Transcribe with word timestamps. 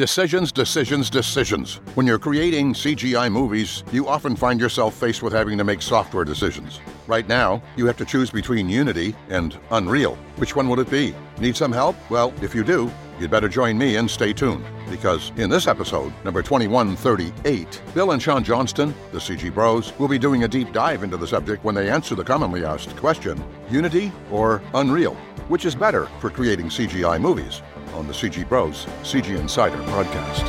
Decisions, 0.00 0.50
decisions, 0.50 1.10
decisions. 1.10 1.74
When 1.94 2.06
you're 2.06 2.18
creating 2.18 2.72
CGI 2.72 3.30
movies, 3.30 3.84
you 3.92 4.08
often 4.08 4.34
find 4.34 4.58
yourself 4.58 4.94
faced 4.94 5.22
with 5.22 5.34
having 5.34 5.58
to 5.58 5.64
make 5.64 5.82
software 5.82 6.24
decisions. 6.24 6.80
Right 7.06 7.28
now, 7.28 7.62
you 7.76 7.84
have 7.84 7.98
to 7.98 8.06
choose 8.06 8.30
between 8.30 8.70
Unity 8.70 9.14
and 9.28 9.60
Unreal. 9.72 10.14
Which 10.36 10.56
one 10.56 10.70
would 10.70 10.78
it 10.78 10.88
be? 10.88 11.14
Need 11.38 11.54
some 11.54 11.70
help? 11.70 11.96
Well, 12.08 12.32
if 12.40 12.54
you 12.54 12.64
do, 12.64 12.90
you'd 13.18 13.30
better 13.30 13.46
join 13.46 13.76
me 13.76 13.96
and 13.96 14.10
stay 14.10 14.32
tuned. 14.32 14.64
Because 14.88 15.32
in 15.36 15.50
this 15.50 15.66
episode, 15.66 16.14
number 16.24 16.40
2138, 16.40 17.82
Bill 17.92 18.12
and 18.12 18.22
Sean 18.22 18.42
Johnston, 18.42 18.94
the 19.12 19.18
CG 19.18 19.52
Bros, 19.52 19.92
will 19.98 20.08
be 20.08 20.18
doing 20.18 20.44
a 20.44 20.48
deep 20.48 20.72
dive 20.72 21.02
into 21.02 21.18
the 21.18 21.26
subject 21.26 21.62
when 21.62 21.74
they 21.74 21.90
answer 21.90 22.14
the 22.14 22.24
commonly 22.24 22.64
asked 22.64 22.96
question 22.96 23.44
Unity 23.70 24.10
or 24.30 24.62
Unreal? 24.72 25.14
Which 25.48 25.66
is 25.66 25.74
better 25.74 26.06
for 26.20 26.30
creating 26.30 26.70
CGI 26.70 27.20
movies? 27.20 27.60
On 27.94 28.06
the 28.06 28.12
CG 28.12 28.48
Bros 28.48 28.86
CG 29.02 29.38
Insider 29.38 29.78
podcast. 29.84 30.48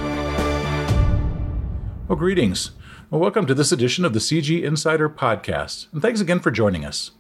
Well, 2.08 2.18
greetings. 2.18 2.72
Well, 3.10 3.22
welcome 3.22 3.46
to 3.46 3.54
this 3.54 3.72
edition 3.72 4.06
of 4.06 4.14
the 4.14 4.20
CG 4.20 4.64
Insider 4.64 5.10
podcast, 5.10 5.92
and 5.92 6.02
thanks 6.02 6.22
again 6.22 6.40
for 6.40 6.52
joining 6.52 6.86
us. 6.86 7.12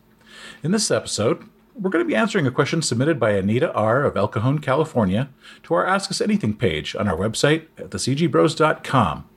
In 0.63 0.71
this 0.71 0.91
episode, 0.91 1.43
we're 1.75 1.89
going 1.89 2.03
to 2.03 2.07
be 2.07 2.15
answering 2.15 2.45
a 2.45 2.51
question 2.51 2.81
submitted 2.81 3.19
by 3.19 3.31
Anita 3.31 3.73
R. 3.73 4.03
of 4.03 4.17
El 4.17 4.27
Cajon, 4.27 4.59
California, 4.59 5.29
to 5.63 5.73
our 5.73 5.85
Ask 5.85 6.11
Us 6.11 6.21
Anything 6.21 6.55
page 6.55 6.95
on 6.95 7.07
our 7.07 7.17
website 7.17 7.67
at 7.77 7.89
thecgbros.com. 7.89 9.27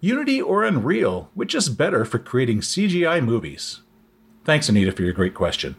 Unity 0.00 0.40
or 0.40 0.64
Unreal, 0.64 1.30
which 1.34 1.54
is 1.54 1.68
better 1.68 2.04
for 2.04 2.18
creating 2.18 2.60
CGI 2.60 3.24
movies? 3.24 3.80
Thanks, 4.44 4.68
Anita, 4.68 4.92
for 4.92 5.02
your 5.02 5.12
great 5.12 5.34
question. 5.34 5.76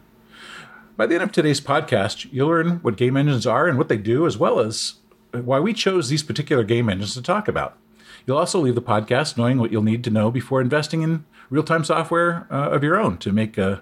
By 1.00 1.06
the 1.06 1.14
end 1.14 1.24
of 1.24 1.32
today's 1.32 1.62
podcast, 1.62 2.28
you'll 2.30 2.48
learn 2.48 2.80
what 2.82 2.98
game 2.98 3.16
engines 3.16 3.46
are 3.46 3.66
and 3.66 3.78
what 3.78 3.88
they 3.88 3.96
do, 3.96 4.26
as 4.26 4.36
well 4.36 4.60
as 4.60 4.96
why 5.32 5.58
we 5.58 5.72
chose 5.72 6.10
these 6.10 6.22
particular 6.22 6.62
game 6.62 6.90
engines 6.90 7.14
to 7.14 7.22
talk 7.22 7.48
about. 7.48 7.78
You'll 8.26 8.36
also 8.36 8.60
leave 8.60 8.74
the 8.74 8.82
podcast 8.82 9.38
knowing 9.38 9.56
what 9.56 9.72
you'll 9.72 9.82
need 9.82 10.04
to 10.04 10.10
know 10.10 10.30
before 10.30 10.60
investing 10.60 11.00
in 11.00 11.24
real 11.48 11.62
time 11.62 11.84
software 11.84 12.46
uh, 12.50 12.68
of 12.68 12.84
your 12.84 12.98
own 12.98 13.16
to 13.16 13.32
make 13.32 13.58
uh, 13.58 13.78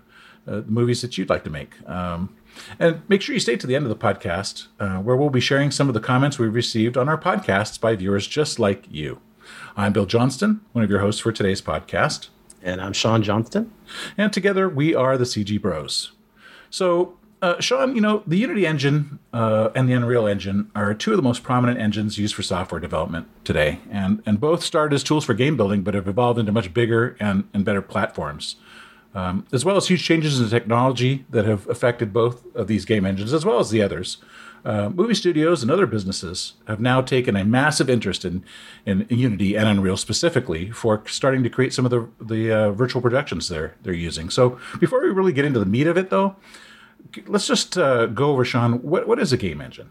uh, 0.46 0.62
movies 0.66 1.02
that 1.02 1.18
you'd 1.18 1.28
like 1.28 1.42
to 1.42 1.50
make. 1.50 1.74
Um, 1.88 2.36
and 2.78 3.02
make 3.08 3.20
sure 3.20 3.34
you 3.34 3.40
stay 3.40 3.56
to 3.56 3.66
the 3.66 3.74
end 3.74 3.84
of 3.84 3.90
the 3.90 3.96
podcast, 3.96 4.68
uh, 4.78 4.98
where 4.98 5.16
we'll 5.16 5.28
be 5.28 5.40
sharing 5.40 5.72
some 5.72 5.88
of 5.88 5.94
the 5.94 6.00
comments 6.00 6.38
we've 6.38 6.54
received 6.54 6.96
on 6.96 7.08
our 7.08 7.18
podcasts 7.18 7.80
by 7.80 7.96
viewers 7.96 8.28
just 8.28 8.60
like 8.60 8.84
you. 8.88 9.20
I'm 9.76 9.92
Bill 9.92 10.06
Johnston, 10.06 10.60
one 10.70 10.84
of 10.84 10.90
your 10.90 11.00
hosts 11.00 11.20
for 11.20 11.32
today's 11.32 11.62
podcast. 11.62 12.28
And 12.62 12.80
I'm 12.80 12.92
Sean 12.92 13.24
Johnston. 13.24 13.72
And 14.16 14.32
together 14.32 14.68
we 14.68 14.94
are 14.94 15.18
the 15.18 15.24
CG 15.24 15.60
Bros. 15.60 16.12
So, 16.70 17.16
uh, 17.40 17.60
Sean, 17.60 17.94
you 17.94 18.00
know, 18.00 18.22
the 18.26 18.36
Unity 18.36 18.66
engine 18.66 19.18
uh, 19.32 19.70
and 19.74 19.88
the 19.88 19.92
Unreal 19.92 20.26
engine 20.26 20.70
are 20.74 20.92
two 20.92 21.12
of 21.12 21.16
the 21.16 21.22
most 21.22 21.42
prominent 21.42 21.78
engines 21.78 22.18
used 22.18 22.34
for 22.34 22.42
software 22.42 22.80
development 22.80 23.28
today. 23.44 23.78
And, 23.90 24.22
and 24.26 24.40
both 24.40 24.62
started 24.62 24.94
as 24.94 25.04
tools 25.04 25.24
for 25.24 25.34
game 25.34 25.56
building, 25.56 25.82
but 25.82 25.94
have 25.94 26.08
evolved 26.08 26.38
into 26.38 26.52
much 26.52 26.74
bigger 26.74 27.16
and, 27.20 27.48
and 27.54 27.64
better 27.64 27.82
platforms. 27.82 28.56
Um, 29.14 29.46
as 29.52 29.64
well 29.64 29.76
as 29.76 29.88
huge 29.88 30.04
changes 30.04 30.38
in 30.38 30.48
technology 30.48 31.24
that 31.30 31.44
have 31.44 31.68
affected 31.68 32.12
both 32.12 32.44
of 32.54 32.66
these 32.66 32.84
game 32.84 33.06
engines, 33.06 33.32
as 33.32 33.44
well 33.44 33.58
as 33.58 33.70
the 33.70 33.82
others. 33.82 34.18
Uh, 34.64 34.88
movie 34.90 35.14
studios 35.14 35.62
and 35.62 35.70
other 35.70 35.86
businesses 35.86 36.54
have 36.66 36.80
now 36.80 37.00
taken 37.00 37.36
a 37.36 37.44
massive 37.44 37.88
interest 37.88 38.24
in, 38.24 38.44
in 38.86 39.06
Unity 39.08 39.56
and 39.56 39.68
Unreal 39.68 39.96
specifically 39.96 40.70
for 40.70 41.02
starting 41.06 41.42
to 41.42 41.50
create 41.50 41.72
some 41.72 41.84
of 41.84 41.90
the 41.90 42.08
the 42.20 42.52
uh, 42.52 42.70
virtual 42.72 43.00
productions 43.00 43.48
they're 43.48 43.74
they're 43.82 43.92
using. 43.92 44.30
So 44.30 44.58
before 44.80 45.02
we 45.02 45.10
really 45.10 45.32
get 45.32 45.44
into 45.44 45.58
the 45.58 45.66
meat 45.66 45.86
of 45.86 45.96
it, 45.96 46.10
though, 46.10 46.36
let's 47.26 47.46
just 47.46 47.78
uh, 47.78 48.06
go 48.06 48.30
over 48.30 48.44
Sean. 48.44 48.82
What 48.82 49.06
what 49.06 49.18
is 49.18 49.32
a 49.32 49.36
game 49.36 49.60
engine? 49.60 49.90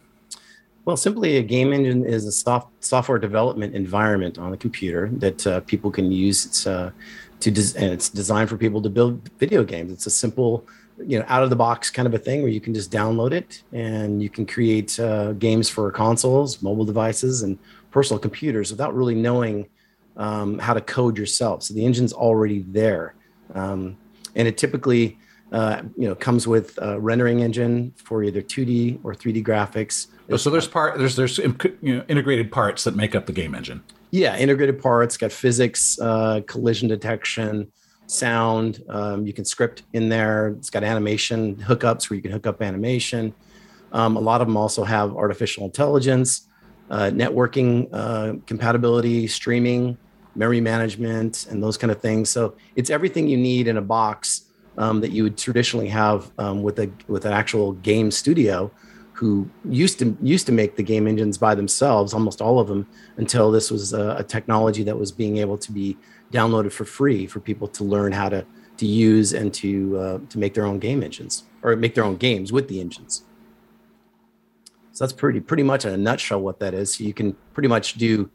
Well, 0.87 0.95
simply 0.95 1.35
a 1.35 1.43
game 1.43 1.73
engine 1.73 2.05
is 2.05 2.25
a 2.25 2.31
soft, 2.31 2.69
software 2.81 3.19
development 3.19 3.75
environment 3.75 4.37
on 4.37 4.53
a 4.53 4.57
computer 4.57 5.09
that 5.15 5.45
uh, 5.45 5.59
people 5.61 5.91
can 5.91 6.13
use. 6.13 6.45
It's 6.45 6.65
uh, 6.65 6.91
to 7.39 7.51
des- 7.51 7.77
and 7.77 7.91
it's 7.91 8.09
designed 8.09 8.49
for 8.49 8.57
people 8.57 8.81
to 8.81 8.89
build 8.89 9.29
video 9.39 9.63
games. 9.63 9.91
It's 9.91 10.05
a 10.05 10.11
simple 10.11 10.67
you 11.05 11.19
know 11.19 11.25
out 11.27 11.43
of 11.43 11.49
the 11.49 11.55
box 11.55 11.89
kind 11.89 12.07
of 12.07 12.13
a 12.13 12.17
thing 12.17 12.41
where 12.41 12.51
you 12.51 12.61
can 12.61 12.73
just 12.73 12.91
download 12.91 13.31
it 13.31 13.61
and 13.71 14.21
you 14.21 14.29
can 14.29 14.45
create 14.45 14.99
uh, 14.99 15.33
games 15.33 15.69
for 15.69 15.91
consoles 15.91 16.61
mobile 16.61 16.85
devices 16.85 17.43
and 17.43 17.59
personal 17.91 18.19
computers 18.19 18.71
without 18.71 18.95
really 18.95 19.15
knowing 19.15 19.67
um, 20.17 20.57
how 20.57 20.73
to 20.73 20.81
code 20.81 21.17
yourself. 21.17 21.63
So 21.63 21.73
the 21.73 21.85
engine's 21.85 22.13
already 22.13 22.65
there. 22.67 23.13
Um, 23.53 23.97
and 24.35 24.47
it 24.47 24.57
typically 24.57 25.17
uh, 25.51 25.83
you 25.95 26.07
know 26.07 26.15
comes 26.15 26.47
with 26.47 26.77
a 26.81 26.99
rendering 26.99 27.41
engine 27.41 27.93
for 27.95 28.23
either 28.23 28.41
2d 28.41 28.99
or 29.03 29.13
3d 29.13 29.45
graphics. 29.45 30.07
Oh, 30.29 30.37
so 30.37 30.49
there's 30.49 30.67
part 30.67 30.97
there's 30.97 31.15
there's 31.15 31.37
you 31.37 31.55
know, 31.81 32.03
integrated 32.07 32.51
parts 32.51 32.83
that 32.83 32.95
make 32.95 33.15
up 33.15 33.27
the 33.27 33.31
game 33.31 33.55
engine 33.55 33.83
yeah 34.11 34.37
integrated 34.37 34.81
parts 34.81 35.17
got 35.17 35.31
physics 35.31 35.99
uh, 35.99 36.41
collision 36.47 36.87
detection 36.87 37.71
sound. 38.07 38.83
Um, 38.89 39.27
you 39.27 39.33
can 39.33 39.45
script 39.45 39.83
in 39.93 40.09
there. 40.09 40.49
It's 40.49 40.69
got 40.69 40.83
animation 40.83 41.55
hookups 41.57 42.09
where 42.09 42.15
you 42.15 42.21
can 42.21 42.31
hook 42.31 42.47
up 42.47 42.61
animation. 42.61 43.33
Um, 43.91 44.17
a 44.17 44.19
lot 44.19 44.41
of 44.41 44.47
them 44.47 44.57
also 44.57 44.83
have 44.83 45.15
artificial 45.15 45.65
intelligence, 45.65 46.47
uh, 46.89 47.11
networking 47.13 47.89
uh, 47.93 48.33
compatibility, 48.45 49.27
streaming, 49.27 49.97
memory 50.35 50.61
management, 50.61 51.47
and 51.49 51.61
those 51.61 51.77
kind 51.77 51.91
of 51.91 52.01
things. 52.01 52.29
So 52.29 52.55
it's 52.75 52.89
everything 52.89 53.27
you 53.27 53.37
need 53.37 53.67
in 53.67 53.77
a 53.77 53.81
box 53.81 54.43
um, 54.77 55.01
that 55.01 55.11
you 55.11 55.23
would 55.23 55.37
traditionally 55.37 55.87
have 55.87 56.31
um, 56.37 56.63
with 56.63 56.79
a 56.79 56.91
with 57.07 57.25
an 57.25 57.33
actual 57.33 57.73
game 57.73 58.11
studio, 58.11 58.71
who 59.17 59.49
used 59.65 59.97
to 59.97 60.15
used 60.21 60.45
to 60.45 60.51
make 60.51 60.75
the 60.75 60.83
game 60.83 61.07
engines 61.07 61.39
by 61.39 61.55
themselves, 61.55 62.13
almost 62.13 62.39
all 62.39 62.59
of 62.59 62.67
them, 62.67 62.87
until 63.17 63.51
this 63.51 63.71
was 63.71 63.91
a, 63.93 64.17
a 64.17 64.23
technology 64.23 64.83
that 64.83 64.97
was 64.97 65.11
being 65.11 65.37
able 65.37 65.57
to 65.57 65.71
be 65.71 65.97
downloaded 66.31 66.71
for 66.71 66.85
free 66.85 67.25
for 67.25 67.39
people 67.39 67.67
to 67.67 67.83
learn 67.83 68.11
how 68.11 68.29
to 68.29 68.45
to 68.77 68.85
use 68.85 69.33
and 69.33 69.51
to 69.55 69.97
uh, 69.97 70.19
to 70.29 70.37
make 70.37 70.53
their 70.53 70.65
own 70.65 70.77
game 70.77 71.01
engines 71.01 71.43
or 71.63 71.75
make 71.75 71.95
their 71.95 72.03
own 72.03 72.15
games 72.15 72.51
with 72.51 72.67
the 72.67 72.79
engines. 72.79 73.23
So 74.91 75.03
that's 75.03 75.13
pretty 75.13 75.39
pretty 75.39 75.63
much 75.63 75.83
in 75.83 75.93
a 75.93 75.97
nutshell 75.97 76.41
what 76.41 76.59
that 76.59 76.75
is. 76.75 76.93
So 76.93 77.03
you 77.03 77.13
can 77.13 77.35
pretty 77.53 77.69
much 77.69 77.95
do 77.95 78.29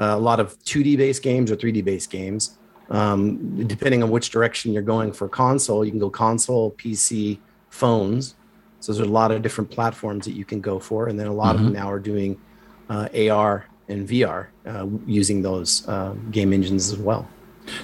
uh, 0.00 0.14
a 0.16 0.18
lot 0.18 0.38
of 0.38 0.56
2D 0.60 0.96
based 0.96 1.22
games 1.22 1.50
or 1.50 1.56
3D 1.56 1.84
based 1.84 2.10
games. 2.10 2.58
Um, 2.90 3.66
depending 3.66 4.02
on 4.04 4.10
which 4.10 4.30
direction 4.30 4.72
you're 4.72 4.82
going 4.82 5.12
for 5.12 5.28
console, 5.28 5.84
you 5.84 5.90
can 5.90 6.00
go 6.00 6.08
console, 6.08 6.70
PC, 6.72 7.38
phones. 7.70 8.36
So 8.80 8.92
there's 8.92 9.06
a 9.06 9.10
lot 9.10 9.30
of 9.30 9.42
different 9.42 9.70
platforms 9.70 10.24
that 10.26 10.32
you 10.32 10.44
can 10.44 10.60
go 10.60 10.78
for, 10.78 11.08
and 11.08 11.18
then 11.18 11.26
a 11.26 11.32
lot 11.32 11.56
mm-hmm. 11.56 11.66
of 11.66 11.72
them 11.72 11.82
now 11.82 11.90
are 11.90 11.98
doing 11.98 12.40
uh, 12.88 13.08
AR 13.30 13.66
and 13.88 14.08
VR 14.08 14.46
uh, 14.66 14.86
using 15.06 15.42
those 15.42 15.86
uh, 15.88 16.14
game 16.30 16.52
engines 16.52 16.92
as 16.92 16.98
well. 16.98 17.28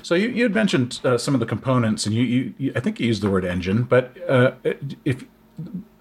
So 0.03 0.15
you, 0.15 0.29
you 0.29 0.43
had 0.45 0.55
mentioned 0.55 1.01
uh, 1.05 1.19
some 1.19 1.35
of 1.35 1.41
the 1.41 1.47
components, 1.47 2.07
and 2.07 2.15
you, 2.15 2.23
you, 2.23 2.55
you, 2.59 2.73
I 2.75 2.81
think 2.81 3.01
you 3.01 3.07
used 3.07 3.23
the 3.23 3.31
word 3.31 3.45
engine, 3.45 3.83
but 3.83 4.17
uh, 4.29 4.53
if 5.05 5.25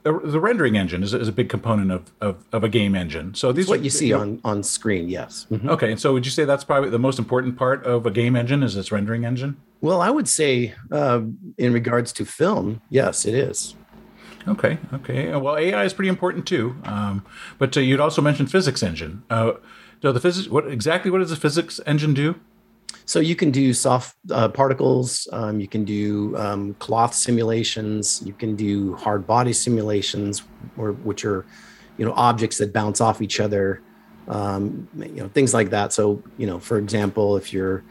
the 0.03 0.39
rendering 0.39 0.75
engine 0.75 1.01
is, 1.01 1.13
is, 1.13 1.29
a 1.29 1.31
big 1.31 1.47
component 1.47 1.91
of, 1.91 2.11
of, 2.19 2.43
of, 2.51 2.63
a 2.63 2.69
game 2.69 2.93
engine. 2.93 3.33
So 3.35 3.53
these 3.53 3.69
what 3.69 3.79
are, 3.79 3.83
you 3.83 3.89
see 3.89 4.11
on, 4.11 4.41
on 4.43 4.61
screen, 4.61 5.07
yes. 5.07 5.47
Mm-hmm. 5.49 5.69
Okay, 5.69 5.91
and 5.91 5.99
so 5.99 6.11
would 6.11 6.25
you 6.25 6.31
say 6.31 6.43
that's 6.43 6.65
probably 6.65 6.89
the 6.89 6.99
most 6.99 7.19
important 7.19 7.57
part 7.57 7.85
of 7.85 8.05
a 8.05 8.11
game 8.11 8.35
engine 8.35 8.63
is 8.63 8.75
its 8.75 8.91
rendering 8.91 9.23
engine? 9.23 9.55
Well, 9.79 10.01
I 10.01 10.09
would 10.09 10.27
say 10.27 10.73
uh, 10.91 11.21
in 11.57 11.71
regards 11.71 12.11
to 12.13 12.25
film, 12.25 12.81
yes, 12.89 13.25
it 13.25 13.33
is. 13.33 13.75
Okay, 14.47 14.77
okay. 14.93 15.35
Well, 15.35 15.57
AI 15.57 15.83
is 15.85 15.93
pretty 15.93 16.09
important 16.09 16.45
too, 16.45 16.75
um, 16.83 17.25
but 17.57 17.75
uh, 17.77 17.79
you'd 17.79 17.99
also 17.99 18.21
mentioned 18.21 18.51
physics 18.51 18.83
engine. 18.83 19.23
Uh, 19.29 19.53
so 20.01 20.11
the 20.11 20.19
physics, 20.19 20.49
what 20.49 20.67
exactly 20.67 21.09
what 21.09 21.19
does 21.19 21.29
the 21.29 21.37
physics 21.37 21.79
engine 21.85 22.13
do? 22.13 22.35
So 23.05 23.19
you 23.19 23.35
can 23.35 23.51
do 23.51 23.73
soft 23.73 24.15
uh, 24.31 24.49
particles, 24.49 25.27
um, 25.31 25.59
you 25.59 25.67
can 25.67 25.83
do 25.83 26.35
um, 26.37 26.73
cloth 26.75 27.13
simulations, 27.13 28.21
you 28.25 28.33
can 28.33 28.55
do 28.55 28.95
hard 28.95 29.25
body 29.27 29.53
simulations, 29.53 30.43
or 30.77 30.91
which 30.91 31.25
are, 31.25 31.45
you 31.97 32.05
know, 32.05 32.13
objects 32.13 32.57
that 32.59 32.73
bounce 32.73 33.01
off 33.01 33.21
each 33.21 33.39
other, 33.39 33.81
um, 34.27 34.87
you 34.97 35.21
know, 35.21 35.29
things 35.29 35.53
like 35.53 35.69
that. 35.69 35.93
So 35.93 36.21
you 36.37 36.47
know, 36.47 36.59
for 36.59 36.77
example, 36.77 37.37
if 37.37 37.53
you're, 37.53 37.83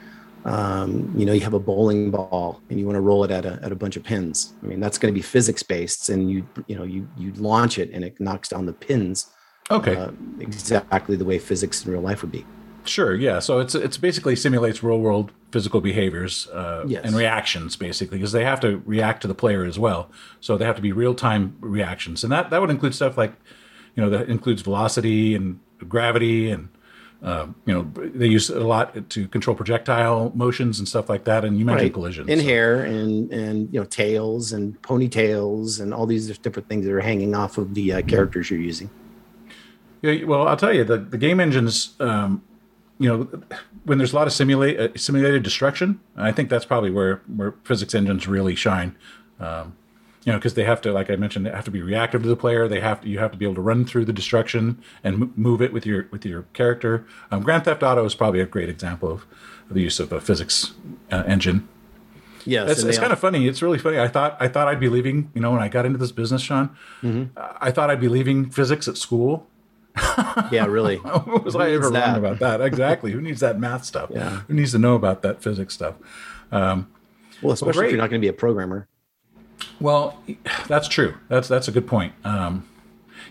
um, 0.45 1.13
you 1.17 1.25
know, 1.25 1.33
you 1.33 1.41
have 1.41 1.55
a 1.55 1.61
bowling 1.61 2.11
ball 2.11 2.61
and 2.69 2.79
you 2.79 2.87
want 2.87 2.97
to 2.97 3.01
roll 3.01 3.25
it 3.25 3.31
at 3.31 3.45
a 3.45 3.61
at 3.63 3.73
a 3.73 3.77
bunch 3.77 3.97
of 3.97 4.03
pins. 4.03 4.55
I 4.63 4.67
mean, 4.67 4.81
that's 4.81 4.99
going 4.99 5.13
to 5.13 5.17
be 5.17 5.23
physics 5.23 5.63
based, 5.63 6.09
and 6.09 6.31
you 6.31 6.47
you 6.67 6.77
know 6.77 6.85
you 6.85 7.09
you 7.17 7.33
launch 7.35 7.79
it 7.79 7.91
and 7.93 8.05
it 8.05 8.21
knocks 8.21 8.49
down 8.49 8.67
the 8.67 8.73
pins. 8.73 9.29
Okay. 9.71 9.97
Uh, 9.97 10.11
exactly 10.41 11.17
the 11.17 11.25
way 11.25 11.39
physics 11.39 11.85
in 11.85 11.93
real 11.93 12.01
life 12.01 12.23
would 12.23 12.33
be. 12.33 12.45
Sure. 12.85 13.15
Yeah. 13.15 13.39
So 13.39 13.61
it's 13.61 13.75
it's 13.75 13.97
basically 13.97 14.35
simulates 14.35 14.83
real 14.83 14.99
world 14.99 15.31
physical 15.53 15.81
behaviors 15.81 16.49
uh, 16.49 16.85
yes. 16.87 17.05
and 17.05 17.15
reactions, 17.15 17.77
basically, 17.77 18.19
because 18.19 18.33
they 18.33 18.45
have 18.45 18.59
to 18.61 18.83
react 18.85 19.23
to 19.23 19.29
the 19.29 19.35
player 19.35 19.65
as 19.65 19.79
well. 19.79 20.11
So 20.41 20.57
they 20.57 20.65
have 20.65 20.77
to 20.77 20.83
be 20.83 20.93
real 20.93 21.15
time 21.15 21.57
reactions, 21.61 22.25
and 22.25 22.33
that 22.33 22.51
that 22.51 22.61
would 22.61 22.71
include 22.71 22.95
stuff 22.95 23.17
like, 23.17 23.35
you 23.95 24.03
know, 24.03 24.11
that 24.11 24.29
includes 24.29 24.63
velocity 24.63 25.35
and 25.35 25.61
gravity, 25.89 26.51
and 26.51 26.69
uh, 27.23 27.47
you 27.67 27.73
know, 27.73 27.83
they 27.95 28.27
use 28.27 28.51
a 28.51 28.61
lot 28.61 29.09
to 29.11 29.29
control 29.29 29.55
projectile 29.55 30.33
motions 30.35 30.81
and 30.81 30.89
stuff 30.89 31.09
like 31.09 31.25
that. 31.25 31.45
And 31.45 31.57
you 31.57 31.65
mentioned 31.65 31.85
right. 31.85 31.95
collisions, 31.95 32.29
in 32.29 32.41
so. 32.41 32.45
hair, 32.45 32.83
and 32.83 33.33
and 33.33 33.73
you 33.73 33.79
know, 33.79 33.87
tails 33.87 34.53
and 34.53 34.81
ponytails, 34.83 35.81
and 35.81 35.95
all 35.95 36.07
these 36.07 36.37
different 36.39 36.69
things 36.69 36.85
that 36.85 36.93
are 36.93 37.01
hanging 37.01 37.35
off 37.35 37.59
of 37.59 37.75
the 37.75 37.93
uh, 37.93 38.03
characters 38.03 38.51
you're 38.51 38.61
using. 38.61 38.91
Yeah, 40.03 40.25
well, 40.25 40.49
I'll 40.49 40.57
tell 40.57 40.75
you 40.75 40.83
the, 40.83 40.99
the 40.99 41.19
game 41.19 41.39
engines. 41.39 41.95
Um, 42.01 42.43
you 42.99 43.09
know, 43.09 43.43
when 43.85 43.99
there's 43.99 44.13
a 44.13 44.17
lot 44.17 44.27
of 44.27 44.33
simulate 44.33 44.79
uh, 44.79 44.89
simulated 44.97 45.45
destruction, 45.45 46.01
I 46.17 46.33
think 46.33 46.51
that's 46.51 46.65
probably 46.65 46.91
where 46.91 47.23
where 47.35 47.55
physics 47.63 47.95
engines 47.95 48.27
really 48.27 48.57
shine. 48.57 48.97
Um, 49.39 49.77
you 50.25 50.33
know, 50.33 50.39
because 50.39 50.55
they 50.55 50.65
have 50.65 50.81
to, 50.83 50.93
like 50.93 51.11
I 51.11 51.17
mentioned, 51.17 51.47
they 51.47 51.51
have 51.51 51.65
to 51.65 51.71
be 51.71 51.83
reactive 51.83 52.23
to 52.23 52.29
the 52.29 52.37
player. 52.37 52.69
They 52.69 52.81
have 52.81 53.01
to, 53.01 53.09
you 53.09 53.19
have 53.19 53.33
to 53.33 53.39
be 53.39 53.45
able 53.45 53.57
to 53.57 53.61
run 53.61 53.85
through 53.85 54.05
the 54.05 54.13
destruction 54.13 54.81
and 55.03 55.15
m- 55.23 55.33
move 55.37 55.61
it 55.61 55.73
with 55.73 55.85
your 55.85 56.07
with 56.11 56.25
your 56.25 56.43
character. 56.53 57.05
Um, 57.31 57.43
Grand 57.43 57.65
Theft 57.65 57.83
Auto 57.83 58.05
is 58.05 58.15
probably 58.15 58.41
a 58.41 58.47
great 58.47 58.69
example 58.69 59.11
of, 59.11 59.27
of 59.69 59.75
the 59.75 59.81
use 59.81 59.99
of 60.01 60.13
a 60.13 60.21
physics 60.21 60.73
uh, 61.11 61.25
engine. 61.27 61.69
Yeah, 62.45 62.67
It's, 62.69 62.83
it's 62.83 62.99
kind 62.99 63.13
of 63.13 63.21
funny. 63.21 63.47
It's 63.47 63.63
really 63.63 63.79
funny. 63.79 64.01
I 64.01 64.09
thought 64.09 64.37
I 64.41 64.49
thought 64.49 64.67
I'd 64.69 64.81
be 64.81 64.89
leaving. 64.89 65.31
You 65.35 65.41
know, 65.41 65.53
when 65.53 65.61
I 65.63 65.69
got 65.69 65.87
into 65.87 65.99
this 65.99 66.13
business, 66.13 66.43
Sean, 66.43 66.77
Mm-hmm. 67.03 67.39
I 67.61 67.71
thought 67.71 67.89
I'd 67.91 68.01
be 68.01 68.09
leaving 68.09 68.51
physics 68.51 68.89
at 68.89 68.97
school. 68.97 69.47
yeah, 70.51 70.67
really. 70.67 70.97
What 71.05 71.45
was 71.45 71.55
Who 71.55 71.61
I 71.61 71.71
ever 71.73 71.91
wrong 71.91 72.17
about 72.17 72.39
that? 72.41 72.61
Exactly. 72.61 73.13
Who 73.13 73.21
needs 73.21 73.41
that 73.41 73.61
math 73.61 73.85
stuff? 73.85 74.11
Yeah. 74.13 74.41
Who 74.49 74.55
needs 74.55 74.73
to 74.73 74.79
know 74.79 74.95
about 74.95 75.23
that 75.23 75.43
physics 75.43 75.75
stuff? 75.75 75.95
Well, 76.51 77.53
especially 77.53 77.87
if 77.87 77.91
you're 77.93 77.99
not 78.01 78.11
going 78.11 78.21
to 78.21 78.25
be 78.25 78.29
a 78.29 78.33
programmer. 78.33 78.89
Well, 79.81 80.19
that's 80.69 80.89
true. 80.89 81.15
That's 81.29 81.49
that's 81.49 81.69
a 81.69 81.73
good 81.73 81.87
point. 81.87 82.15
Um, 82.25 82.69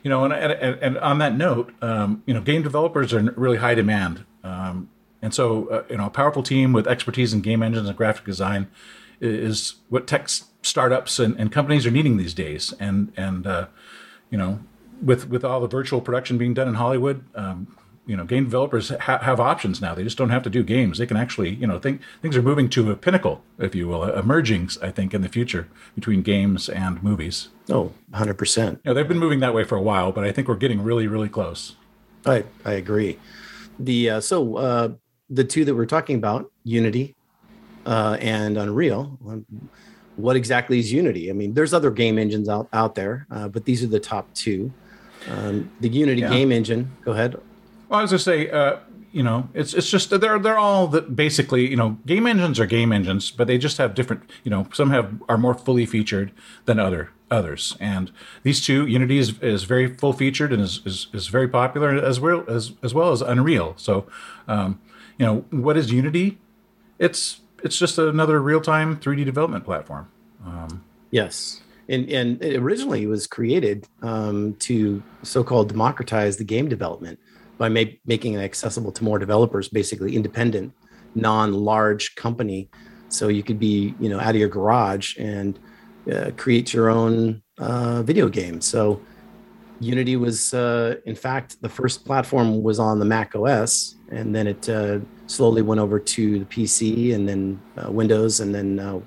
you 0.03 0.09
know, 0.09 0.23
and, 0.23 0.33
and 0.33 0.79
and 0.81 0.97
on 0.97 1.19
that 1.19 1.35
note, 1.35 1.73
um, 1.81 2.23
you 2.25 2.33
know, 2.33 2.41
game 2.41 2.61
developers 2.61 3.13
are 3.13 3.19
in 3.19 3.27
really 3.35 3.57
high 3.57 3.75
demand, 3.75 4.25
um, 4.43 4.89
and 5.21 5.33
so 5.33 5.67
uh, 5.67 5.83
you 5.89 5.97
know, 5.97 6.07
a 6.07 6.09
powerful 6.09 6.43
team 6.43 6.73
with 6.73 6.87
expertise 6.87 7.33
in 7.33 7.41
game 7.41 7.61
engines 7.63 7.87
and 7.87 7.97
graphic 7.97 8.25
design 8.25 8.67
is 9.19 9.75
what 9.89 10.07
tech 10.07 10.27
startups 10.63 11.19
and, 11.19 11.39
and 11.39 11.51
companies 11.51 11.85
are 11.85 11.91
needing 11.91 12.17
these 12.17 12.33
days. 12.33 12.73
And 12.79 13.13
and 13.15 13.45
uh, 13.45 13.67
you 14.29 14.37
know, 14.37 14.59
with 15.01 15.29
with 15.29 15.45
all 15.45 15.61
the 15.61 15.67
virtual 15.67 16.01
production 16.01 16.37
being 16.37 16.53
done 16.53 16.67
in 16.67 16.75
Hollywood. 16.75 17.23
Um, 17.35 17.75
you 18.11 18.17
know, 18.17 18.25
game 18.25 18.43
developers 18.43 18.89
ha- 18.89 19.19
have 19.19 19.39
options 19.39 19.79
now. 19.79 19.95
They 19.95 20.03
just 20.03 20.17
don't 20.17 20.31
have 20.31 20.43
to 20.43 20.49
do 20.49 20.63
games. 20.63 20.97
They 20.97 21.05
can 21.05 21.15
actually, 21.15 21.51
you 21.55 21.65
know, 21.65 21.79
think 21.79 22.01
things 22.21 22.35
are 22.35 22.41
moving 22.41 22.67
to 22.71 22.91
a 22.91 22.95
pinnacle, 22.97 23.41
if 23.57 23.73
you 23.73 23.87
will, 23.87 24.03
emerging. 24.03 24.69
I 24.81 24.91
think 24.91 25.13
in 25.13 25.21
the 25.21 25.29
future 25.29 25.69
between 25.95 26.21
games 26.21 26.67
and 26.67 27.01
movies. 27.01 27.47
Oh, 27.69 27.93
100%. 28.13 28.71
You 28.71 28.79
know, 28.83 28.93
they've 28.93 29.07
been 29.07 29.17
moving 29.17 29.39
that 29.39 29.53
way 29.53 29.63
for 29.63 29.77
a 29.77 29.81
while, 29.81 30.11
but 30.11 30.25
I 30.25 30.33
think 30.33 30.49
we're 30.49 30.55
getting 30.57 30.83
really, 30.83 31.07
really 31.07 31.29
close. 31.29 31.77
I, 32.25 32.43
I 32.65 32.73
agree. 32.73 33.17
The 33.79 34.09
uh, 34.09 34.19
so 34.19 34.57
uh, 34.57 34.89
the 35.29 35.45
two 35.45 35.63
that 35.63 35.73
we're 35.73 35.85
talking 35.85 36.17
about, 36.17 36.51
Unity 36.65 37.15
uh, 37.85 38.17
and 38.19 38.57
Unreal. 38.57 39.17
um, 39.25 39.45
What 40.17 40.35
exactly 40.35 40.79
is 40.79 40.91
Unity? 40.91 41.29
I 41.29 41.33
mean, 41.33 41.53
there's 41.53 41.73
other 41.73 41.89
game 41.91 42.19
engines 42.19 42.49
out 42.49 42.67
out 42.73 42.93
there, 42.95 43.25
uh, 43.31 43.47
but 43.47 43.63
these 43.63 43.81
are 43.85 43.87
the 43.87 44.01
top 44.01 44.27
two. 44.33 44.71
Um, 45.29 45.71
the 45.79 45.87
Unity 45.87 46.21
Yeah. 46.21 46.29
game 46.29 46.51
engine. 46.51 46.91
Go 47.05 47.13
ahead. 47.13 47.35
Well, 47.91 47.99
I 47.99 48.03
was 48.03 48.11
gonna 48.11 48.19
say, 48.19 48.49
uh, 48.49 48.77
you 49.11 49.21
know, 49.21 49.49
it's 49.53 49.73
it's 49.73 49.89
just 49.89 50.17
they're 50.17 50.39
they're 50.39 50.57
all 50.57 50.87
the, 50.87 51.01
basically, 51.01 51.69
you 51.69 51.75
know, 51.75 51.97
game 52.05 52.25
engines 52.25 52.57
are 52.57 52.65
game 52.65 52.93
engines, 52.93 53.31
but 53.31 53.47
they 53.47 53.57
just 53.57 53.77
have 53.79 53.93
different. 53.93 54.23
You 54.45 54.49
know, 54.49 54.69
some 54.71 54.91
have 54.91 55.21
are 55.27 55.37
more 55.37 55.53
fully 55.53 55.85
featured 55.85 56.31
than 56.63 56.79
other 56.79 57.09
others, 57.29 57.75
and 57.81 58.09
these 58.43 58.65
two, 58.65 58.87
Unity 58.87 59.17
is, 59.17 59.37
is 59.39 59.65
very 59.65 59.93
full 59.93 60.13
featured 60.13 60.53
and 60.53 60.61
is, 60.61 60.79
is, 60.85 61.07
is 61.11 61.27
very 61.27 61.49
popular 61.49 61.93
as 61.93 62.17
well 62.21 62.45
as 62.47 62.71
as 62.81 62.93
well 62.93 63.11
as 63.11 63.21
Unreal. 63.21 63.73
So, 63.75 64.07
um, 64.47 64.79
you 65.17 65.25
know, 65.25 65.43
what 65.49 65.75
is 65.75 65.91
Unity? 65.91 66.37
It's 66.97 67.41
it's 67.61 67.77
just 67.77 67.97
another 67.97 68.41
real 68.41 68.61
time 68.61 69.01
3D 69.01 69.25
development 69.25 69.65
platform. 69.65 70.09
Yes. 71.09 71.59
And, 71.89 72.09
and 72.09 72.41
it 72.41 72.55
originally 72.55 73.05
was 73.05 73.27
created 73.27 73.85
um, 74.01 74.53
to 74.59 75.03
so-called 75.23 75.67
democratize 75.67 76.37
the 76.37 76.45
game 76.45 76.69
development 76.69 77.19
by 77.61 77.69
ma- 77.69 77.95
making 78.07 78.33
it 78.33 78.39
accessible 78.39 78.91
to 78.91 79.03
more 79.03 79.19
developers, 79.19 79.69
basically 79.69 80.15
independent, 80.15 80.73
non-large 81.13 82.15
company. 82.15 82.71
So 83.09 83.27
you 83.27 83.43
could 83.43 83.59
be, 83.59 83.93
you 83.99 84.09
know, 84.09 84.19
out 84.19 84.31
of 84.31 84.37
your 84.37 84.49
garage 84.49 85.15
and 85.19 85.59
uh, 86.11 86.31
create 86.37 86.73
your 86.73 86.89
own 86.89 87.43
uh, 87.59 88.01
video 88.01 88.29
game. 88.29 88.61
So 88.61 88.99
Unity 89.79 90.15
was, 90.15 90.55
uh, 90.55 90.95
in 91.05 91.15
fact, 91.15 91.61
the 91.61 91.69
first 91.69 92.03
platform 92.03 92.63
was 92.63 92.79
on 92.79 92.97
the 92.97 93.05
Mac 93.05 93.35
OS, 93.35 93.95
and 94.09 94.33
then 94.35 94.47
it 94.47 94.67
uh, 94.67 94.97
slowly 95.27 95.61
went 95.61 95.79
over 95.79 95.99
to 95.99 96.39
the 96.39 96.45
PC, 96.45 97.13
and 97.13 97.29
then 97.29 97.61
uh, 97.77 97.91
Windows, 97.91 98.39
and 98.39 98.55
then 98.55 98.79
uh, 98.79 98.99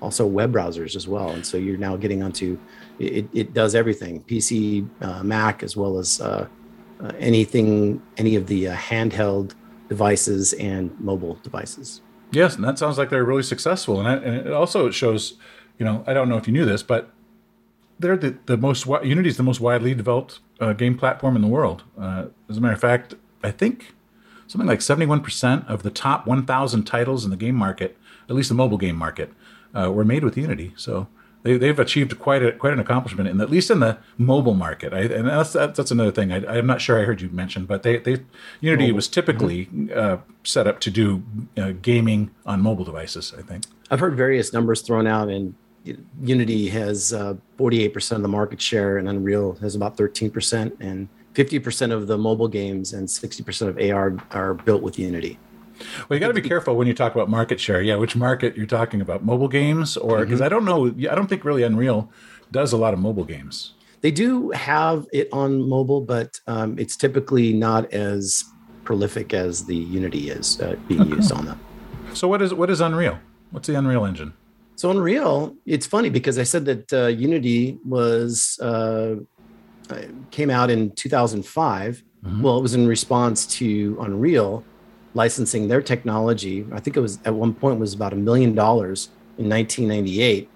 also 0.00 0.24
web 0.26 0.50
browsers 0.52 0.96
as 0.96 1.06
well. 1.06 1.30
And 1.30 1.44
so 1.44 1.58
you're 1.58 1.76
now 1.76 1.96
getting 1.96 2.22
onto 2.22 2.58
it. 2.98 3.26
It 3.34 3.54
does 3.54 3.74
everything: 3.74 4.22
PC, 4.22 4.88
uh, 5.02 5.22
Mac, 5.22 5.62
as 5.62 5.76
well 5.76 5.98
as 5.98 6.20
uh, 6.20 6.46
uh, 7.00 7.12
anything, 7.18 8.02
any 8.16 8.36
of 8.36 8.46
the 8.46 8.68
uh, 8.68 8.76
handheld 8.76 9.54
devices 9.88 10.52
and 10.54 10.98
mobile 11.00 11.34
devices. 11.42 12.02
Yes, 12.30 12.56
and 12.56 12.64
that 12.64 12.78
sounds 12.78 12.98
like 12.98 13.08
they're 13.08 13.24
really 13.24 13.42
successful, 13.42 13.98
and, 14.00 14.06
that, 14.06 14.22
and 14.22 14.46
it 14.46 14.52
also 14.52 14.90
shows, 14.90 15.38
you 15.78 15.86
know, 15.86 16.04
I 16.06 16.12
don't 16.12 16.28
know 16.28 16.36
if 16.36 16.46
you 16.46 16.52
knew 16.52 16.66
this, 16.66 16.82
but 16.82 17.10
they're 17.98 18.16
the, 18.16 18.36
the 18.46 18.56
most 18.56 18.86
Unity 18.86 19.28
is 19.28 19.36
the 19.36 19.42
most 19.42 19.60
widely 19.60 19.94
developed 19.94 20.40
uh, 20.60 20.72
game 20.72 20.96
platform 20.96 21.36
in 21.36 21.42
the 21.42 21.48
world. 21.48 21.84
Uh, 21.98 22.26
as 22.48 22.58
a 22.58 22.60
matter 22.60 22.74
of 22.74 22.80
fact, 22.80 23.14
I 23.42 23.50
think 23.50 23.94
something 24.46 24.68
like 24.68 24.82
seventy-one 24.82 25.22
percent 25.22 25.64
of 25.68 25.82
the 25.82 25.90
top 25.90 26.26
one 26.26 26.44
thousand 26.44 26.84
titles 26.84 27.24
in 27.24 27.30
the 27.30 27.36
game 27.36 27.54
market, 27.54 27.96
at 28.28 28.36
least 28.36 28.50
the 28.50 28.54
mobile 28.54 28.78
game 28.78 28.96
market, 28.96 29.32
uh, 29.74 29.90
were 29.90 30.04
made 30.04 30.22
with 30.22 30.36
Unity. 30.36 30.74
So 30.76 31.08
they, 31.42 31.56
they've 31.56 31.78
achieved 31.78 32.18
quite 32.18 32.42
a 32.42 32.52
quite 32.52 32.72
an 32.72 32.78
accomplishment, 32.78 33.28
in 33.28 33.40
at 33.40 33.50
least 33.50 33.70
in 33.70 33.80
the 33.80 33.98
mobile 34.16 34.54
market. 34.54 34.92
I, 34.92 35.00
and 35.00 35.28
that's 35.28 35.52
that's 35.52 35.76
that's 35.76 35.90
another 35.90 36.10
thing. 36.10 36.32
I, 36.32 36.58
I'm 36.58 36.66
not 36.66 36.80
sure 36.80 37.00
I 37.00 37.04
heard 37.04 37.20
you 37.20 37.28
mention, 37.30 37.64
but 37.64 37.82
they, 37.82 37.98
they 37.98 38.24
Unity 38.60 38.92
was 38.92 39.08
typically 39.08 39.68
uh, 39.94 40.18
set 40.44 40.66
up 40.66 40.80
to 40.80 40.90
do 40.90 41.22
uh, 41.56 41.72
gaming 41.82 42.30
on 42.44 42.60
mobile 42.60 42.84
devices. 42.84 43.32
I 43.36 43.42
think. 43.42 43.64
I've 43.90 44.00
heard 44.00 44.16
various 44.16 44.52
numbers 44.52 44.82
thrown 44.82 45.06
out, 45.06 45.28
and 45.28 45.54
Unity 46.20 46.68
has 46.68 47.12
uh, 47.12 47.34
48% 47.58 48.16
of 48.16 48.22
the 48.22 48.28
market 48.28 48.60
share, 48.60 48.98
and 48.98 49.08
Unreal 49.08 49.54
has 49.60 49.74
about 49.74 49.96
13%, 49.96 50.76
and 50.80 51.08
50% 51.34 51.92
of 51.92 52.06
the 52.06 52.18
mobile 52.18 52.48
games 52.48 52.92
and 52.92 53.06
60% 53.06 53.68
of 53.68 53.78
AR 53.78 54.16
are 54.32 54.54
built 54.54 54.82
with 54.82 54.98
Unity. 54.98 55.38
Well, 56.08 56.16
you 56.16 56.20
got 56.20 56.28
to 56.28 56.34
be 56.34 56.46
careful 56.46 56.76
when 56.76 56.86
you 56.86 56.94
talk 56.94 57.14
about 57.14 57.28
market 57.28 57.60
share. 57.60 57.82
Yeah, 57.82 57.96
which 57.96 58.16
market 58.16 58.56
you're 58.56 58.66
talking 58.66 59.00
about? 59.00 59.24
Mobile 59.24 59.48
games, 59.48 59.96
or 59.96 60.24
because 60.24 60.40
I 60.40 60.48
don't 60.48 60.64
know. 60.64 60.86
I 60.86 61.14
don't 61.14 61.28
think 61.28 61.44
really 61.44 61.62
Unreal 61.62 62.10
does 62.50 62.72
a 62.72 62.76
lot 62.76 62.94
of 62.94 63.00
mobile 63.00 63.24
games. 63.24 63.74
They 64.00 64.10
do 64.10 64.50
have 64.50 65.06
it 65.12 65.28
on 65.32 65.68
mobile, 65.68 66.00
but 66.00 66.40
um, 66.46 66.78
it's 66.78 66.96
typically 66.96 67.52
not 67.52 67.92
as 67.92 68.44
prolific 68.84 69.34
as 69.34 69.66
the 69.66 69.76
Unity 69.76 70.30
is 70.30 70.60
uh, 70.60 70.76
being 70.86 71.06
used 71.08 71.32
on 71.32 71.46
them. 71.46 71.60
So 72.14 72.28
what 72.28 72.40
is 72.40 72.54
what 72.54 72.70
is 72.70 72.80
Unreal? 72.80 73.18
What's 73.50 73.66
the 73.66 73.76
Unreal 73.76 74.04
Engine? 74.04 74.34
So 74.76 74.90
Unreal, 74.90 75.56
it's 75.66 75.86
funny 75.86 76.08
because 76.08 76.38
I 76.38 76.44
said 76.44 76.64
that 76.66 76.92
uh, 76.92 77.06
Unity 77.06 77.78
was 77.84 78.58
uh, 78.62 79.16
uh, 79.90 80.02
came 80.30 80.50
out 80.50 80.70
in 80.70 80.92
2005. 80.92 82.04
Well, 82.42 82.58
it 82.58 82.62
was 82.62 82.74
in 82.74 82.86
response 82.86 83.46
to 83.58 83.96
Unreal 84.00 84.62
licensing 85.14 85.68
their 85.68 85.82
technology. 85.82 86.66
I 86.72 86.80
think 86.80 86.96
it 86.96 87.00
was 87.00 87.18
at 87.24 87.34
one 87.34 87.54
point 87.54 87.78
was 87.78 87.94
about 87.94 88.12
a 88.12 88.16
million 88.16 88.54
dollars 88.54 89.08
in 89.38 89.48
1998 89.48 90.48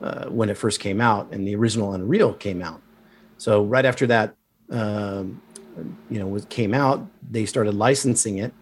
uh, 0.00 0.26
when 0.26 0.48
it 0.48 0.56
first 0.56 0.80
came 0.80 1.00
out, 1.00 1.28
and 1.32 1.46
the 1.46 1.54
original 1.54 1.92
Unreal 1.92 2.32
came 2.34 2.62
out. 2.62 2.80
So 3.38 3.64
right 3.64 3.84
after 3.84 4.06
that, 4.08 4.34
um, 4.70 5.40
you 6.08 6.18
know, 6.18 6.26
was 6.26 6.44
came 6.46 6.74
out, 6.74 7.06
they 7.30 7.46
started 7.46 7.74
licensing 7.74 8.38
it 8.38 8.52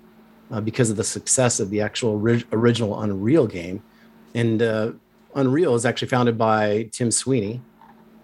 uh, 0.50 0.60
because 0.60 0.90
of 0.90 0.96
the 0.96 1.04
success 1.04 1.60
of 1.60 1.70
the 1.70 1.80
actual 1.80 2.10
ori- 2.10 2.44
original 2.52 3.00
Unreal 3.00 3.46
game, 3.46 3.82
and 4.34 4.62
uh, 4.62 4.92
Unreal 5.34 5.74
is 5.74 5.84
actually 5.86 6.08
founded 6.08 6.36
by 6.38 6.88
Tim 6.92 7.10
Sweeney, 7.10 7.60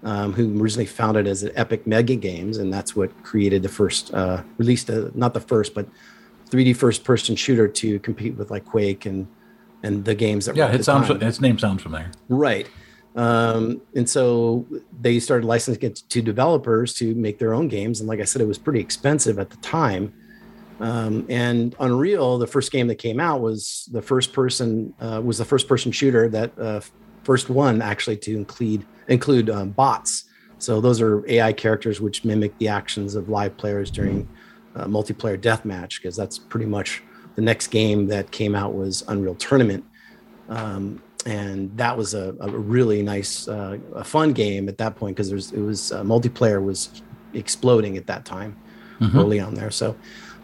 um, 0.02 0.33
who 0.33 0.61
originally 0.61 0.87
founded 0.87 1.26
as 1.26 1.49
Epic 1.54 1.87
Mega 1.87 2.16
Games, 2.16 2.59
and 2.59 2.73
that's 2.73 2.95
what 2.95 3.11
created 3.23 3.62
the 3.62 3.69
first, 3.69 4.12
uh, 4.14 4.43
released 4.59 4.88
a, 4.90 5.11
not 5.19 5.35
the 5.35 5.40
first, 5.40 5.75
but 5.75 5.87
3D 6.55 6.77
first 6.77 7.03
person 7.05 7.35
shooter 7.35 7.67
to 7.67 7.99
compete 8.01 8.37
with 8.37 8.51
like 8.51 8.65
Quake 8.65 9.07
and 9.07 9.27
and 9.83 10.05
the 10.05 10.15
games 10.15 10.47
that 10.47 10.55
were 10.55 10.63
Yeah, 10.63 10.73
it 10.73 10.85
sounds. 10.85 11.09
time. 11.09 11.21
Its 11.23 11.41
name 11.41 11.59
sounds 11.59 11.83
familiar. 11.83 12.11
Right. 12.29 12.69
Um, 13.17 13.83
and 13.95 14.09
so 14.09 14.67
they 15.01 15.21
started 15.21 15.47
licensing 15.47 15.83
it 15.83 16.03
to 16.09 16.23
developers 16.23 16.95
to 16.95 17.15
make 17.15 17.39
their 17.39 17.55
own 17.55 17.69
games. 17.69 18.01
And 18.01 18.09
like 18.09 18.21
I 18.21 18.25
said, 18.25 18.41
it 18.41 18.47
was 18.47 18.59
pretty 18.59 18.81
expensive 18.81 19.39
at 19.39 19.51
the 19.51 19.57
time. 19.59 20.13
Um, 20.81 21.27
and 21.29 21.77
Unreal, 21.79 22.39
the 22.39 22.47
first 22.47 22.73
game 22.73 22.89
that 22.89 22.97
came 22.97 23.21
out, 23.21 23.41
was 23.41 23.89
the 23.93 24.03
first 24.03 24.33
person 24.33 24.95
uh, 25.01 25.21
was 25.23 25.39
the 25.39 25.45
first 25.45 25.69
person 25.69 25.93
shooter 25.93 26.29
that 26.29 26.59
uh, 26.59 26.81
first 27.23 27.51
one 27.51 27.83
actually 27.83 28.17
to 28.19 28.37
include 28.37 28.85
include 29.09 29.51
um, 29.51 29.71
bots. 29.71 30.25
So 30.59 30.81
those 30.81 31.01
are 31.01 31.29
AI 31.29 31.53
characters 31.53 32.01
which 32.01 32.25
mimic 32.25 32.57
the 32.59 32.69
actions 32.69 33.15
of 33.17 33.29
live 33.29 33.57
players 33.57 33.91
during 33.91 34.29
uh, 34.75 34.87
multiplayer 34.87 35.38
deathmatch, 35.38 36.00
because 36.00 36.16
that's 36.16 36.38
pretty 36.38 36.66
much 36.66 37.02
the 37.37 37.43
next 37.43 37.69
game 37.69 38.07
that 38.09 38.31
came 38.31 38.54
out 38.54 38.75
was 38.75 39.02
Unreal 39.09 39.35
Tournament. 39.35 39.85
Um, 40.49 41.02
and 41.26 41.75
that 41.78 41.97
was 41.97 42.14
a, 42.14 42.37
a 42.40 42.50
really 42.50 43.02
nice, 43.02 43.49
uh, 43.49 43.78
a 43.95 44.04
fun 44.04 44.33
game 44.33 44.69
at 44.69 44.76
that 44.78 44.95
point 44.95 45.16
because 45.16 45.31
there's 45.31 45.52
it 45.52 45.61
was 45.61 45.90
uh, 45.90 46.02
multiplayer 46.02 46.62
was 46.62 47.02
exploding 47.33 47.97
at 47.97 48.07
that 48.07 48.25
time. 48.25 48.57
mm-hmm. 49.00 49.19
early 49.19 49.40
on 49.40 49.54
there. 49.54 49.71
So 49.71 49.97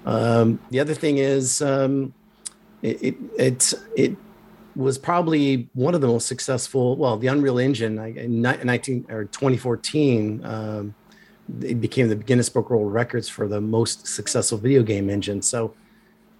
um, 0.06 0.58
the 0.70 0.80
other 0.80 0.94
thing 0.94 1.18
is 1.18 1.62
um, 1.62 2.14
it, 2.82 3.02
it, 3.02 3.16
it 3.38 3.74
it 3.96 4.16
was 4.76 4.98
probably 4.98 5.68
one 5.74 5.94
of 5.94 6.00
the 6.00 6.06
most 6.06 6.26
successful. 6.26 6.96
Well, 6.96 7.16
the 7.16 7.26
Unreal 7.26 7.58
Engine 7.58 7.98
in 7.98 8.40
19 8.40 9.06
or 9.10 9.24
2014. 9.24 10.94
It 11.62 11.80
became 11.80 12.08
the 12.08 12.16
Guinness 12.16 12.48
Book 12.48 12.70
World 12.70 12.92
Records 12.92 13.28
for 13.28 13.48
the 13.48 13.60
most 13.60 14.06
successful 14.06 14.58
video 14.58 14.82
game 14.82 15.10
engine. 15.10 15.42
So 15.42 15.74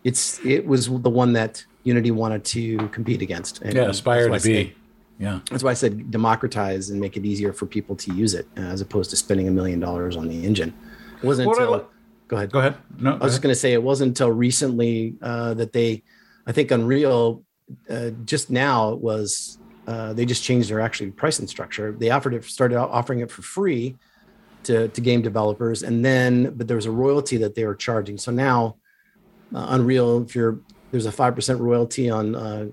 it's 0.04 0.44
it 0.44 0.66
was 0.66 0.86
the 0.88 1.10
one 1.10 1.32
that 1.34 1.64
Unity 1.84 2.10
wanted 2.10 2.44
to 2.46 2.88
compete 2.88 3.22
against. 3.22 3.62
And 3.62 3.74
yeah, 3.74 3.88
aspire 3.88 4.28
to 4.28 4.40
be. 4.40 4.74
yeah, 5.18 5.40
that's 5.50 5.62
why 5.62 5.70
I 5.70 5.74
said 5.74 6.10
democratize 6.10 6.90
and 6.90 7.00
make 7.00 7.16
it 7.16 7.24
easier 7.24 7.52
for 7.52 7.66
people 7.66 7.96
to 7.96 8.14
use 8.14 8.34
it, 8.34 8.46
uh, 8.56 8.62
as 8.62 8.80
opposed 8.80 9.10
to 9.10 9.16
spending 9.16 9.48
a 9.48 9.50
million 9.50 9.80
dollars 9.80 10.16
on 10.16 10.28
the 10.28 10.44
engine. 10.44 10.74
It 11.22 11.26
wasn't 11.26 11.48
what 11.48 11.58
until. 11.58 11.74
I, 11.74 11.82
go 12.28 12.36
ahead. 12.36 12.52
Go 12.52 12.58
ahead. 12.60 12.76
No, 12.98 13.12
I 13.12 13.24
was 13.24 13.32
just 13.32 13.42
going 13.42 13.52
to 13.52 13.58
say 13.58 13.72
it 13.72 13.82
wasn't 13.82 14.08
until 14.08 14.30
recently 14.30 15.14
uh, 15.20 15.54
that 15.54 15.72
they, 15.72 16.02
I 16.46 16.52
think 16.52 16.70
Unreal, 16.70 17.42
uh, 17.88 18.10
just 18.24 18.50
now 18.50 18.94
was 18.94 19.58
uh, 19.86 20.12
they 20.12 20.24
just 20.24 20.42
changed 20.42 20.70
their 20.70 20.80
actually 20.80 21.10
pricing 21.10 21.46
structure. 21.46 21.92
They 21.92 22.10
offered 22.10 22.34
it, 22.34 22.44
started 22.44 22.78
offering 22.78 23.20
it 23.20 23.30
for 23.30 23.42
free 23.42 23.96
to, 24.64 24.88
to 24.88 25.00
game 25.00 25.22
developers, 25.22 25.82
and 25.82 26.04
then 26.04 26.52
but 26.56 26.68
there 26.68 26.76
was 26.76 26.86
a 26.86 26.90
royalty 26.90 27.36
that 27.38 27.54
they 27.54 27.64
were 27.64 27.74
charging. 27.74 28.18
So 28.18 28.30
now, 28.32 28.76
uh, 29.54 29.66
Unreal, 29.70 30.22
if 30.22 30.34
you're 30.34 30.60
there's 30.90 31.06
a 31.06 31.12
five 31.12 31.34
percent 31.34 31.60
royalty 31.60 32.10
on. 32.10 32.34
Uh, 32.34 32.66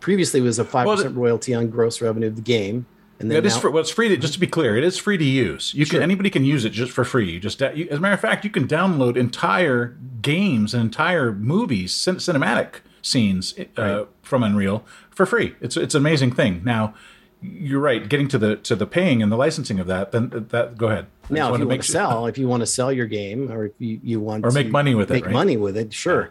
previously, 0.00 0.40
was 0.40 0.58
a 0.58 0.64
five 0.64 0.86
well, 0.86 0.96
percent 0.96 1.16
royalty 1.16 1.54
on 1.54 1.68
gross 1.70 2.02
revenue 2.02 2.26
of 2.26 2.36
the 2.36 2.42
game. 2.42 2.86
And 3.20 3.30
then 3.30 3.38
it 3.38 3.44
now, 3.44 3.48
is 3.48 3.56
for, 3.56 3.70
well, 3.70 3.80
it's 3.80 3.90
free 3.90 4.08
to 4.08 4.16
just 4.16 4.34
to 4.34 4.40
be 4.40 4.46
clear. 4.46 4.76
It 4.76 4.84
is 4.84 4.96
free 4.96 5.18
to 5.18 5.24
use. 5.24 5.74
You 5.74 5.84
sure. 5.84 5.98
can 5.98 6.02
anybody 6.02 6.30
can 6.30 6.44
use 6.44 6.64
it 6.64 6.70
just 6.70 6.92
for 6.92 7.04
free. 7.04 7.32
You 7.32 7.40
just 7.40 7.60
you, 7.60 7.88
as 7.90 7.98
a 7.98 8.00
matter 8.00 8.14
of 8.14 8.20
fact, 8.20 8.44
you 8.44 8.50
can 8.50 8.68
download 8.68 9.16
entire 9.16 9.96
games 10.22 10.72
and 10.72 10.84
entire 10.84 11.32
movies, 11.32 11.94
cin- 11.94 12.16
cinematic 12.16 12.80
scenes 13.02 13.54
uh, 13.58 13.82
right. 13.82 14.06
from 14.22 14.42
Unreal 14.42 14.84
for 15.10 15.26
free. 15.26 15.56
It's 15.60 15.76
it's 15.76 15.94
an 15.94 16.02
amazing 16.02 16.32
thing. 16.32 16.62
Now, 16.64 16.94
you're 17.40 17.80
right. 17.80 18.08
Getting 18.08 18.28
to 18.28 18.38
the 18.38 18.56
to 18.56 18.76
the 18.76 18.86
paying 18.86 19.22
and 19.22 19.30
the 19.30 19.36
licensing 19.36 19.78
of 19.80 19.86
that, 19.86 20.12
then 20.12 20.30
that 20.50 20.76
go 20.76 20.88
ahead. 20.88 21.06
Now, 21.30 21.52
if 21.54 21.60
you 21.60 21.66
want 21.66 21.82
to 21.82 21.90
sell, 21.90 22.26
if 22.26 22.38
you 22.38 22.48
want 22.48 22.60
to 22.60 22.66
sell 22.66 22.92
your 22.92 23.06
game, 23.06 23.50
or 23.52 23.66
if 23.66 23.72
you, 23.78 24.00
you 24.02 24.20
want 24.20 24.44
or 24.44 24.50
make 24.50 24.70
money 24.70 24.94
with 24.94 25.10
make 25.10 25.24
it, 25.24 25.26
make 25.26 25.32
money 25.32 25.56
with 25.56 25.76
it, 25.76 25.92
sure. 25.92 26.22
Yeah 26.22 26.28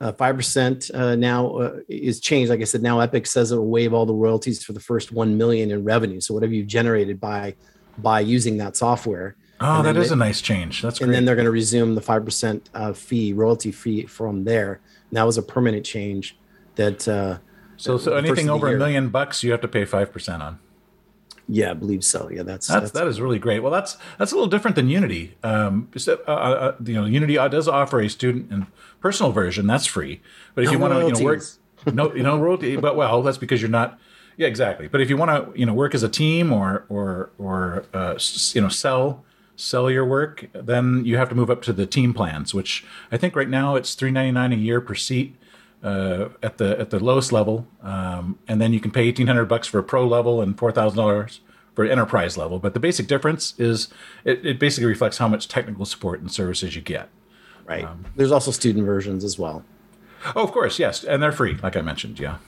uh, 0.00 0.12
five 0.12 0.34
uh, 0.34 0.38
percent 0.38 0.90
uh, 0.92 1.14
now 1.14 1.56
uh, 1.56 1.80
is 1.88 2.20
changed. 2.20 2.50
Like 2.50 2.60
I 2.60 2.64
said, 2.64 2.82
now 2.82 3.00
Epic 3.00 3.26
says 3.26 3.52
it 3.52 3.56
will 3.56 3.68
waive 3.68 3.94
all 3.94 4.06
the 4.06 4.14
royalties 4.14 4.62
for 4.62 4.72
the 4.72 4.80
first 4.80 5.12
one 5.12 5.38
million 5.38 5.70
in 5.70 5.84
revenue. 5.84 6.20
So 6.20 6.34
whatever 6.34 6.52
you've 6.52 6.66
generated 6.66 7.20
by 7.20 7.54
by 7.98 8.20
using 8.20 8.58
that 8.58 8.76
software. 8.76 9.36
Oh, 9.58 9.82
that 9.82 9.96
is 9.96 10.12
a 10.12 10.16
nice 10.16 10.42
change. 10.42 10.82
That's 10.82 11.00
and 11.00 11.08
great. 11.08 11.14
then 11.14 11.24
they're 11.24 11.34
going 11.34 11.46
to 11.46 11.50
resume 11.50 11.94
the 11.94 12.02
five 12.02 12.24
percent 12.24 12.68
uh, 12.74 12.92
fee 12.92 13.32
royalty 13.32 13.72
fee 13.72 14.04
from 14.04 14.44
there. 14.44 14.80
And 15.10 15.16
that 15.16 15.24
was 15.24 15.38
a 15.38 15.42
permanent 15.42 15.86
change. 15.86 16.36
That 16.74 17.08
uh, 17.08 17.38
so 17.76 17.98
so 17.98 18.16
anything 18.16 18.48
over 18.48 18.74
a 18.74 18.78
million 18.78 19.08
bucks, 19.08 19.42
you 19.42 19.50
have 19.52 19.60
to 19.62 19.68
pay 19.68 19.84
five 19.84 20.12
percent 20.12 20.42
on. 20.42 20.58
Yeah, 21.48 21.70
I 21.70 21.74
believe 21.74 22.02
so. 22.02 22.28
Yeah, 22.28 22.42
that's, 22.42 22.66
that's, 22.66 22.80
that's 22.80 22.92
that 22.92 23.06
is 23.06 23.20
really 23.20 23.38
great. 23.38 23.60
Well, 23.60 23.70
that's 23.70 23.96
that's 24.18 24.32
a 24.32 24.34
little 24.34 24.50
different 24.50 24.74
than 24.74 24.88
Unity. 24.88 25.36
Um, 25.44 25.88
uh, 25.94 26.12
uh, 26.26 26.30
uh, 26.30 26.76
you 26.84 26.94
know, 26.94 27.04
Unity 27.04 27.34
does 27.34 27.68
offer 27.68 28.00
a 28.00 28.08
student 28.08 28.50
and 28.50 28.66
personal 29.00 29.30
version 29.30 29.66
that's 29.66 29.86
free. 29.86 30.20
But 30.54 30.64
if 30.64 30.68
no 30.68 30.72
you 30.72 30.78
want 30.80 30.94
to, 30.94 31.00
you 31.06 31.12
know, 31.12 31.24
work, 31.24 31.42
no, 31.92 32.14
you 32.14 32.22
know, 32.22 32.38
royalty. 32.38 32.76
But 32.86 32.96
well, 32.96 33.22
that's 33.22 33.38
because 33.38 33.62
you're 33.62 33.70
not. 33.70 33.98
Yeah, 34.36 34.48
exactly. 34.48 34.88
But 34.88 35.00
if 35.00 35.08
you 35.08 35.16
want 35.16 35.30
to, 35.30 35.58
you 35.58 35.64
know, 35.64 35.72
work 35.72 35.94
as 35.94 36.02
a 36.02 36.08
team 36.08 36.52
or 36.52 36.84
or 36.88 37.30
or 37.38 37.84
uh, 37.94 38.18
you 38.52 38.60
know, 38.60 38.68
sell 38.68 39.24
sell 39.54 39.88
your 39.88 40.04
work, 40.04 40.46
then 40.52 41.04
you 41.04 41.16
have 41.16 41.28
to 41.28 41.34
move 41.36 41.48
up 41.48 41.62
to 41.62 41.72
the 41.72 41.86
team 41.86 42.12
plans, 42.12 42.54
which 42.54 42.84
I 43.12 43.16
think 43.16 43.36
right 43.36 43.48
now 43.48 43.76
it's 43.76 43.94
three 43.94 44.10
ninety 44.10 44.32
nine 44.32 44.52
a 44.52 44.56
year 44.56 44.80
per 44.80 44.96
seat. 44.96 45.36
Uh, 45.86 46.30
at 46.42 46.58
the 46.58 46.76
at 46.80 46.90
the 46.90 46.98
lowest 46.98 47.30
level, 47.30 47.64
um, 47.80 48.36
and 48.48 48.60
then 48.60 48.72
you 48.72 48.80
can 48.80 48.90
pay 48.90 49.02
eighteen 49.06 49.28
hundred 49.28 49.44
bucks 49.44 49.68
for 49.68 49.78
a 49.78 49.84
pro 49.84 50.04
level 50.04 50.42
and 50.42 50.58
four 50.58 50.72
thousand 50.72 50.96
dollars 50.96 51.38
for 51.76 51.84
enterprise 51.84 52.36
level. 52.36 52.58
But 52.58 52.74
the 52.74 52.80
basic 52.80 53.06
difference 53.06 53.54
is 53.56 53.86
it, 54.24 54.44
it, 54.44 54.58
basically 54.58 54.86
reflects 54.88 55.18
how 55.18 55.28
much 55.28 55.46
technical 55.46 55.84
support 55.84 56.18
and 56.18 56.32
services 56.32 56.74
you 56.74 56.82
get. 56.82 57.08
Right. 57.66 57.84
Um, 57.84 58.04
There's 58.16 58.32
also 58.32 58.50
student 58.50 58.84
versions 58.84 59.22
as 59.22 59.38
well. 59.38 59.64
Oh, 60.34 60.42
of 60.42 60.50
course, 60.50 60.80
yes, 60.80 61.04
and 61.04 61.22
they're 61.22 61.30
free, 61.30 61.56
like 61.62 61.76
I 61.76 61.82
mentioned. 61.82 62.18
Yeah. 62.18 62.38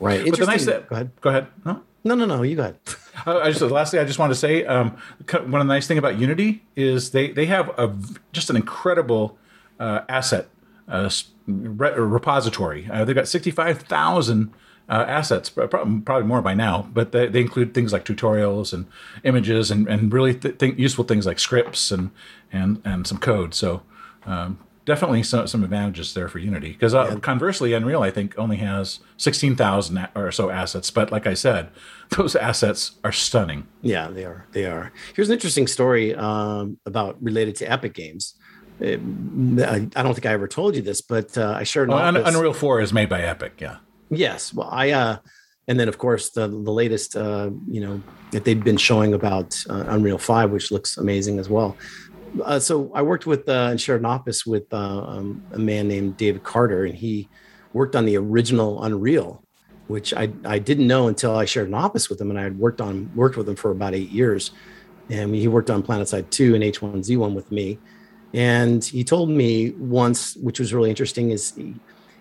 Right. 0.00 0.28
But 0.28 0.40
the 0.40 0.46
nice 0.46 0.66
that, 0.66 0.88
go 0.88 0.96
ahead. 0.96 1.10
Go 1.20 1.30
ahead. 1.30 1.46
No. 1.64 1.80
No, 2.02 2.16
no, 2.16 2.26
no. 2.26 2.42
You 2.42 2.56
go 2.56 2.62
ahead. 2.62 2.78
I 3.26 3.52
just 3.52 3.60
lastly, 3.62 4.00
I 4.00 4.04
just 4.04 4.18
want 4.18 4.32
to 4.32 4.36
say 4.36 4.64
um, 4.64 4.96
one 5.30 5.60
of 5.60 5.66
the 5.66 5.72
nice 5.72 5.86
thing 5.86 5.98
about 5.98 6.18
Unity 6.18 6.64
is 6.74 7.12
they 7.12 7.30
they 7.30 7.46
have 7.46 7.68
a 7.78 7.96
just 8.32 8.50
an 8.50 8.56
incredible 8.56 9.38
uh, 9.78 10.00
asset 10.08 10.48
uh, 10.88 11.10
repository. 11.46 12.88
Uh, 12.90 13.04
they've 13.04 13.16
got 13.16 13.28
65,000 13.28 14.52
uh, 14.88 15.04
assets, 15.08 15.48
probably 15.48 16.24
more 16.24 16.42
by 16.42 16.54
now, 16.54 16.88
but 16.92 17.12
they, 17.12 17.26
they, 17.26 17.40
include 17.40 17.72
things 17.72 17.92
like 17.92 18.04
tutorials 18.04 18.72
and 18.72 18.86
images 19.22 19.70
and, 19.70 19.88
and 19.88 20.12
really 20.12 20.34
th- 20.34 20.58
th- 20.58 20.78
useful 20.78 21.04
things 21.04 21.24
like 21.24 21.38
scripts 21.38 21.90
and, 21.90 22.10
and, 22.52 22.82
and 22.84 23.06
some 23.06 23.16
code. 23.16 23.54
So 23.54 23.82
um, 24.26 24.58
definitely 24.84 25.22
some, 25.22 25.46
some 25.46 25.64
advantages 25.64 26.12
there 26.14 26.28
for 26.28 26.38
Unity. 26.38 26.72
Because 26.72 26.94
uh, 26.94 27.08
yeah. 27.12 27.18
conversely, 27.20 27.72
Unreal, 27.72 28.02
I 28.02 28.10
think, 28.10 28.38
only 28.38 28.58
has 28.58 29.00
16,000 29.16 30.08
or 30.14 30.30
so 30.30 30.50
assets. 30.50 30.90
But 30.90 31.10
like 31.10 31.26
I 31.26 31.34
said, 31.34 31.70
those 32.10 32.36
assets 32.36 32.92
are 33.02 33.12
stunning. 33.12 33.66
Yeah, 33.82 34.08
they 34.08 34.24
are. 34.24 34.46
They 34.52 34.66
are. 34.66 34.92
Here's 35.14 35.28
an 35.28 35.34
interesting 35.34 35.66
story 35.66 36.14
um, 36.14 36.78
about 36.84 37.22
related 37.22 37.56
to 37.56 37.70
Epic 37.70 37.94
Games. 37.94 38.34
I 38.80 38.96
don't 38.96 40.14
think 40.14 40.26
I 40.26 40.32
ever 40.32 40.48
told 40.48 40.74
you 40.74 40.82
this, 40.82 41.00
but 41.00 41.36
uh, 41.38 41.54
I 41.56 41.62
shared. 41.62 41.88
Well, 41.88 42.16
Unreal 42.16 42.52
Four 42.52 42.80
is 42.80 42.92
made 42.92 43.08
by 43.08 43.22
Epic. 43.22 43.60
Yeah. 43.60 43.76
Yes. 44.10 44.52
Well, 44.52 44.68
I. 44.70 44.90
Uh, 44.90 45.16
and 45.66 45.80
then 45.80 45.88
of 45.88 45.98
course 45.98 46.30
the 46.30 46.48
the 46.48 46.70
latest, 46.70 47.16
uh, 47.16 47.50
you 47.68 47.80
know, 47.80 48.02
that 48.32 48.44
they've 48.44 48.62
been 48.62 48.76
showing 48.76 49.14
about 49.14 49.56
uh, 49.68 49.84
Unreal 49.88 50.18
Five, 50.18 50.50
which 50.50 50.70
looks 50.70 50.96
amazing 50.96 51.38
as 51.38 51.48
well. 51.48 51.76
Uh, 52.44 52.58
so 52.58 52.90
I 52.94 53.02
worked 53.02 53.26
with 53.26 53.48
uh, 53.48 53.68
and 53.70 53.80
shared 53.80 54.00
an 54.00 54.06
office 54.06 54.44
with 54.44 54.72
uh, 54.72 55.04
um, 55.06 55.42
a 55.52 55.58
man 55.58 55.88
named 55.88 56.16
David 56.16 56.42
Carter, 56.42 56.84
and 56.84 56.94
he 56.94 57.28
worked 57.72 57.96
on 57.96 58.04
the 58.04 58.16
original 58.16 58.82
Unreal, 58.82 59.42
which 59.86 60.12
I 60.12 60.30
I 60.44 60.58
didn't 60.58 60.86
know 60.86 61.08
until 61.08 61.36
I 61.36 61.44
shared 61.44 61.68
an 61.68 61.74
office 61.74 62.10
with 62.10 62.20
him, 62.20 62.30
and 62.30 62.38
I 62.38 62.42
had 62.42 62.58
worked 62.58 62.80
on 62.80 63.10
worked 63.14 63.36
with 63.36 63.48
him 63.48 63.56
for 63.56 63.70
about 63.70 63.94
eight 63.94 64.10
years, 64.10 64.50
and 65.08 65.34
he 65.34 65.48
worked 65.48 65.70
on 65.70 65.82
PlanetSide 65.82 66.28
Two 66.30 66.54
and 66.54 66.64
H1Z1 66.64 67.34
with 67.34 67.50
me 67.50 67.78
and 68.34 68.84
he 68.84 69.04
told 69.04 69.30
me 69.30 69.70
once, 69.78 70.36
which 70.36 70.58
was 70.58 70.74
really 70.74 70.90
interesting, 70.90 71.30
is 71.30 71.54
he, 71.54 71.74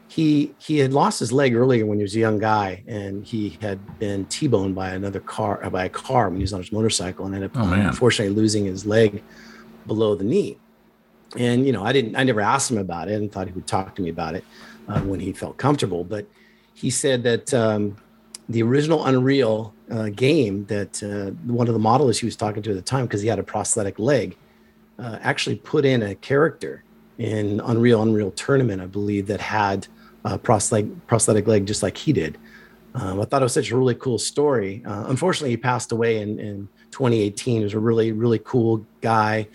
he 0.07 0.53
he 0.59 0.77
had 0.77 0.93
lost 0.93 1.19
his 1.19 1.31
leg 1.31 1.55
earlier 1.55 1.87
when 1.87 1.97
he 1.97 2.03
was 2.03 2.15
a 2.15 2.19
young 2.19 2.37
guy, 2.37 2.83
and 2.87 3.25
he 3.25 3.57
had 3.61 3.79
been 3.97 4.25
T-boned 4.25 4.75
by 4.75 4.91
another 4.91 5.19
car 5.19 5.67
by 5.71 5.85
a 5.85 5.89
car 5.89 6.29
when 6.29 6.37
he 6.37 6.43
was 6.43 6.53
on 6.53 6.61
his 6.61 6.71
motorcycle, 6.71 7.25
and 7.25 7.33
ended 7.33 7.49
up 7.49 7.57
oh, 7.57 7.73
unfortunately 7.73 8.35
losing 8.35 8.65
his 8.65 8.85
leg 8.85 9.23
below 9.87 10.13
the 10.13 10.23
knee. 10.23 10.59
And 11.35 11.65
you 11.65 11.73
know, 11.73 11.83
I 11.83 11.91
didn't, 11.91 12.15
I 12.15 12.23
never 12.23 12.41
asked 12.41 12.69
him 12.69 12.77
about 12.77 13.09
it, 13.09 13.15
and 13.15 13.31
thought 13.31 13.47
he 13.47 13.53
would 13.53 13.65
talk 13.65 13.95
to 13.95 14.03
me 14.03 14.09
about 14.09 14.35
it 14.35 14.45
uh, 14.87 15.01
when 15.01 15.19
he 15.19 15.33
felt 15.33 15.57
comfortable. 15.57 16.03
But 16.03 16.27
he 16.75 16.91
said 16.91 17.23
that 17.23 17.51
um, 17.55 17.97
the 18.49 18.61
original 18.61 19.03
Unreal 19.05 19.73
uh, 19.89 20.09
game 20.09 20.65
that 20.65 21.01
uh, 21.01 21.31
one 21.51 21.67
of 21.67 21.73
the 21.73 21.79
modelers 21.79 22.19
he 22.19 22.27
was 22.27 22.35
talking 22.35 22.61
to 22.61 22.69
at 22.69 22.75
the 22.75 22.83
time, 22.83 23.05
because 23.05 23.23
he 23.23 23.27
had 23.27 23.39
a 23.39 23.43
prosthetic 23.43 23.97
leg, 23.97 24.37
uh, 24.99 25.17
actually 25.21 25.55
put 25.55 25.85
in 25.85 26.03
a 26.03 26.15
character 26.15 26.83
in 27.17 27.59
Unreal 27.61 28.01
Unreal 28.01 28.31
Tournament, 28.31 28.81
I 28.81 28.85
believe, 28.85 29.27
that 29.27 29.41
had 29.41 29.87
a 30.25 30.37
prosthetic 30.37 31.07
prosthetic 31.07 31.47
leg 31.47 31.65
just 31.65 31.83
like 31.83 31.97
he 31.97 32.13
did. 32.13 32.37
Um, 32.95 33.19
I 33.19 33.25
thought 33.25 33.41
it 33.41 33.45
was 33.45 33.53
such 33.53 33.71
a 33.71 33.77
really 33.77 33.95
cool 33.95 34.19
story. 34.19 34.83
Uh, 34.85 35.05
unfortunately, 35.07 35.51
he 35.51 35.57
passed 35.57 35.91
away 35.91 36.21
in, 36.21 36.39
in 36.39 36.69
2018. 36.91 37.57
He 37.57 37.63
was 37.63 37.73
a 37.73 37.79
really 37.79 38.11
really 38.11 38.39
cool 38.39 38.85
guy 39.01 39.47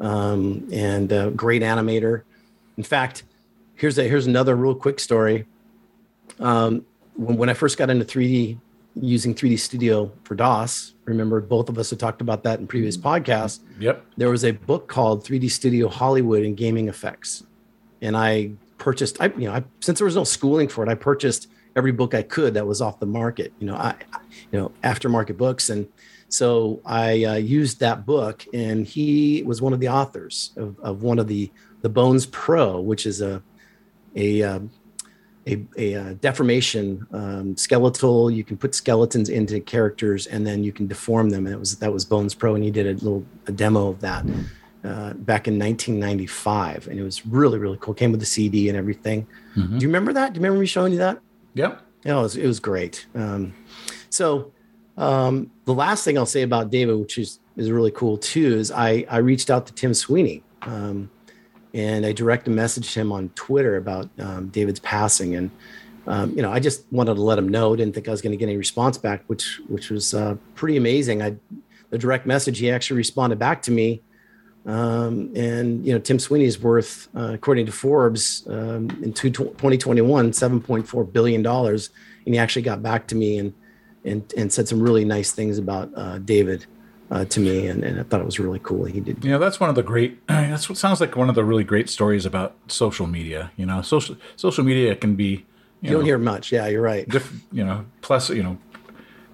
um, 0.00 0.68
and 0.72 1.10
a 1.12 1.30
great 1.30 1.62
animator. 1.62 2.22
In 2.76 2.82
fact, 2.82 3.24
here's 3.74 3.98
a 3.98 4.08
here's 4.08 4.26
another 4.26 4.56
real 4.56 4.74
quick 4.74 5.00
story. 5.00 5.46
Um, 6.40 6.84
when, 7.14 7.36
when 7.36 7.48
I 7.48 7.54
first 7.54 7.78
got 7.78 7.90
into 7.90 8.04
3D 8.04 8.58
using 9.00 9.34
3D 9.34 9.58
Studio 9.58 10.10
for 10.24 10.34
DOS. 10.34 10.94
Remember, 11.04 11.40
both 11.40 11.68
of 11.68 11.78
us 11.78 11.90
had 11.90 12.00
talked 12.00 12.20
about 12.20 12.42
that 12.44 12.58
in 12.58 12.66
previous 12.66 12.96
podcasts. 12.96 13.60
Yep. 13.78 14.04
There 14.16 14.30
was 14.30 14.44
a 14.44 14.52
book 14.52 14.88
called 14.88 15.24
3D 15.24 15.50
Studio 15.50 15.88
Hollywood 15.88 16.42
and 16.42 16.56
Gaming 16.56 16.88
Effects, 16.88 17.44
and 18.00 18.16
I 18.16 18.52
purchased. 18.78 19.20
I 19.20 19.26
you 19.36 19.48
know, 19.48 19.52
I, 19.52 19.64
since 19.80 19.98
there 19.98 20.06
was 20.06 20.16
no 20.16 20.24
schooling 20.24 20.68
for 20.68 20.82
it, 20.84 20.88
I 20.88 20.94
purchased 20.94 21.48
every 21.76 21.92
book 21.92 22.14
I 22.14 22.22
could 22.22 22.54
that 22.54 22.66
was 22.66 22.80
off 22.80 22.98
the 22.98 23.06
market. 23.06 23.52
You 23.58 23.66
know, 23.66 23.76
I, 23.76 23.94
you 24.50 24.58
know, 24.58 24.72
aftermarket 24.82 25.36
books, 25.36 25.68
and 25.68 25.86
so 26.28 26.80
I 26.84 27.24
uh, 27.24 27.34
used 27.34 27.80
that 27.80 28.06
book, 28.06 28.44
and 28.52 28.86
he 28.86 29.42
was 29.44 29.60
one 29.62 29.72
of 29.72 29.80
the 29.80 29.88
authors 29.88 30.52
of, 30.56 30.78
of 30.80 31.02
one 31.02 31.18
of 31.18 31.28
the 31.28 31.50
the 31.82 31.88
Bones 31.88 32.26
Pro, 32.26 32.80
which 32.80 33.06
is 33.06 33.20
a 33.20 33.42
a 34.16 34.42
um, 34.42 34.70
a, 35.46 35.52
a, 35.78 35.92
a 35.94 36.00
uh, 36.00 36.14
deformation 36.20 37.06
um, 37.12 37.56
skeletal. 37.56 38.30
You 38.30 38.44
can 38.44 38.56
put 38.56 38.74
skeletons 38.74 39.28
into 39.28 39.60
characters, 39.60 40.26
and 40.26 40.46
then 40.46 40.64
you 40.64 40.72
can 40.72 40.86
deform 40.86 41.30
them. 41.30 41.46
And 41.46 41.54
it 41.54 41.58
was 41.58 41.76
that 41.76 41.92
was 41.92 42.04
Bones 42.04 42.34
Pro, 42.34 42.54
and 42.54 42.64
he 42.64 42.70
did 42.70 42.86
a 42.86 42.92
little 42.94 43.24
a 43.46 43.52
demo 43.52 43.88
of 43.88 44.00
that. 44.00 44.24
uh, 44.84 45.12
back 45.14 45.48
in 45.48 45.58
1995, 45.58 46.86
and 46.88 46.98
it 46.98 47.02
was 47.02 47.26
really 47.26 47.58
really 47.58 47.78
cool. 47.80 47.94
Came 47.94 48.10
with 48.12 48.20
the 48.20 48.26
CD 48.26 48.68
and 48.68 48.78
everything. 48.78 49.26
Mhm. 49.56 49.78
Do 49.78 49.82
you 49.82 49.88
remember 49.88 50.12
that? 50.12 50.32
Do 50.32 50.38
you 50.38 50.42
remember 50.42 50.60
me 50.60 50.66
showing 50.66 50.92
you 50.92 50.98
that? 50.98 51.18
Yep. 51.54 51.82
Yeah, 52.04 52.18
it 52.18 52.22
was, 52.22 52.36
it 52.36 52.46
was 52.46 52.60
great. 52.60 53.06
Um, 53.14 53.52
so 54.10 54.52
um, 54.96 55.50
the 55.64 55.74
last 55.74 56.04
thing 56.04 56.16
I'll 56.16 56.24
say 56.26 56.42
about 56.42 56.70
David, 56.70 56.94
which 56.98 57.18
is 57.18 57.40
is 57.56 57.70
really 57.70 57.90
cool 57.90 58.16
too, 58.18 58.54
is 58.54 58.70
I 58.70 59.04
I 59.10 59.18
reached 59.18 59.50
out 59.50 59.66
to 59.66 59.72
Tim 59.74 59.92
Sweeney, 59.94 60.42
um, 60.62 61.10
and 61.76 62.06
I 62.06 62.12
direct 62.12 62.46
messaged 62.46 62.94
him 62.94 63.12
on 63.12 63.28
Twitter 63.30 63.76
about 63.76 64.08
um, 64.18 64.48
David's 64.48 64.80
passing, 64.80 65.36
and 65.36 65.50
um, 66.06 66.30
you 66.34 66.40
know 66.42 66.50
I 66.50 66.58
just 66.58 66.90
wanted 66.90 67.14
to 67.14 67.20
let 67.22 67.38
him 67.38 67.48
know. 67.48 67.76
Didn't 67.76 67.94
think 67.94 68.08
I 68.08 68.10
was 68.10 68.22
going 68.22 68.32
to 68.32 68.36
get 68.36 68.46
any 68.46 68.56
response 68.56 68.96
back, 68.96 69.22
which 69.26 69.60
which 69.68 69.90
was 69.90 70.14
uh, 70.14 70.36
pretty 70.54 70.78
amazing. 70.78 71.22
I 71.22 71.36
the 71.90 71.98
direct 71.98 72.26
message 72.26 72.58
he 72.58 72.70
actually 72.70 72.96
responded 72.96 73.38
back 73.38 73.62
to 73.62 73.70
me. 73.70 74.02
Um, 74.64 75.30
and 75.36 75.86
you 75.86 75.92
know, 75.92 76.00
Tim 76.00 76.18
Sweeney 76.18 76.46
is 76.46 76.60
worth, 76.60 77.08
uh, 77.14 77.34
according 77.34 77.66
to 77.66 77.72
Forbes, 77.72 78.44
um, 78.48 78.90
in 79.00 79.12
two, 79.12 79.30
2021, 79.30 80.32
7.4 80.32 81.12
billion 81.12 81.40
dollars. 81.40 81.90
And 82.24 82.34
he 82.34 82.40
actually 82.40 82.62
got 82.62 82.82
back 82.82 83.06
to 83.08 83.14
me 83.14 83.38
and 83.38 83.54
and 84.04 84.32
and 84.36 84.52
said 84.52 84.66
some 84.66 84.80
really 84.80 85.04
nice 85.04 85.32
things 85.32 85.58
about 85.58 85.90
uh, 85.94 86.18
David 86.18 86.66
uh, 87.10 87.24
to 87.24 87.40
me, 87.40 87.66
and, 87.66 87.84
and 87.84 88.00
I 88.00 88.02
thought 88.02 88.20
it 88.20 88.26
was 88.26 88.38
really 88.40 88.58
cool. 88.58 88.84
He 88.84 89.00
did. 89.00 89.24
You 89.24 89.30
know, 89.30 89.38
that's 89.38 89.60
one 89.60 89.70
of 89.70 89.76
the 89.76 89.82
great. 89.82 90.18
That's 90.28 90.68
what 90.68 90.78
sounds 90.78 91.00
like 91.00 91.14
one 91.16 91.28
of 91.28 91.34
the 91.34 91.44
really 91.44 91.64
great 91.64 91.88
stories 91.88 92.26
about 92.26 92.56
social 92.68 93.06
media. 93.06 93.52
You 93.56 93.66
know, 93.66 93.82
social 93.82 94.16
social 94.36 94.64
media 94.64 94.96
can 94.96 95.14
be. 95.14 95.24
You, 95.24 95.44
You 95.82 95.90
know, 95.90 95.96
don't 95.98 96.04
hear 96.06 96.18
much. 96.18 96.50
Yeah, 96.52 96.66
you're 96.66 96.82
right. 96.82 97.08
diff, 97.08 97.32
you 97.52 97.64
know, 97.64 97.84
plus 98.00 98.30
you 98.30 98.42
know, 98.42 98.58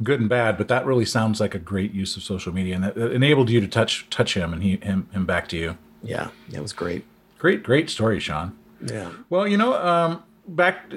good 0.03 0.21
and 0.21 0.29
bad. 0.29 0.59
But 0.59 0.69
that 0.69 0.85
really 0.85 1.05
sounds 1.05 1.41
like 1.41 1.55
a 1.55 1.59
great 1.59 1.93
use 1.93 2.17
of 2.17 2.23
social 2.23 2.53
media, 2.53 2.75
and 2.77 2.85
it 2.85 2.97
it 2.97 3.13
enabled 3.13 3.49
you 3.49 3.61
to 3.61 3.69
touch 3.69 4.07
touch 4.11 4.35
him 4.35 4.53
and 4.53 4.63
he 4.63 4.77
him 4.77 5.09
him 5.13 5.25
back 5.25 5.49
to 5.49 5.57
you. 5.57 5.79
Yeah, 6.03 6.29
that 6.51 6.61
was 6.61 6.73
great. 6.73 7.05
Great, 7.39 7.63
great 7.63 7.89
story, 7.91 8.21
Sean. 8.21 8.57
Yeah. 8.85 9.13
Well, 9.31 9.47
you 9.49 9.57
know, 9.57 9.75
um, 9.75 10.23
back 10.47 10.93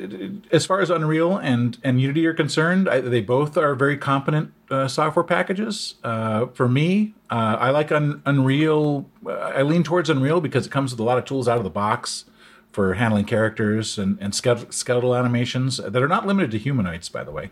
as 0.51 0.65
far 0.65 0.81
as 0.81 0.89
Unreal 0.89 1.37
and 1.37 1.77
and 1.83 2.01
Unity 2.01 2.25
are 2.27 2.33
concerned, 2.33 2.89
I, 2.89 2.99
they 2.99 3.21
both 3.21 3.57
are 3.57 3.75
very 3.75 3.97
competent 3.97 4.51
uh, 4.69 4.87
software 4.87 5.23
packages. 5.23 5.95
Uh, 6.03 6.47
for 6.47 6.67
me, 6.67 7.13
uh, 7.29 7.57
I 7.59 7.69
like 7.69 7.91
Un- 7.91 8.21
Unreal. 8.25 9.09
uh, 9.25 9.31
I 9.31 9.61
lean 9.61 9.83
towards 9.83 10.09
Unreal 10.09 10.41
because 10.41 10.65
it 10.65 10.71
comes 10.71 10.91
with 10.91 10.99
a 10.99 11.03
lot 11.03 11.17
of 11.17 11.25
tools 11.25 11.47
out 11.47 11.57
of 11.57 11.63
the 11.63 11.69
box 11.69 12.25
for 12.71 12.95
handling 12.95 13.25
characters 13.25 13.97
and, 13.97 14.17
and 14.19 14.35
skeletal, 14.35 15.15
animations 15.15 15.77
that 15.77 16.01
are 16.03 16.07
not 16.07 16.27
limited 16.27 16.51
to 16.51 16.57
humanoids, 16.57 17.07
by 17.07 17.23
the 17.23 17.31
way. 17.31 17.51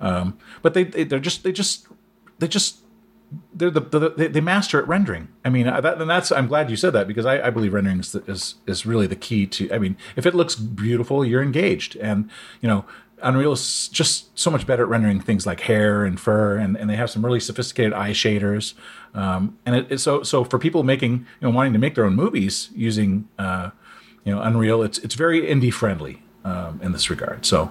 Um, 0.00 0.38
but 0.62 0.72
they, 0.72 0.84
they 0.84 1.04
they're 1.04 1.20
just 1.20 1.42
they 1.42 1.52
just 1.52 1.86
they 2.38 2.48
just 2.48 2.78
they're 3.54 3.70
the, 3.70 3.80
the 3.80 4.10
they, 4.10 4.28
they 4.28 4.40
master 4.40 4.78
at 4.78 4.88
rendering. 4.88 5.28
I 5.44 5.50
mean, 5.50 5.68
uh, 5.68 5.80
that, 5.82 6.00
and 6.00 6.08
that's 6.08 6.32
I'm 6.32 6.46
glad 6.48 6.70
you 6.70 6.76
said 6.76 6.94
that 6.94 7.06
because 7.06 7.26
I, 7.26 7.48
I 7.48 7.50
believe 7.50 7.74
rendering 7.74 8.00
is, 8.00 8.14
is 8.14 8.54
is 8.66 8.86
really 8.86 9.06
the 9.06 9.16
key 9.16 9.46
to. 9.46 9.70
I 9.72 9.78
mean, 9.78 9.96
if 10.16 10.24
it 10.24 10.34
looks 10.34 10.54
beautiful, 10.54 11.24
you're 11.24 11.42
engaged, 11.42 11.96
and 11.96 12.30
you 12.60 12.68
know. 12.68 12.84
Unreal 13.22 13.52
is 13.52 13.88
just 13.88 14.36
so 14.38 14.50
much 14.50 14.66
better 14.66 14.82
at 14.82 14.88
rendering 14.88 15.20
things 15.20 15.46
like 15.46 15.60
hair 15.60 16.04
and 16.04 16.18
fur, 16.18 16.56
and, 16.56 16.76
and 16.76 16.88
they 16.88 16.96
have 16.96 17.10
some 17.10 17.24
really 17.24 17.40
sophisticated 17.40 17.92
eye 17.92 18.10
shaders. 18.10 18.74
Um, 19.14 19.58
and 19.66 19.76
it, 19.76 19.86
it's 19.90 20.02
so 20.02 20.22
so 20.22 20.44
for 20.44 20.58
people 20.58 20.82
making 20.82 21.12
you 21.12 21.48
know 21.48 21.50
wanting 21.50 21.72
to 21.72 21.78
make 21.78 21.94
their 21.94 22.04
own 22.04 22.14
movies 22.14 22.70
using 22.74 23.28
uh, 23.38 23.70
you 24.24 24.34
know 24.34 24.42
Unreal, 24.42 24.82
it's 24.82 24.98
it's 24.98 25.14
very 25.14 25.42
indie 25.42 25.72
friendly 25.72 26.22
um, 26.44 26.80
in 26.82 26.92
this 26.92 27.10
regard. 27.10 27.44
So 27.46 27.70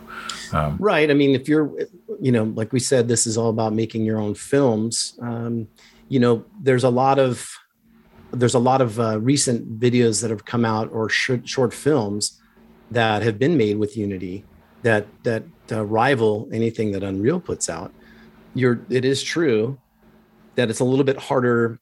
Right. 0.80 1.10
I 1.10 1.14
mean, 1.14 1.36
if 1.36 1.48
you're, 1.48 1.72
you 2.20 2.32
know, 2.32 2.44
like 2.44 2.74
we 2.74 2.80
said, 2.80 3.08
this 3.08 3.26
is 3.26 3.38
all 3.38 3.50
about 3.50 3.74
making 3.74 4.04
your 4.04 4.20
own 4.20 4.36
films. 4.36 5.18
Um, 5.22 5.68
you 6.10 6.20
know, 6.20 6.46
there's 6.62 6.84
a 6.84 6.90
lot 6.90 7.20
of 7.20 7.50
there's 8.34 8.54
a 8.54 8.60
lot 8.60 8.82
of 8.82 9.00
uh, 9.00 9.20
recent 9.20 9.80
videos 9.80 10.22
that 10.22 10.30
have 10.30 10.46
come 10.46 10.64
out 10.64 10.90
or 10.94 11.10
short, 11.10 11.48
short 11.48 11.74
films 11.74 12.42
that 12.90 13.24
have 13.24 13.38
been 13.38 13.58
made 13.58 13.78
with 13.78 13.98
Unity 13.98 14.46
that 14.84 15.08
that 15.24 15.44
uh, 15.72 15.86
rival 15.86 16.50
anything 16.52 16.92
that 16.92 17.04
Unreal 17.04 17.40
puts 17.40 17.70
out. 17.70 17.94
You're, 18.54 18.82
it 18.90 19.06
is 19.06 19.24
true 19.24 19.80
that 20.56 20.70
it's 20.70 20.82
a 20.82 20.84
little 20.84 21.06
bit 21.06 21.18
harder 21.18 21.80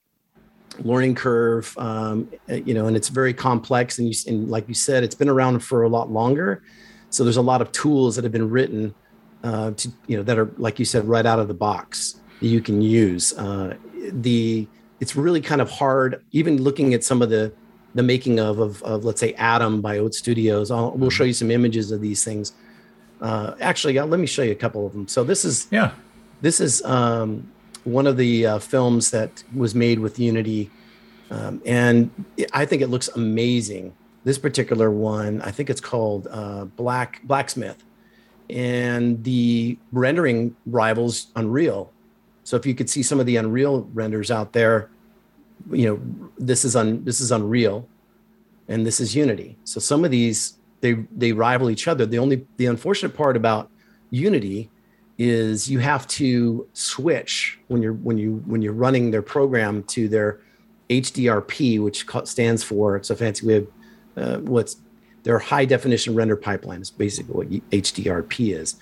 learning 0.83 1.15
curve, 1.15 1.75
um, 1.77 2.29
you 2.47 2.73
know, 2.73 2.85
and 2.87 2.95
it's 2.95 3.09
very 3.09 3.33
complex. 3.33 3.97
And 3.97 4.07
you, 4.07 4.13
and 4.27 4.49
like 4.49 4.67
you 4.67 4.73
said, 4.73 5.03
it's 5.03 5.15
been 5.15 5.29
around 5.29 5.59
for 5.61 5.83
a 5.83 5.89
lot 5.89 6.11
longer. 6.11 6.63
So 7.09 7.23
there's 7.23 7.37
a 7.37 7.41
lot 7.41 7.61
of 7.61 7.71
tools 7.71 8.15
that 8.15 8.23
have 8.23 8.31
been 8.31 8.49
written 8.49 8.93
uh, 9.43 9.71
to, 9.71 9.91
you 10.07 10.17
know, 10.17 10.23
that 10.23 10.37
are 10.37 10.51
like 10.57 10.79
you 10.79 10.85
said, 10.85 11.05
right 11.05 11.25
out 11.25 11.39
of 11.39 11.47
the 11.47 11.53
box 11.53 12.21
that 12.39 12.47
you 12.47 12.61
can 12.61 12.81
use. 12.81 13.33
Uh, 13.33 13.75
the 14.11 14.67
it's 14.99 15.15
really 15.15 15.41
kind 15.41 15.61
of 15.61 15.69
hard, 15.69 16.23
even 16.31 16.61
looking 16.61 16.93
at 16.93 17.03
some 17.03 17.21
of 17.21 17.29
the 17.29 17.51
the 17.95 18.03
making 18.03 18.39
of 18.39 18.59
of, 18.59 18.83
of 18.83 19.05
let's 19.05 19.19
say 19.19 19.33
Adam 19.33 19.81
by 19.81 19.97
Oat 19.97 20.13
Studios. 20.13 20.71
I'll, 20.71 20.91
we'll 20.91 21.09
show 21.09 21.23
you 21.23 21.33
some 21.33 21.51
images 21.51 21.91
of 21.91 22.01
these 22.01 22.23
things. 22.23 22.53
Uh, 23.21 23.53
actually, 23.59 23.99
let 23.99 24.19
me 24.19 24.25
show 24.25 24.43
you 24.43 24.51
a 24.51 24.55
couple 24.55 24.85
of 24.85 24.93
them. 24.93 25.07
So 25.07 25.23
this 25.23 25.43
is 25.43 25.67
yeah, 25.71 25.91
this 26.41 26.59
is 26.59 26.83
um, 26.85 27.51
one 27.83 28.07
of 28.07 28.17
the 28.17 28.45
uh, 28.45 28.59
films 28.59 29.11
that 29.11 29.43
was 29.53 29.75
made 29.75 29.99
with 29.99 30.19
Unity, 30.19 30.69
um, 31.29 31.61
and 31.65 32.11
I 32.53 32.65
think 32.65 32.81
it 32.81 32.87
looks 32.87 33.09
amazing. 33.09 33.93
This 34.23 34.37
particular 34.37 34.91
one, 34.91 35.41
I 35.41 35.51
think 35.51 35.69
it's 35.69 35.81
called 35.81 36.27
uh, 36.31 36.65
Black 36.65 37.21
Blacksmith, 37.23 37.83
and 38.49 39.23
the 39.23 39.77
rendering 39.91 40.55
rivals 40.65 41.27
Unreal. 41.35 41.91
So 42.43 42.55
if 42.57 42.65
you 42.65 42.73
could 42.73 42.89
see 42.89 43.03
some 43.03 43.19
of 43.19 43.25
the 43.25 43.35
Unreal 43.35 43.87
renders 43.93 44.31
out 44.31 44.53
there, 44.53 44.89
you 45.71 45.87
know 45.87 45.99
this 46.37 46.63
is 46.63 46.75
un, 46.75 47.03
this 47.03 47.19
is 47.19 47.31
Unreal, 47.31 47.87
and 48.69 48.85
this 48.85 49.01
is 49.01 49.13
Unity. 49.13 49.57
So 49.65 49.81
some 49.81 50.05
of 50.05 50.11
these 50.11 50.58
they 50.81 50.93
they 51.15 51.31
rival 51.31 51.69
each 51.69 51.87
other. 51.87 52.05
The 52.05 52.19
only 52.19 52.45
the 52.57 52.65
unfortunate 52.65 53.15
part 53.15 53.35
about 53.35 53.69
Unity 54.11 54.69
is 55.17 55.69
you 55.69 55.79
have 55.79 56.07
to 56.07 56.67
switch 56.73 57.59
when 57.67 57.81
you're 57.81 57.93
when 57.93 58.17
you 58.17 58.41
when 58.45 58.61
you're 58.61 58.73
running 58.73 59.11
their 59.11 59.21
program 59.21 59.83
to 59.83 60.07
their 60.07 60.39
HDRP, 60.89 61.81
which 61.83 62.05
stands 62.23 62.63
for 62.63 62.95
it's 62.95 63.09
a 63.09 63.15
fancy 63.15 63.45
way 63.45 63.55
of 63.55 63.67
uh, 64.17 64.37
what's 64.39 64.77
their 65.23 65.39
high 65.39 65.65
definition 65.65 66.15
render 66.15 66.35
pipeline 66.35 66.81
is 66.81 66.89
basically 66.89 67.33
what 67.33 67.49
HDRP 67.49 68.55
is, 68.55 68.77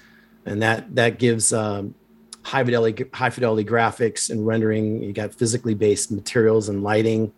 and 0.46 0.62
that 0.62 0.96
that 0.96 1.18
gives 1.18 1.52
um, 1.52 1.96
high 2.44 2.64
fidelity 2.64 3.06
high 3.14 3.32
fidelity 3.32 3.68
graphics 3.68 4.30
and 4.30 4.46
rendering. 4.46 5.02
You 5.02 5.14
got 5.14 5.34
physically 5.34 5.74
based 5.74 6.12
materials 6.12 6.70
and 6.70 6.84
lighting. 6.84 7.34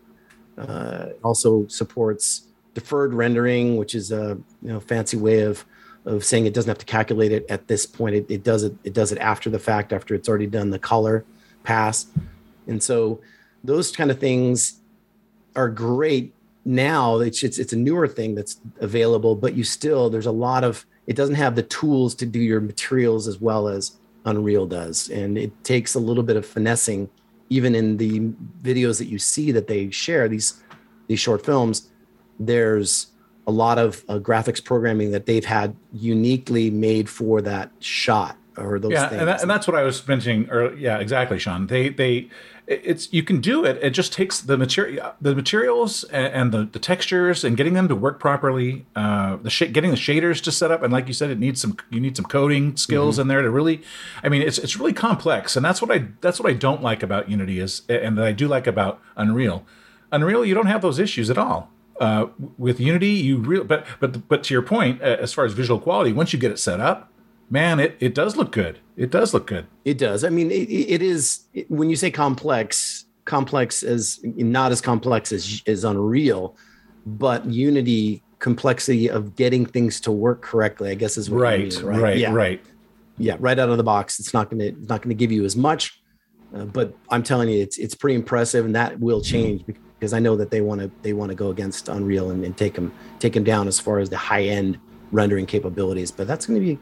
Uh, 0.58 1.12
also 1.24 1.65
supports 1.67 2.49
deferred 2.73 3.13
rendering, 3.13 3.77
which 3.77 3.95
is 3.95 4.12
a 4.12 4.38
you 4.62 4.69
know 4.69 4.79
fancy 4.79 5.17
way 5.17 5.41
of 5.41 5.65
of 6.05 6.23
saying 6.23 6.45
it 6.45 6.53
doesn't 6.53 6.69
have 6.69 6.77
to 6.77 6.86
calculate 6.86 7.32
it 7.32 7.45
at 7.49 7.67
this 7.67 7.86
point. 7.86 8.15
It, 8.15 8.25
it 8.29 8.43
does 8.43 8.63
it. 8.63 8.73
It 8.84 8.93
does 8.93 9.12
it 9.12 9.17
after 9.19 9.49
the 9.49 9.60
fact, 9.60 9.93
after 9.93 10.15
it's 10.15 10.29
already 10.29 10.47
done 10.47 10.69
the 10.69 10.79
color 10.79 11.25
pass, 11.63 12.08
and 12.67 12.82
so 12.82 13.21
those 13.63 13.91
kind 13.91 14.10
of 14.10 14.19
things 14.19 14.79
are 15.55 15.69
great 15.69 16.34
now. 16.65 17.19
It's 17.19 17.43
it's 17.43 17.60
it's 17.60 17.73
a 17.73 17.77
newer 17.77 18.08
thing 18.08 18.36
that's 18.36 18.60
available, 18.79 19.36
but 19.36 19.55
you 19.55 19.63
still 19.63 20.10
there's 20.10 20.25
a 20.25 20.32
lot 20.32 20.63
of 20.63 20.86
it 21.08 21.15
doesn't 21.15 21.36
have 21.36 21.55
the 21.55 21.63
tools 21.63 22.15
to 22.15 22.25
do 22.25 22.39
your 22.39 22.62
materials 22.62 23.27
as 23.27 23.41
well 23.41 23.67
as 23.67 23.97
Unreal 24.25 24.65
does, 24.65 25.10
and 25.10 25.38
it 25.38 25.63
takes 25.63 25.95
a 25.95 25.99
little 25.99 26.23
bit 26.23 26.36
of 26.36 26.45
finessing, 26.45 27.10
even 27.49 27.73
in 27.73 27.97
the 27.97 28.19
videos 28.62 28.97
that 28.99 29.08
you 29.08 29.17
see 29.17 29.51
that 29.51 29.67
they 29.67 29.89
share 29.89 30.27
these 30.27 30.62
these 31.08 31.19
short 31.19 31.45
films. 31.45 31.88
There's 32.39 33.08
a 33.47 33.52
lot 33.52 33.78
of 33.78 34.04
uh, 34.08 34.19
graphics 34.19 34.63
programming 34.63 35.12
that 35.12 35.25
they've 35.25 35.45
had 35.45 35.75
uniquely 35.91 36.69
made 36.69 37.10
for 37.10 37.41
that 37.41 37.71
shot 37.80 38.38
or 38.58 38.80
those 38.80 38.91
yeah, 38.91 39.08
things. 39.08 39.19
and, 39.21 39.28
that, 39.28 39.41
and 39.41 39.49
that's 39.49 39.67
what 39.67 39.75
I 39.75 39.84
was 39.84 40.06
mentioning. 40.08 40.49
Or 40.49 40.73
yeah, 40.75 40.97
exactly, 40.99 41.39
Sean. 41.39 41.67
They 41.67 41.89
they 41.89 42.30
it's 42.67 43.12
you 43.12 43.23
can 43.23 43.41
do 43.41 43.65
it. 43.65 43.80
It 43.82 43.91
just 43.91 44.13
takes 44.13 44.41
the 44.41 44.56
material, 44.56 45.13
the 45.19 45.34
materials, 45.34 46.04
and, 46.06 46.28
and 46.28 46.52
the, 46.52 46.65
the 46.65 46.78
textures, 46.78 47.43
and 47.43 47.58
getting 47.58 47.73
them 47.73 47.88
to 47.88 47.95
work 47.95 48.19
properly. 48.19 48.86
Uh, 48.95 49.38
the 49.38 49.49
sh- 49.49 49.71
getting 49.71 49.89
the 49.89 49.97
shaders 49.97 50.41
to 50.43 50.52
set 50.52 50.69
up, 50.69 50.84
and 50.84 50.93
like 50.93 51.08
you 51.08 51.13
said, 51.13 51.32
it 51.32 51.39
needs 51.39 51.60
some 51.62 51.78
you 51.89 51.99
need 51.99 52.15
some 52.15 52.25
coding 52.25 52.78
skills 52.78 53.15
Mm-hmm. 53.15 53.21
in 53.21 53.28
there 53.30 53.41
to 53.41 53.49
really. 53.49 53.82
I 54.23 54.30
mean, 54.30 54.43
it's 54.43 54.60
it's 54.60 54.78
really 54.78 54.93
complex, 54.93 55.56
and 55.56 55.65
that's 55.65 55.82
what 55.82 55.89
I 55.91 56.10
that's 56.21 56.39
what 56.39 56.49
I 56.49 56.54
don't 56.54 56.84
like 56.84 57.02
about 57.02 57.30
Unity 57.30 57.60
is, 57.60 57.82
and 57.89 58.17
that 58.17 58.25
I 58.25 58.34
do 58.34 58.47
like 58.47 58.67
about 58.67 59.02
Unreal. 59.15 59.65
Unreal, 60.12 60.45
you 60.45 60.54
don't 60.54 60.67
have 60.67 60.82
those 60.82 60.99
issues 60.99 61.30
at 61.30 61.38
all. 61.38 61.71
Uh, 62.00 62.28
with 62.58 62.80
Unity, 62.80 63.10
you 63.10 63.38
really, 63.38 63.66
but 63.66 63.86
but 64.00 64.28
but 64.30 64.44
to 64.46 64.54
your 64.54 64.62
point, 64.64 65.02
uh, 65.02 65.18
as 65.20 65.34
far 65.34 65.44
as 65.46 65.52
visual 65.54 65.80
quality, 65.80 66.14
once 66.14 66.32
you 66.32 66.40
get 66.40 66.50
it 66.50 66.58
set 66.58 66.80
up, 66.80 67.12
man, 67.50 67.78
it, 67.80 67.98
it 68.00 68.16
does 68.16 68.38
look 68.38 68.52
good. 68.54 68.80
It 68.96 69.10
does 69.12 69.34
look 69.34 69.48
good. 69.48 69.68
It 69.84 69.98
does. 69.98 70.24
I 70.24 70.30
mean, 70.30 70.50
it, 70.50 70.70
it 70.70 71.02
is 71.02 71.42
it- 71.54 71.70
when 71.70 71.90
you 71.90 71.98
say 71.98 72.10
complex, 72.10 73.06
complex 73.26 73.84
as 73.84 74.20
not 74.24 74.72
as 74.72 74.80
complex 74.80 75.34
as 75.34 75.62
as 75.68 75.84
Unreal, 75.84 76.56
but 77.06 77.46
Unity 77.46 78.24
complexity 78.40 79.10
of 79.10 79.36
getting 79.36 79.66
things 79.66 80.00
to 80.00 80.12
work 80.12 80.42
correctly. 80.42 80.92
I 80.92 80.94
guess 80.96 81.18
is 81.18 81.30
what 81.30 81.38
you 81.40 81.44
Right, 81.44 81.74
mean, 81.76 81.86
right, 81.86 82.02
right, 82.02 82.18
yeah, 82.18 82.32
right. 82.34 82.62
yeah, 83.18 83.36
right 83.40 83.60
out 83.60 83.68
of 83.70 83.76
the 83.78 83.84
box. 83.84 84.22
It's 84.22 84.34
not 84.34 84.50
going 84.50 84.60
to 84.60 84.68
it's 84.68 84.88
not 84.88 85.02
going 85.02 85.10
to 85.10 85.16
give 85.20 85.34
you 85.34 85.44
as 85.44 85.58
much, 85.58 86.02
uh, 86.56 86.64
but 86.64 86.96
I'm 87.10 87.24
telling 87.24 87.50
you, 87.50 87.62
it's 87.62 87.78
it's 87.78 87.94
pretty 87.94 88.16
impressive, 88.16 88.64
and 88.66 88.74
that 88.76 89.02
will 89.02 89.22
change. 89.22 89.66
Because 90.00 90.14
I 90.14 90.20
know 90.20 90.38
that 90.38 90.50
they 90.50 90.62
want 90.62 90.82
to 90.82 90.90
they 91.02 91.14
want 91.14 91.30
to 91.30 91.36
go 91.36 91.50
against 91.50 91.90
Unreal 91.90 92.30
and, 92.30 92.44
and 92.46 92.56
take 92.58 92.76
them 92.76 92.94
take 93.20 93.34
them 93.34 93.44
down 93.44 93.68
as 93.68 93.80
far 93.80 94.00
as 94.00 94.10
the 94.10 94.18
high 94.18 94.44
end 94.44 94.80
rendering 95.12 95.46
capabilities. 95.46 96.12
But 96.12 96.28
that's 96.28 96.46
going 96.46 96.60
to 96.60 96.66
be 96.66 96.80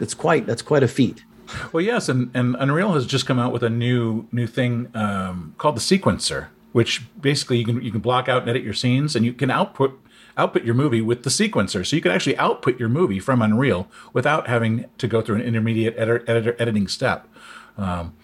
it's 0.00 0.14
quite 0.14 0.46
that's 0.46 0.62
quite 0.62 0.82
a 0.82 0.88
feat. 0.88 1.24
Well, 1.72 1.82
yes, 1.82 2.08
and, 2.08 2.30
and 2.32 2.56
Unreal 2.58 2.92
has 2.92 3.06
just 3.06 3.26
come 3.26 3.38
out 3.38 3.52
with 3.52 3.62
a 3.62 3.70
new 3.70 4.26
new 4.32 4.46
thing 4.46 4.88
um, 4.94 5.54
called 5.58 5.76
the 5.76 5.80
sequencer, 5.80 6.46
which 6.72 7.02
basically 7.20 7.58
you 7.58 7.64
can 7.64 7.82
you 7.82 7.90
can 7.90 8.00
block 8.00 8.28
out 8.28 8.42
and 8.42 8.50
edit 8.50 8.62
your 8.62 8.72
scenes, 8.72 9.16
and 9.16 9.26
you 9.26 9.32
can 9.32 9.50
output 9.50 10.00
output 10.36 10.64
your 10.64 10.74
movie 10.74 11.00
with 11.00 11.22
the 11.22 11.30
sequencer. 11.30 11.86
So 11.86 11.96
you 11.96 12.02
can 12.02 12.12
actually 12.12 12.36
output 12.38 12.78
your 12.78 12.88
movie 12.88 13.18
from 13.18 13.42
Unreal 13.42 13.88
without 14.12 14.48
having 14.48 14.86
to 14.98 15.06
go 15.06 15.20
through 15.20 15.36
an 15.36 15.42
intermediate 15.42 15.94
edit, 15.98 16.24
editor 16.28 16.56
editing 16.58 16.88
step. 16.88 17.28
Um, 17.76 18.14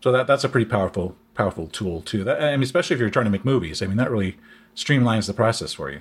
so 0.00 0.12
that 0.12 0.26
that's 0.26 0.44
a 0.44 0.48
pretty 0.48 0.68
powerful 0.68 1.16
powerful 1.38 1.68
tool 1.68 2.02
too. 2.02 2.24
That, 2.24 2.42
I 2.42 2.50
mean, 2.50 2.64
especially 2.64 2.94
if 2.94 3.00
you're 3.00 3.10
trying 3.10 3.26
to 3.26 3.30
make 3.30 3.44
movies. 3.44 3.80
I 3.80 3.86
mean, 3.86 3.96
that 3.96 4.10
really 4.10 4.36
streamlines 4.74 5.28
the 5.28 5.32
process 5.32 5.72
for 5.72 5.88
you. 5.90 6.00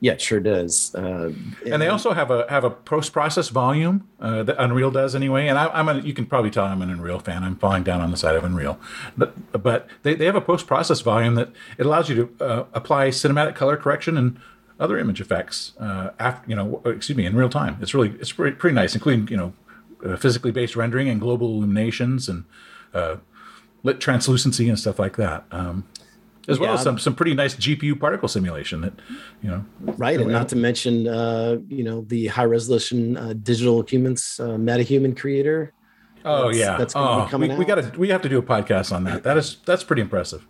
Yeah, 0.00 0.12
it 0.12 0.20
sure 0.20 0.40
does. 0.40 0.94
Uh, 0.94 1.32
and 1.66 1.80
they 1.82 1.88
also 1.88 2.12
have 2.12 2.30
a 2.30 2.46
have 2.48 2.64
a 2.64 2.70
post 2.70 3.12
process 3.12 3.48
volume 3.48 4.08
uh, 4.20 4.42
that 4.44 4.56
Unreal 4.62 4.90
does 4.90 5.14
anyway. 5.14 5.48
And 5.48 5.58
I, 5.58 5.80
am 5.80 5.88
a, 5.88 6.00
you 6.00 6.12
can 6.12 6.26
probably 6.26 6.50
tell 6.50 6.64
I'm 6.64 6.82
an 6.82 6.90
Unreal 6.90 7.18
fan. 7.18 7.42
I'm 7.42 7.56
falling 7.56 7.82
down 7.84 8.00
on 8.00 8.10
the 8.10 8.16
side 8.16 8.36
of 8.36 8.44
Unreal, 8.44 8.78
but 9.16 9.32
but 9.52 9.88
they, 10.02 10.14
they 10.14 10.26
have 10.26 10.36
a 10.36 10.40
post 10.40 10.66
process 10.66 11.00
volume 11.00 11.34
that 11.36 11.50
it 11.78 11.86
allows 11.86 12.08
you 12.08 12.14
to 12.16 12.44
uh, 12.44 12.64
apply 12.74 13.08
cinematic 13.08 13.54
color 13.56 13.76
correction 13.76 14.16
and 14.16 14.38
other 14.78 14.98
image 14.98 15.20
effects 15.20 15.72
uh, 15.80 16.10
after 16.20 16.48
you 16.48 16.54
know 16.54 16.80
excuse 16.84 17.16
me 17.16 17.26
in 17.26 17.34
real 17.34 17.48
time. 17.48 17.76
It's 17.80 17.94
really 17.94 18.10
it's 18.20 18.32
pretty, 18.32 18.56
pretty 18.56 18.74
nice, 18.74 18.94
including 18.94 19.26
you 19.28 19.36
know 19.36 19.52
uh, 20.04 20.16
physically 20.16 20.52
based 20.52 20.76
rendering 20.76 21.08
and 21.08 21.20
global 21.20 21.48
illuminations 21.56 22.28
and 22.28 22.44
uh, 22.94 23.16
lit 23.82 24.00
translucency 24.00 24.68
and 24.68 24.78
stuff 24.78 24.98
like 24.98 25.16
that. 25.16 25.44
Um, 25.50 25.84
as 26.48 26.58
well 26.58 26.70
yeah. 26.70 26.74
as 26.74 26.82
some 26.82 26.98
some 26.98 27.14
pretty 27.14 27.34
nice 27.34 27.54
GPU 27.54 28.00
particle 28.00 28.28
simulation 28.28 28.80
that 28.80 28.94
you 29.42 29.50
know. 29.50 29.64
Right, 29.80 30.18
and 30.18 30.30
not 30.30 30.48
to 30.48 30.56
mention 30.56 31.06
uh, 31.06 31.58
you 31.68 31.84
know 31.84 32.02
the 32.02 32.28
high 32.28 32.44
resolution 32.44 33.16
uh, 33.16 33.34
digital 33.34 33.82
humans 33.82 34.40
uh, 34.42 34.56
MetaHuman 34.56 35.16
creator. 35.16 35.74
Oh 36.24 36.46
that's, 36.46 36.58
yeah, 36.58 36.76
that's 36.78 36.94
oh, 36.96 37.28
we, 37.36 37.48
we 37.54 37.64
got 37.64 37.76
to 37.76 37.98
we 37.98 38.08
have 38.08 38.22
to 38.22 38.28
do 38.28 38.38
a 38.38 38.42
podcast 38.42 38.92
on 38.92 39.04
that. 39.04 39.22
That 39.22 39.36
is 39.36 39.58
that's 39.66 39.84
pretty 39.84 40.02
impressive. 40.02 40.46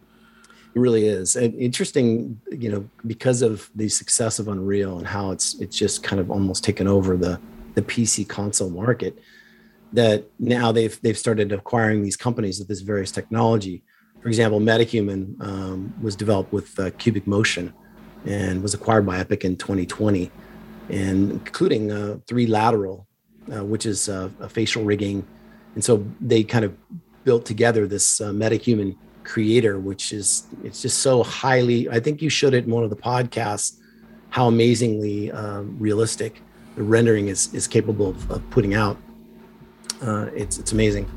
It 0.75 0.79
really 0.79 1.07
is 1.07 1.35
and 1.35 1.55
interesting, 1.55 2.41
you 2.51 2.71
know, 2.71 2.89
because 3.07 3.43
of 3.43 3.69
the 3.75 3.89
success 3.89 4.39
of 4.39 4.49
Unreal 4.49 4.99
and 4.99 5.07
how 5.07 5.33
it's 5.33 5.59
it's 5.61 5.77
just 5.77 6.03
kind 6.03 6.21
of 6.21 6.31
almost 6.31 6.63
taken 6.63 6.87
over 6.87 7.17
the 7.17 7.41
the 7.75 7.83
PC 7.83 8.29
console 8.29 8.71
market. 8.71 9.19
That 9.93 10.27
now 10.39 10.73
they've 10.73 11.01
they've 11.01 11.19
started 11.19 11.53
acquiring 11.53 12.03
these 12.03 12.17
companies 12.17 12.59
with 12.59 12.69
this 12.69 12.81
various 12.81 13.11
technology 13.11 13.83
for 14.21 14.29
example, 14.29 14.61
MetaHuman 14.61 15.41
um, 15.41 15.95
was 16.03 16.17
developed 16.17 16.53
with 16.53 16.79
uh, 16.79 16.91
Cubic 16.99 17.27
Motion 17.27 17.73
and 18.27 18.63
was 18.63 18.75
acquired 18.75 19.07
by 19.07 19.19
Epic 19.19 19.45
in 19.45 19.57
2020, 19.57 20.31
and 20.91 21.31
including 21.31 21.93
uh, 21.93 22.19
3Lateral, 22.27 23.07
uh, 23.53 23.65
which 23.65 23.87
is 23.87 24.09
uh, 24.09 24.29
a 24.41 24.49
facial 24.49 24.85
rigging. 24.85 25.27
And 25.75 25.85
so 25.85 26.05
they 26.21 26.43
kind 26.43 26.65
of 26.65 26.77
built 27.25 27.47
together 27.47 27.87
this 27.87 28.21
uh, 28.21 28.31
MetaHuman 28.31 28.97
creator, 29.23 29.79
which 29.79 30.13
is 30.13 30.47
it's 30.65 30.83
just 30.83 30.99
so 30.99 31.23
highly. 31.23 31.89
I 31.89 32.01
think 32.01 32.21
you 32.21 32.29
showed 32.29 32.55
it 32.55 32.65
in 32.65 32.71
one 32.71 32.83
of 32.83 32.91
the 32.91 32.97
podcasts 32.97 33.79
how 34.31 34.49
amazingly 34.49 35.31
um, 35.31 35.77
realistic 35.79 36.43
the 36.77 36.83
rendering 36.83 37.29
is 37.29 37.53
is 37.55 37.67
capable 37.67 38.11
of, 38.11 38.31
of 38.31 38.51
putting 38.51 38.75
out. 38.75 38.99
Uh, 40.01 40.27
it's 40.35 40.59
it's 40.59 40.73
amazing. 40.73 41.11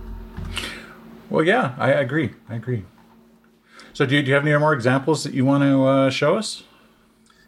Well, 1.29 1.45
yeah, 1.45 1.75
I 1.77 1.91
agree. 1.91 2.31
I 2.49 2.55
agree. 2.55 2.83
So, 3.93 4.05
do 4.05 4.15
you, 4.15 4.21
do 4.21 4.29
you 4.29 4.33
have 4.33 4.45
any 4.45 4.57
more 4.57 4.73
examples 4.73 5.23
that 5.23 5.33
you 5.33 5.45
want 5.45 5.63
to 5.63 5.83
uh, 5.83 6.09
show 6.09 6.37
us? 6.37 6.63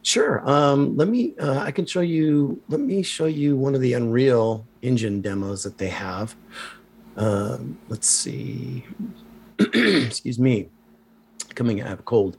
Sure. 0.03 0.47
Um, 0.49 0.97
let 0.97 1.07
me. 1.07 1.33
Uh, 1.39 1.59
I 1.59 1.71
can 1.71 1.85
show 1.85 2.01
you. 2.01 2.61
Let 2.69 2.79
me 2.79 3.03
show 3.03 3.25
you 3.25 3.55
one 3.55 3.75
of 3.75 3.81
the 3.81 3.93
Unreal 3.93 4.65
Engine 4.81 5.21
demos 5.21 5.63
that 5.63 5.77
they 5.77 5.87
have. 5.89 6.35
Um, 7.15 7.77
let's 7.87 8.07
see. 8.07 8.85
Excuse 9.59 10.39
me. 10.39 10.69
Coming, 11.55 11.81
I 11.81 11.87
have 11.87 11.99
a 11.99 12.03
cold. 12.03 12.37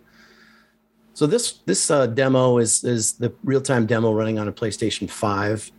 So 1.14 1.26
this 1.26 1.60
this 1.64 1.90
uh, 1.90 2.06
demo 2.06 2.58
is 2.58 2.84
is 2.84 3.12
the 3.12 3.32
real 3.44 3.60
time 3.60 3.86
demo 3.86 4.12
running 4.12 4.38
on 4.38 4.48
a 4.48 4.52
PlayStation 4.52 5.08
Five, 5.08 5.70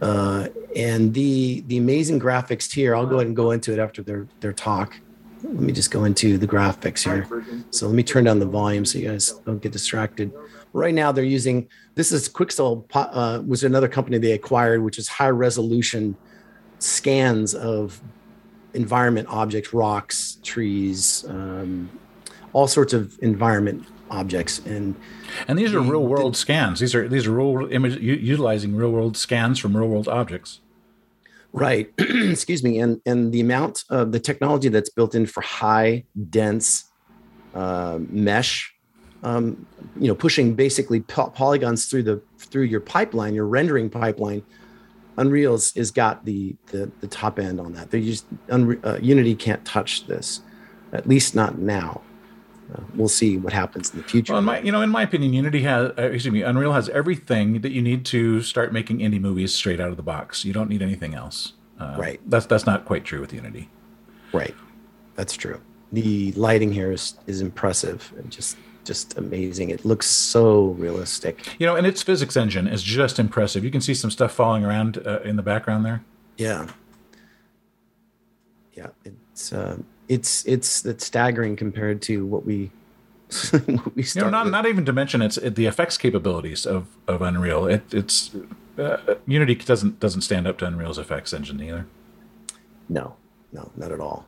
uh, 0.00 0.48
and 0.76 1.14
the 1.14 1.62
the 1.66 1.78
amazing 1.78 2.20
graphics 2.20 2.72
here. 2.72 2.94
I'll 2.94 3.06
go 3.06 3.16
ahead 3.16 3.26
and 3.26 3.36
go 3.36 3.50
into 3.50 3.72
it 3.72 3.78
after 3.78 4.02
their 4.02 4.26
their 4.40 4.52
talk 4.52 5.00
let 5.42 5.54
me 5.54 5.72
just 5.72 5.90
go 5.90 6.04
into 6.04 6.38
the 6.38 6.46
graphics 6.46 7.04
here. 7.04 7.44
So 7.70 7.86
let 7.86 7.94
me 7.94 8.02
turn 8.02 8.24
down 8.24 8.38
the 8.38 8.46
volume 8.46 8.84
so 8.84 8.98
you 8.98 9.08
guys 9.08 9.32
don't 9.46 9.62
get 9.62 9.72
distracted. 9.72 10.32
Right 10.72 10.94
now, 10.94 11.12
they're 11.12 11.24
using 11.24 11.68
this 11.94 12.12
is 12.12 12.28
Quixel, 12.28 12.84
uh, 12.94 13.42
was 13.46 13.64
another 13.64 13.88
company 13.88 14.18
they 14.18 14.32
acquired, 14.32 14.82
which 14.82 14.98
is 14.98 15.08
high 15.08 15.30
resolution 15.30 16.16
scans 16.78 17.54
of 17.54 18.00
environment 18.74 19.28
objects, 19.30 19.72
rocks, 19.72 20.38
trees, 20.42 21.24
um, 21.28 21.90
all 22.52 22.66
sorts 22.66 22.92
of 22.92 23.18
environment 23.20 23.84
objects, 24.10 24.58
and 24.60 24.94
and 25.46 25.58
these 25.58 25.74
are 25.74 25.80
real 25.80 26.06
world 26.06 26.34
the, 26.34 26.38
scans. 26.38 26.80
These 26.80 26.94
are 26.94 27.08
these 27.08 27.26
are 27.26 27.32
real 27.32 27.70
image 27.72 28.00
utilizing 28.00 28.74
real 28.74 28.90
world 28.90 29.16
scans 29.16 29.58
from 29.58 29.76
real 29.76 29.88
world 29.88 30.08
objects. 30.08 30.60
Right. 31.52 31.92
Excuse 31.98 32.62
me. 32.62 32.78
And 32.78 33.00
and 33.06 33.32
the 33.32 33.40
amount 33.40 33.84
of 33.90 34.12
the 34.12 34.20
technology 34.20 34.68
that's 34.68 34.90
built 34.90 35.14
in 35.14 35.26
for 35.26 35.40
high 35.40 36.04
dense 36.30 36.84
uh, 37.54 37.98
mesh, 38.08 38.74
um, 39.22 39.66
you 39.98 40.08
know, 40.08 40.14
pushing 40.14 40.54
basically 40.54 41.00
po- 41.00 41.30
polygons 41.30 41.86
through 41.86 42.02
the 42.04 42.22
through 42.38 42.64
your 42.64 42.80
pipeline, 42.80 43.34
your 43.34 43.46
rendering 43.46 43.90
pipeline. 43.90 44.42
Unreal's 45.16 45.76
is 45.76 45.90
got 45.90 46.24
the, 46.24 46.54
the 46.66 46.90
the 47.00 47.08
top 47.08 47.38
end 47.38 47.60
on 47.60 47.72
that. 47.72 47.90
They 47.90 48.02
just 48.02 48.26
Unre- 48.46 48.84
uh, 48.84 48.98
Unity 49.00 49.34
can't 49.34 49.64
touch 49.64 50.06
this, 50.06 50.42
at 50.92 51.08
least 51.08 51.34
not 51.34 51.58
now. 51.58 52.02
Uh, 52.72 52.82
we'll 52.94 53.08
see 53.08 53.36
what 53.36 53.52
happens 53.52 53.90
in 53.92 53.98
the 53.98 54.04
future. 54.04 54.32
Well, 54.32 54.40
in 54.40 54.44
my, 54.44 54.60
you 54.60 54.70
know, 54.70 54.82
in 54.82 54.90
my 54.90 55.02
opinion, 55.02 55.32
Unity 55.32 55.62
has, 55.62 55.92
uh, 55.98 56.02
excuse 56.02 56.32
me, 56.32 56.42
Unreal 56.42 56.72
has 56.72 56.88
everything 56.90 57.62
that 57.62 57.72
you 57.72 57.80
need 57.80 58.04
to 58.06 58.42
start 58.42 58.72
making 58.72 58.98
indie 58.98 59.20
movies 59.20 59.54
straight 59.54 59.80
out 59.80 59.90
of 59.90 59.96
the 59.96 60.02
box. 60.02 60.44
You 60.44 60.52
don't 60.52 60.68
need 60.68 60.82
anything 60.82 61.14
else. 61.14 61.54
Uh, 61.80 61.96
right. 61.98 62.20
That's 62.26 62.46
that's 62.46 62.66
not 62.66 62.84
quite 62.84 63.04
true 63.04 63.20
with 63.20 63.32
Unity. 63.32 63.70
Right. 64.32 64.54
That's 65.14 65.34
true. 65.34 65.60
The 65.92 66.32
lighting 66.32 66.72
here 66.72 66.92
is 66.92 67.14
is 67.26 67.40
impressive 67.40 68.12
and 68.18 68.30
just 68.30 68.56
just 68.84 69.16
amazing. 69.16 69.70
It 69.70 69.84
looks 69.84 70.06
so 70.06 70.68
realistic. 70.78 71.46
You 71.58 71.66
know, 71.66 71.76
and 71.76 71.86
its 71.86 72.02
physics 72.02 72.36
engine 72.36 72.66
is 72.66 72.82
just 72.82 73.18
impressive. 73.18 73.64
You 73.64 73.70
can 73.70 73.80
see 73.80 73.94
some 73.94 74.10
stuff 74.10 74.32
falling 74.32 74.64
around 74.64 74.98
uh, 75.06 75.20
in 75.24 75.36
the 75.36 75.42
background 75.42 75.84
there. 75.84 76.02
Yeah. 76.36 76.68
Yeah, 78.74 78.88
it's 79.04 79.52
uh, 79.52 79.78
it's 80.08 80.44
it's 80.46 80.84
it's 80.84 81.06
staggering 81.06 81.56
compared 81.56 82.02
to 82.02 82.26
what 82.26 82.44
we 82.44 82.70
what 83.50 83.94
we 83.94 84.02
you 84.02 84.22
know, 84.22 84.30
not 84.30 84.44
with. 84.44 84.52
not 84.52 84.66
even 84.66 84.84
to 84.86 84.92
mention 84.92 85.20
it's 85.22 85.36
it, 85.36 85.54
the 85.54 85.66
effects 85.66 85.98
capabilities 85.98 86.66
of 86.66 86.86
of 87.06 87.22
Unreal. 87.22 87.66
It, 87.66 87.82
it's 87.92 88.34
uh, 88.78 88.98
Unity 89.26 89.54
doesn't 89.54 90.00
doesn't 90.00 90.22
stand 90.22 90.46
up 90.46 90.58
to 90.58 90.66
Unreal's 90.66 90.98
effects 90.98 91.32
engine 91.32 91.62
either. 91.62 91.86
No, 92.88 93.16
no, 93.52 93.70
not 93.76 93.92
at 93.92 94.00
all. 94.00 94.26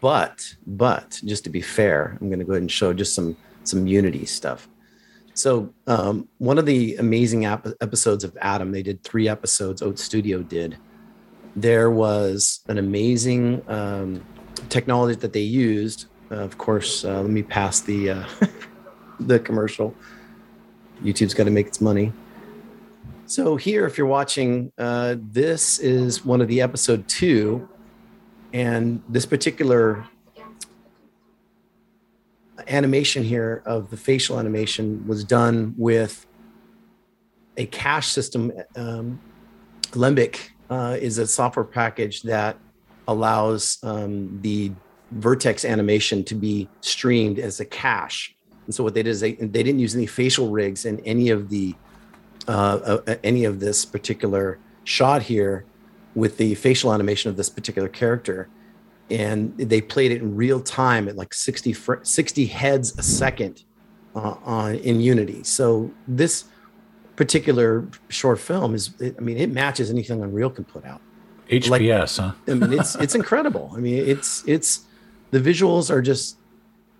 But 0.00 0.54
but 0.66 1.20
just 1.24 1.44
to 1.44 1.50
be 1.50 1.62
fair, 1.62 2.18
I'm 2.20 2.28
going 2.28 2.38
to 2.38 2.44
go 2.44 2.52
ahead 2.52 2.62
and 2.62 2.70
show 2.70 2.92
just 2.92 3.14
some 3.14 3.36
some 3.64 3.86
Unity 3.86 4.26
stuff. 4.26 4.68
So 5.34 5.72
um, 5.86 6.28
one 6.38 6.58
of 6.58 6.66
the 6.66 6.96
amazing 6.96 7.46
ap- 7.46 7.68
episodes 7.80 8.24
of 8.24 8.36
Adam, 8.42 8.72
they 8.72 8.82
did 8.82 9.02
three 9.04 9.28
episodes. 9.28 9.80
Oat 9.80 9.98
Studio 9.98 10.42
did. 10.42 10.76
There 11.56 11.90
was 11.90 12.60
an 12.68 12.78
amazing 12.78 13.62
um, 13.68 14.22
technology 14.70 15.18
that 15.20 15.32
they 15.32 15.40
used. 15.40 16.06
Uh, 16.30 16.36
of 16.36 16.56
course, 16.56 17.04
uh, 17.04 17.20
let 17.20 17.30
me 17.30 17.42
pass 17.42 17.80
the 17.80 18.10
uh, 18.10 18.24
the 19.20 19.38
commercial. 19.38 19.94
YouTube's 21.02 21.34
got 21.34 21.44
to 21.44 21.50
make 21.50 21.66
its 21.66 21.80
money. 21.80 22.12
So 23.26 23.56
here, 23.56 23.86
if 23.86 23.96
you're 23.96 24.06
watching, 24.06 24.72
uh, 24.76 25.16
this 25.18 25.78
is 25.78 26.24
one 26.24 26.40
of 26.40 26.48
the 26.48 26.60
episode 26.60 27.08
two, 27.08 27.68
and 28.52 29.02
this 29.08 29.24
particular 29.24 30.06
animation 32.68 33.22
here 33.22 33.62
of 33.64 33.90
the 33.90 33.96
facial 33.96 34.38
animation 34.38 35.06
was 35.06 35.24
done 35.24 35.74
with 35.76 36.26
a 37.56 37.66
cache 37.66 38.08
system. 38.08 38.52
Um, 38.76 39.20
Alembic 39.94 40.52
uh, 40.68 40.96
is 41.00 41.18
a 41.18 41.26
software 41.26 41.64
package 41.64 42.22
that 42.22 42.56
allows 43.08 43.78
um, 43.82 44.38
the 44.42 44.72
vertex 45.12 45.64
animation 45.64 46.24
to 46.24 46.34
be 46.34 46.68
streamed 46.80 47.38
as 47.38 47.60
a 47.60 47.64
cache. 47.64 48.34
And 48.66 48.74
so 48.74 48.84
what 48.84 48.94
they 48.94 49.02
did 49.02 49.10
is 49.10 49.20
they, 49.20 49.32
they 49.32 49.62
didn't 49.62 49.80
use 49.80 49.94
any 49.94 50.06
facial 50.06 50.50
rigs 50.50 50.84
in 50.84 51.00
any 51.00 51.30
of 51.30 51.48
the 51.48 51.74
uh, 52.48 53.00
uh, 53.06 53.16
any 53.22 53.44
of 53.44 53.60
this 53.60 53.84
particular 53.84 54.58
shot 54.84 55.22
here 55.22 55.64
with 56.14 56.36
the 56.38 56.54
facial 56.54 56.92
animation 56.92 57.30
of 57.30 57.36
this 57.36 57.50
particular 57.50 57.88
character. 57.88 58.48
and 59.10 59.56
they 59.58 59.80
played 59.80 60.10
it 60.12 60.22
in 60.22 60.36
real 60.36 60.60
time 60.60 61.08
at 61.08 61.16
like 61.16 61.34
60 61.34 61.74
60 62.02 62.46
heads 62.46 62.98
a 62.98 63.02
second 63.02 63.64
uh, 64.14 64.36
on 64.44 64.76
in 64.76 65.00
Unity. 65.00 65.42
So 65.44 65.90
this 66.06 66.44
particular 67.16 67.86
short 68.08 68.38
film 68.38 68.74
is, 68.74 68.94
I 69.02 69.20
mean, 69.20 69.36
it 69.36 69.50
matches 69.50 69.90
anything 69.90 70.22
Unreal 70.22 70.50
can 70.50 70.64
put 70.64 70.84
out. 70.84 71.02
HPS, 71.50 72.18
like, 72.18 72.28
huh? 72.28 72.32
I 72.46 72.54
mean, 72.54 72.72
it's 72.78 72.94
it's 72.96 73.14
incredible. 73.14 73.72
I 73.74 73.80
mean, 73.80 74.06
it's 74.06 74.44
it's 74.46 74.84
the 75.30 75.40
visuals 75.40 75.90
are 75.90 76.00
just 76.00 76.36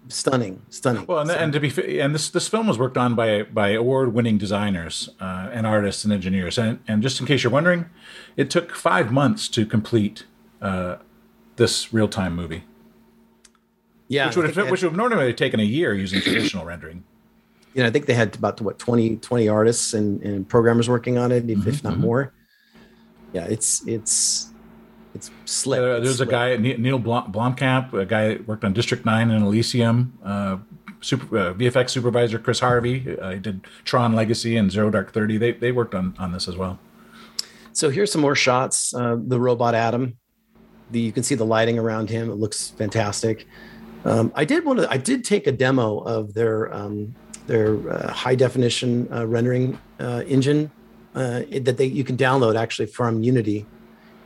stunning, 0.08 0.62
stunning. 0.70 1.06
Well, 1.06 1.20
and, 1.20 1.30
and 1.30 1.52
to 1.52 1.60
be 1.60 1.70
fair, 1.70 2.04
and 2.04 2.14
this 2.14 2.30
this 2.30 2.48
film 2.48 2.66
was 2.66 2.78
worked 2.78 2.96
on 2.96 3.14
by 3.14 3.44
by 3.44 3.70
award 3.70 4.12
winning 4.12 4.38
designers 4.38 5.08
uh, 5.20 5.50
and 5.52 5.66
artists 5.66 6.04
and 6.04 6.12
engineers. 6.12 6.58
And 6.58 6.80
and 6.88 7.02
just 7.02 7.20
in 7.20 7.26
case 7.26 7.44
you're 7.44 7.52
wondering, 7.52 7.86
it 8.36 8.50
took 8.50 8.74
five 8.74 9.12
months 9.12 9.48
to 9.48 9.64
complete 9.64 10.24
uh, 10.60 10.96
this 11.56 11.92
real 11.92 12.08
time 12.08 12.34
movie. 12.34 12.64
Yeah, 14.08 14.26
which 14.26 14.36
would 14.36 14.56
have, 14.56 14.70
which 14.70 14.82
would 14.82 14.90
have 14.90 14.96
normally 14.96 15.32
taken 15.32 15.60
a 15.60 15.64
year 15.64 15.94
using 15.94 16.20
traditional 16.20 16.64
rendering. 16.64 17.04
You 17.74 17.82
know, 17.82 17.88
I 17.88 17.92
think 17.92 18.06
they 18.06 18.14
had 18.14 18.34
about 18.34 18.60
what 18.60 18.80
20, 18.80 19.18
20 19.18 19.48
artists 19.48 19.94
and, 19.94 20.20
and 20.22 20.48
programmers 20.48 20.88
working 20.88 21.18
on 21.18 21.30
it, 21.30 21.48
if, 21.48 21.58
mm-hmm. 21.58 21.68
if 21.68 21.84
not 21.84 21.92
mm-hmm. 21.92 22.02
more. 22.02 22.32
Yeah, 23.32 23.44
it's 23.44 23.86
it's 23.86 24.50
it's 25.14 25.30
slick. 25.44 25.80
Uh, 25.80 26.00
there's 26.00 26.16
slick. 26.16 26.28
a 26.28 26.32
guy 26.32 26.56
Neil 26.56 26.98
Blomkamp, 26.98 27.92
a 27.92 28.06
guy 28.06 28.28
that 28.28 28.48
worked 28.48 28.64
on 28.64 28.72
District 28.72 29.04
Nine 29.04 29.30
and 29.30 29.44
Elysium. 29.44 30.18
Uh, 30.24 30.58
super, 31.00 31.38
uh, 31.38 31.54
VFX 31.54 31.90
supervisor 31.90 32.38
Chris 32.38 32.60
Harvey. 32.60 33.16
Uh, 33.18 33.34
did 33.34 33.66
Tron 33.84 34.14
Legacy 34.14 34.56
and 34.56 34.70
Zero 34.70 34.90
Dark 34.90 35.12
Thirty. 35.12 35.38
They 35.38 35.52
they 35.52 35.72
worked 35.72 35.94
on 35.94 36.14
on 36.18 36.32
this 36.32 36.48
as 36.48 36.56
well. 36.56 36.78
So 37.72 37.88
here's 37.88 38.10
some 38.10 38.20
more 38.20 38.34
shots. 38.34 38.92
Uh, 38.92 39.16
the 39.18 39.40
robot 39.40 39.74
Adam 39.74 40.16
the, 40.90 41.00
you 41.00 41.12
can 41.12 41.22
see 41.22 41.34
the 41.34 41.44
lighting 41.44 41.78
around 41.78 42.10
him. 42.10 42.30
It 42.30 42.36
looks 42.36 42.70
fantastic. 42.70 43.46
Um, 44.04 44.32
I 44.34 44.44
did 44.44 44.64
want 44.64 44.80
to. 44.80 44.90
I 44.90 44.96
did 44.96 45.24
take 45.24 45.46
a 45.46 45.52
demo 45.52 45.98
of 45.98 46.32
their 46.34 46.72
um, 46.74 47.14
their 47.46 47.76
uh, 47.90 48.12
high 48.12 48.34
definition 48.34 49.12
uh, 49.12 49.26
rendering 49.26 49.78
uh, 49.98 50.22
engine 50.26 50.70
uh, 51.14 51.42
that 51.62 51.76
they 51.76 51.86
you 51.86 52.04
can 52.04 52.16
download 52.16 52.56
actually 52.56 52.86
from 52.86 53.22
Unity, 53.22 53.66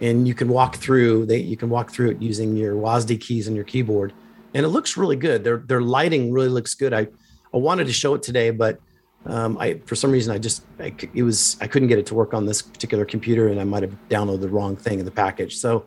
and 0.01 0.27
you 0.29 0.35
can 0.35 0.49
walk 0.49 0.77
through. 0.77 1.27
They 1.27 1.39
you 1.39 1.57
can 1.57 1.71
walk 1.71 1.91
through 1.91 2.11
it 2.11 2.23
using 2.23 2.57
your 2.57 2.75
WASD 2.75 3.21
keys 3.21 3.49
on 3.49 3.55
your 3.55 3.65
keyboard, 3.65 4.13
and 4.55 4.65
it 4.65 4.69
looks 4.69 4.97
really 4.97 5.17
good. 5.17 5.45
Their 5.45 5.59
their 5.59 5.81
lighting 5.81 6.33
really 6.33 6.49
looks 6.49 6.75
good. 6.75 6.93
I 6.93 7.09
I 7.53 7.57
wanted 7.57 7.87
to 7.87 7.93
show 7.93 8.15
it 8.15 8.23
today, 8.23 8.51
but 8.51 8.81
um, 9.27 9.57
I 9.59 9.81
for 9.87 9.95
some 9.95 10.11
reason 10.11 10.35
I 10.35 10.39
just 10.39 10.65
I, 10.79 10.95
it 11.15 11.23
was 11.23 11.57
I 11.61 11.67
couldn't 11.67 11.89
get 11.89 11.99
it 11.99 12.07
to 12.07 12.15
work 12.15 12.35
on 12.35 12.47
this 12.47 12.63
particular 12.63 13.05
computer, 13.05 13.49
and 13.49 13.61
I 13.61 13.65
might 13.65 13.83
have 13.83 13.97
downloaded 14.09 14.43
the 14.43 14.49
wrong 14.49 14.77
thing 14.77 14.99
in 14.99 15.05
the 15.05 15.11
package. 15.11 15.57
So 15.57 15.87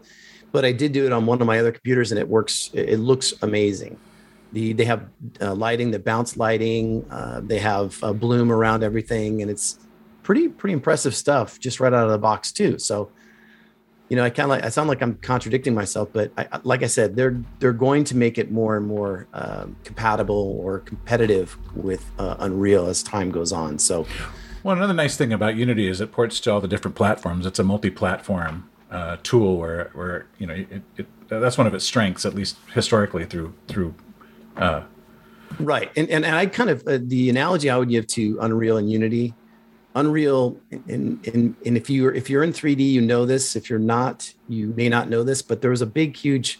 but 0.51 0.65
I 0.65 0.71
did 0.71 0.91
do 0.91 1.05
it 1.05 1.12
on 1.12 1.25
one 1.25 1.41
of 1.41 1.47
my 1.47 1.60
other 1.60 1.71
computers 1.71 2.12
and 2.12 2.19
it 2.19 2.27
works. 2.27 2.69
It 2.73 2.99
looks 2.99 3.33
amazing. 3.41 3.99
The, 4.53 4.73
they 4.73 4.86
have 4.86 5.10
uh, 5.41 5.53
lighting, 5.53 5.91
the 5.91 5.99
bounce 5.99 6.38
lighting. 6.38 7.05
Uh, 7.12 7.41
they 7.43 7.60
have 7.60 8.01
a 8.01 8.13
bloom 8.13 8.51
around 8.51 8.81
everything, 8.81 9.41
and 9.41 9.51
it's 9.51 9.77
pretty 10.28 10.50
pretty 10.50 10.74
impressive 10.74 11.16
stuff 11.16 11.58
just 11.58 11.80
right 11.80 11.94
out 11.94 12.04
of 12.04 12.12
the 12.12 12.18
box 12.18 12.52
too. 12.52 12.78
So, 12.78 13.10
you 14.10 14.18
know, 14.18 14.26
I 14.26 14.30
kind 14.30 14.44
of 14.44 14.50
like 14.50 14.66
I 14.66 14.68
sound 14.68 14.90
like 14.90 15.02
I'm 15.02 15.16
contradicting 15.16 15.74
myself, 15.74 16.10
but 16.12 16.34
I, 16.38 16.60
like 16.63 16.84
I 16.84 16.88
said, 16.88 17.16
they're 17.16 17.42
they're 17.60 17.72
going 17.72 18.04
to 18.04 18.18
make 18.18 18.38
it 18.38 18.52
more 18.52 18.76
and 18.76 18.86
more 18.86 19.26
uh, 19.34 19.68
compatible 19.86 20.60
or 20.62 20.80
competitive 20.80 21.58
with 21.78 22.12
uh, 22.20 22.36
Unreal 22.40 22.88
as 22.88 23.02
time 23.02 23.32
goes 23.32 23.54
on. 23.54 23.80
So. 23.80 24.06
Well, 24.63 24.76
another 24.76 24.94
nice 24.94 25.16
thing 25.16 25.32
about 25.32 25.56
Unity 25.56 25.88
is 25.88 26.02
it 26.02 26.12
ports 26.12 26.42
to 26.42 26.52
all 26.52 26.60
the 26.60 26.68
different 26.68 26.96
platforms. 26.96 27.46
It's 27.46 27.60
a 27.60 27.63
multi-platform 27.63 28.70
uh, 28.92 29.16
tool 29.24 29.56
where 29.58 29.92
where 29.94 30.26
you 30.40 30.48
know 30.48 30.56
it, 30.56 30.82
it, 30.98 31.08
that's 31.30 31.58
one 31.58 31.68
of 31.68 31.74
its 31.74 31.86
strengths 31.86 32.26
at 32.26 32.36
least 32.36 32.58
historically 32.74 33.24
through 33.24 33.54
through 33.70 33.96
uh, 34.58 34.84
right 35.60 35.90
and, 35.96 36.10
and 36.10 36.26
and 36.26 36.36
i 36.36 36.46
kind 36.46 36.70
of 36.70 36.86
uh, 36.88 36.98
the 37.02 37.30
analogy 37.30 37.70
i 37.70 37.78
would 37.78 37.90
give 37.90 38.08
to 38.08 38.38
unreal 38.40 38.78
and 38.78 38.90
unity 38.90 39.34
unreal 39.95 40.58
and, 40.71 41.26
and 41.28 41.56
and 41.65 41.78
if 41.78 41.89
you're 41.89 42.13
if 42.13 42.30
you're 42.30 42.43
in 42.43 42.52
3d 42.52 42.80
you 42.80 43.02
know 43.02 43.26
this 43.26 43.56
if 43.56 43.69
you're 43.69 43.80
not 43.80 44.32
you 44.47 44.67
may 44.78 44.88
not 44.89 45.10
know 45.10 45.23
this 45.23 45.41
but 45.41 45.62
there 45.62 45.71
was 45.71 45.82
a 45.82 45.88
big 45.88 46.15
huge 46.15 46.60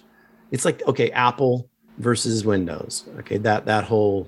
it's 0.50 0.66
like 0.66 0.86
okay 0.88 1.12
apple 1.12 1.70
versus 2.00 2.44
windows 2.44 3.06
okay 3.20 3.38
that 3.38 3.66
that 3.66 3.84
whole 3.84 4.28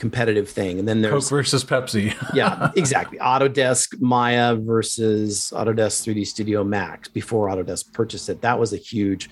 competitive 0.00 0.48
thing. 0.48 0.78
And 0.80 0.88
then 0.88 1.02
there's 1.02 1.24
Coke 1.24 1.30
versus 1.30 1.62
Pepsi. 1.62 2.14
yeah, 2.34 2.72
exactly. 2.74 3.18
Autodesk 3.18 4.00
Maya 4.00 4.56
versus 4.56 5.52
Autodesk 5.54 6.02
3D 6.08 6.26
Studio 6.26 6.64
Max 6.64 7.06
before 7.08 7.48
Autodesk 7.48 7.92
purchased 7.92 8.28
it. 8.30 8.40
That 8.40 8.58
was 8.58 8.72
a 8.72 8.78
huge 8.78 9.30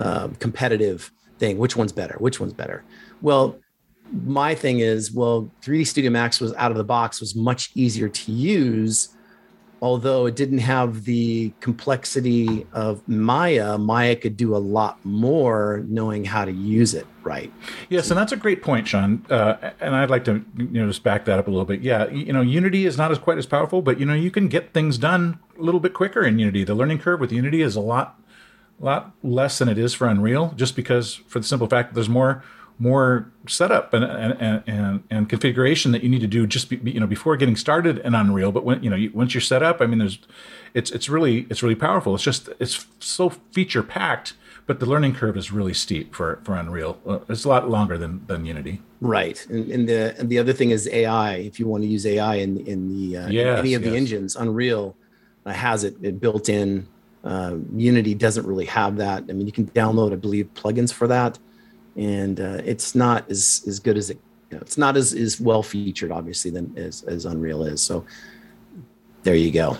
uh, 0.00 0.28
competitive 0.40 1.12
thing. 1.38 1.56
Which 1.56 1.76
one's 1.76 1.92
better? 1.92 2.16
Which 2.18 2.40
one's 2.40 2.52
better? 2.52 2.82
Well, 3.22 3.56
my 4.12 4.54
thing 4.54 4.80
is, 4.80 5.12
well, 5.12 5.50
3D 5.62 5.86
Studio 5.86 6.10
Max 6.10 6.40
was 6.40 6.52
out 6.54 6.70
of 6.70 6.76
the 6.76 6.84
box, 6.84 7.20
was 7.20 7.34
much 7.34 7.70
easier 7.74 8.08
to 8.08 8.32
use 8.32 9.14
although 9.82 10.26
it 10.26 10.36
didn't 10.36 10.58
have 10.58 11.04
the 11.04 11.52
complexity 11.60 12.66
of 12.72 13.06
Maya, 13.08 13.78
Maya 13.78 14.14
could 14.14 14.36
do 14.36 14.54
a 14.54 14.58
lot 14.58 15.02
more 15.04 15.84
knowing 15.88 16.24
how 16.24 16.44
to 16.44 16.52
use 16.52 16.94
it 16.94 17.06
right. 17.22 17.52
Yes, 17.88 18.10
and 18.10 18.18
that's 18.18 18.32
a 18.32 18.36
great 18.36 18.62
point, 18.62 18.88
Sean. 18.88 19.24
Uh, 19.30 19.72
and 19.80 19.94
I'd 19.94 20.10
like 20.10 20.24
to 20.26 20.44
you 20.56 20.66
know 20.66 20.86
just 20.86 21.02
back 21.02 21.24
that 21.24 21.38
up 21.38 21.46
a 21.46 21.50
little 21.50 21.64
bit. 21.64 21.80
Yeah, 21.80 22.08
you 22.10 22.32
know, 22.32 22.42
Unity 22.42 22.86
is 22.86 22.98
not 22.98 23.10
as 23.10 23.18
quite 23.18 23.38
as 23.38 23.46
powerful, 23.46 23.82
but 23.82 23.98
you 23.98 24.06
know, 24.06 24.14
you 24.14 24.30
can 24.30 24.48
get 24.48 24.72
things 24.72 24.98
done 24.98 25.38
a 25.58 25.62
little 25.62 25.80
bit 25.80 25.94
quicker 25.94 26.22
in 26.22 26.38
Unity. 26.38 26.64
The 26.64 26.74
learning 26.74 26.98
curve 26.98 27.20
with 27.20 27.32
Unity 27.32 27.62
is 27.62 27.76
a 27.76 27.80
lot, 27.80 28.20
lot 28.78 29.12
less 29.22 29.58
than 29.58 29.68
it 29.68 29.78
is 29.78 29.94
for 29.94 30.06
Unreal, 30.06 30.52
just 30.56 30.76
because 30.76 31.14
for 31.14 31.38
the 31.38 31.46
simple 31.46 31.66
fact 31.66 31.90
that 31.90 31.94
there's 31.94 32.08
more 32.08 32.44
more 32.80 33.30
setup 33.46 33.92
and, 33.92 34.02
and, 34.02 34.62
and, 34.66 35.02
and 35.10 35.28
configuration 35.28 35.92
that 35.92 36.02
you 36.02 36.08
need 36.08 36.22
to 36.22 36.26
do 36.26 36.46
just 36.46 36.70
be, 36.70 36.90
you 36.90 36.98
know 36.98 37.06
before 37.06 37.36
getting 37.36 37.54
started 37.54 37.98
in 37.98 38.14
Unreal. 38.14 38.50
But 38.50 38.64
when 38.64 38.82
you 38.82 38.88
know 38.88 38.96
you, 38.96 39.10
once 39.12 39.34
you're 39.34 39.42
set 39.42 39.62
up, 39.62 39.82
I 39.82 39.86
mean, 39.86 39.98
there's 39.98 40.18
it's 40.72 40.90
it's 40.90 41.08
really 41.08 41.46
it's 41.50 41.62
really 41.62 41.74
powerful. 41.74 42.14
It's 42.14 42.24
just 42.24 42.48
it's 42.58 42.86
so 42.98 43.28
feature 43.28 43.82
packed, 43.82 44.32
but 44.66 44.80
the 44.80 44.86
learning 44.86 45.14
curve 45.14 45.36
is 45.36 45.52
really 45.52 45.74
steep 45.74 46.14
for 46.14 46.40
for 46.42 46.56
Unreal. 46.56 46.98
Uh, 47.06 47.18
it's 47.28 47.44
a 47.44 47.50
lot 47.50 47.68
longer 47.68 47.98
than 47.98 48.26
than 48.26 48.46
Unity. 48.46 48.80
Right, 49.02 49.46
and, 49.50 49.70
and 49.70 49.88
the 49.88 50.18
and 50.18 50.30
the 50.30 50.38
other 50.38 50.54
thing 50.54 50.70
is 50.70 50.88
AI. 50.88 51.34
If 51.34 51.60
you 51.60 51.68
want 51.68 51.82
to 51.82 51.88
use 51.88 52.06
AI 52.06 52.36
in 52.36 52.66
in 52.66 52.88
the 52.88 53.18
uh, 53.18 53.28
yes, 53.28 53.58
in 53.58 53.58
any 53.58 53.74
of 53.74 53.82
yes. 53.82 53.90
the 53.90 53.96
engines, 53.96 54.36
Unreal 54.36 54.96
uh, 55.44 55.52
has 55.52 55.84
it, 55.84 55.96
it 56.00 56.18
built 56.18 56.48
in. 56.48 56.88
Uh, 57.22 57.56
Unity 57.76 58.14
doesn't 58.14 58.46
really 58.46 58.64
have 58.64 58.96
that. 58.96 59.24
I 59.28 59.34
mean, 59.34 59.46
you 59.46 59.52
can 59.52 59.66
download, 59.66 60.14
I 60.14 60.16
believe, 60.16 60.48
plugins 60.54 60.90
for 60.90 61.06
that 61.08 61.38
and 61.96 62.40
uh, 62.40 62.60
it's 62.64 62.94
not 62.94 63.30
as 63.30 63.64
as 63.66 63.78
good 63.78 63.96
as 63.96 64.10
it. 64.10 64.18
You 64.50 64.56
know, 64.56 64.62
it's 64.62 64.78
not 64.78 64.96
as 64.96 65.12
as 65.14 65.40
well 65.40 65.62
featured, 65.62 66.10
obviously, 66.10 66.50
than 66.50 66.76
as 66.76 67.02
as 67.04 67.24
Unreal 67.24 67.64
is. 67.64 67.80
So 67.80 68.04
there 69.22 69.34
you 69.34 69.50
go. 69.50 69.76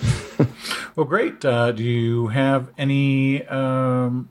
well, 0.96 1.06
great. 1.06 1.44
Uh, 1.44 1.72
do 1.72 1.82
you 1.82 2.28
have 2.28 2.70
any 2.76 3.46
um, 3.46 4.28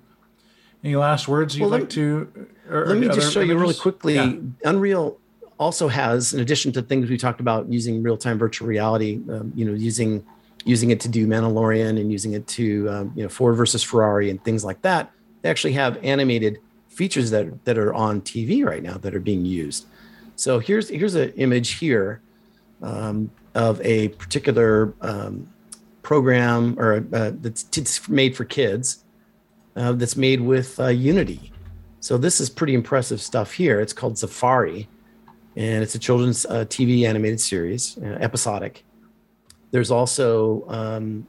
any 0.84 0.96
last 0.96 1.28
words 1.28 1.58
you'd 1.58 1.70
well, 1.70 1.80
like 1.80 1.89
to? 1.92 2.48
Or, 2.70 2.86
let 2.86 2.98
me 2.98 3.08
just 3.08 3.34
show 3.34 3.42
images? 3.42 3.54
you 3.54 3.60
really 3.60 3.74
quickly. 3.74 4.15
Yeah. 4.15 4.36
Unreal 4.65 5.18
also 5.58 5.88
has, 5.88 6.34
in 6.34 6.39
addition 6.39 6.72
to 6.72 6.82
things 6.82 7.10
we 7.10 7.18
talked 7.18 7.42
about 7.42 7.72
using 7.72 8.02
real 8.02 8.18
time 8.18 8.38
virtual 8.38 8.68
reality, 8.68 9.20
um, 9.30 9.52
you 9.56 9.65
know, 9.65 9.74
using 9.74 10.26
using 10.65 10.92
it 10.92 11.00
to 11.00 11.10
do 11.10 11.26
Mandalorian 11.26 12.00
and 12.00 12.12
using 12.12 12.34
it 12.34 12.46
to 12.48 12.89
um, 12.89 13.13
you 13.15 13.24
know 13.24 13.30
Ford 13.30 13.56
versus 13.56 13.84
Ferrari 13.84 14.30
and 14.30 14.44
things 14.44 14.63
like 14.63 14.82
that. 14.84 15.12
They 15.42 15.50
actually 15.50 15.74
have 15.74 15.98
animated 16.04 16.60
features 17.00 17.32
that 17.32 17.64
that 17.64 17.78
are 17.78 17.94
on 17.94 18.20
TV 18.20 18.66
right 18.66 18.84
now 18.84 18.98
that 18.98 19.16
are 19.16 19.22
being 19.22 19.46
used. 19.46 19.86
So 20.36 20.60
here's 20.60 20.90
here's 20.90 21.16
an 21.16 21.32
image 21.38 21.70
here 21.76 22.22
um, 22.82 23.32
of 23.56 23.80
a 23.82 24.10
particular 24.24 24.94
um, 25.00 25.48
program 26.02 26.76
or 26.78 26.98
uh, 27.14 27.32
that's, 27.36 27.64
that's 27.64 28.10
made 28.10 28.36
for 28.36 28.44
kids 28.44 29.06
uh, 29.78 29.94
that's 29.94 30.18
made 30.18 30.42
with 30.42 30.78
uh, 30.78 30.88
Unity. 30.88 31.54
So 32.02 32.18
this 32.18 32.42
is 32.42 32.50
pretty 32.50 32.74
impressive 32.74 33.22
stuff 33.22 33.54
here. 33.54 33.80
It's 33.80 33.94
called 33.94 34.18
Safari, 34.18 34.90
and 35.56 35.82
it's 35.82 35.96
a 35.96 36.00
children's 36.00 36.46
uh, 36.46 36.66
TV 36.66 37.08
animated 37.08 37.40
series, 37.40 37.98
uh, 37.98 38.18
episodic. 38.20 38.84
There's 39.72 39.90
also 39.90 40.66
um, 40.68 41.26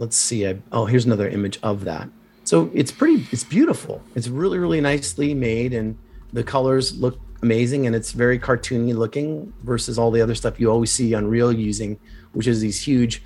let's 0.00 0.16
see. 0.16 0.48
I, 0.48 0.58
oh, 0.72 0.86
here's 0.86 1.06
another 1.06 1.28
image 1.28 1.60
of 1.62 1.84
that 1.84 2.08
so 2.46 2.70
it's 2.72 2.92
pretty 2.92 3.26
it's 3.32 3.42
beautiful. 3.42 4.00
It's 4.14 4.28
really 4.28 4.58
really 4.58 4.80
nicely 4.80 5.34
made 5.34 5.74
and 5.74 5.98
the 6.32 6.44
colors 6.44 6.96
look 6.96 7.18
amazing 7.42 7.86
and 7.86 7.94
it's 7.94 8.12
very 8.12 8.38
cartoony 8.38 8.94
looking 8.94 9.52
versus 9.64 9.98
all 9.98 10.10
the 10.10 10.20
other 10.20 10.34
stuff 10.34 10.58
you 10.58 10.70
always 10.70 10.90
see 10.90 11.12
unreal 11.12 11.52
using 11.52 11.98
which 12.32 12.46
is 12.46 12.60
these 12.60 12.80
huge 12.80 13.22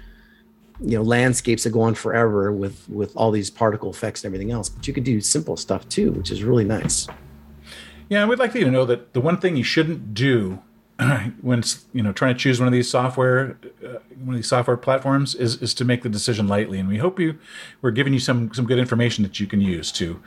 you 0.81 0.97
know 0.97 1.03
landscapes 1.03 1.65
that 1.65 1.71
go 1.71 1.83
on 1.83 1.95
forever 1.95 2.51
with 2.51 2.89
with 2.89 3.15
all 3.15 3.31
these 3.31 3.51
particle 3.51 3.91
effects 3.91 4.25
and 4.25 4.31
everything 4.31 4.53
else. 4.53 4.71
But 4.71 4.89
you 4.89 4.95
could 4.95 5.05
do 5.05 5.21
simple 5.21 5.57
stuff 5.59 5.87
too 5.91 6.13
which 6.13 6.31
is 6.31 6.43
really 6.43 6.65
nice. 6.65 7.07
Yeah 8.09 8.21
and 8.21 8.31
we'd 8.31 8.39
like 8.39 8.55
you 8.55 8.65
to 8.65 8.71
know 8.71 8.87
that 8.87 9.13
the 9.13 9.21
one 9.21 9.37
thing 9.37 9.55
you 9.55 9.65
shouldn't 9.65 10.15
do 10.15 10.61
when 11.41 11.63
you 11.93 12.03
know 12.03 12.13
trying 12.13 12.35
to 12.35 12.39
choose 12.39 12.59
one 12.59 12.67
of 12.67 12.73
these 12.73 12.91
software 12.91 13.59
uh, 13.85 13.99
one 14.19 14.31
of 14.31 14.37
these 14.37 14.49
software 14.49 14.77
platforms 14.77 15.35
is 15.35 15.61
is 15.63 15.75
to 15.75 15.85
make 15.85 16.03
the 16.03 16.09
decision 16.09 16.47
lightly 16.49 16.79
and 16.79 16.89
we 16.89 16.99
hope 16.99 17.19
you 17.19 17.39
we're 17.83 17.91
giving 17.91 18.13
you 18.13 18.19
some 18.19 18.53
some 18.53 18.67
good 18.67 18.79
information 18.79 19.23
that 19.23 19.41
you 19.41 19.47
can 19.47 19.61
use 19.61 19.91
to 19.93 20.21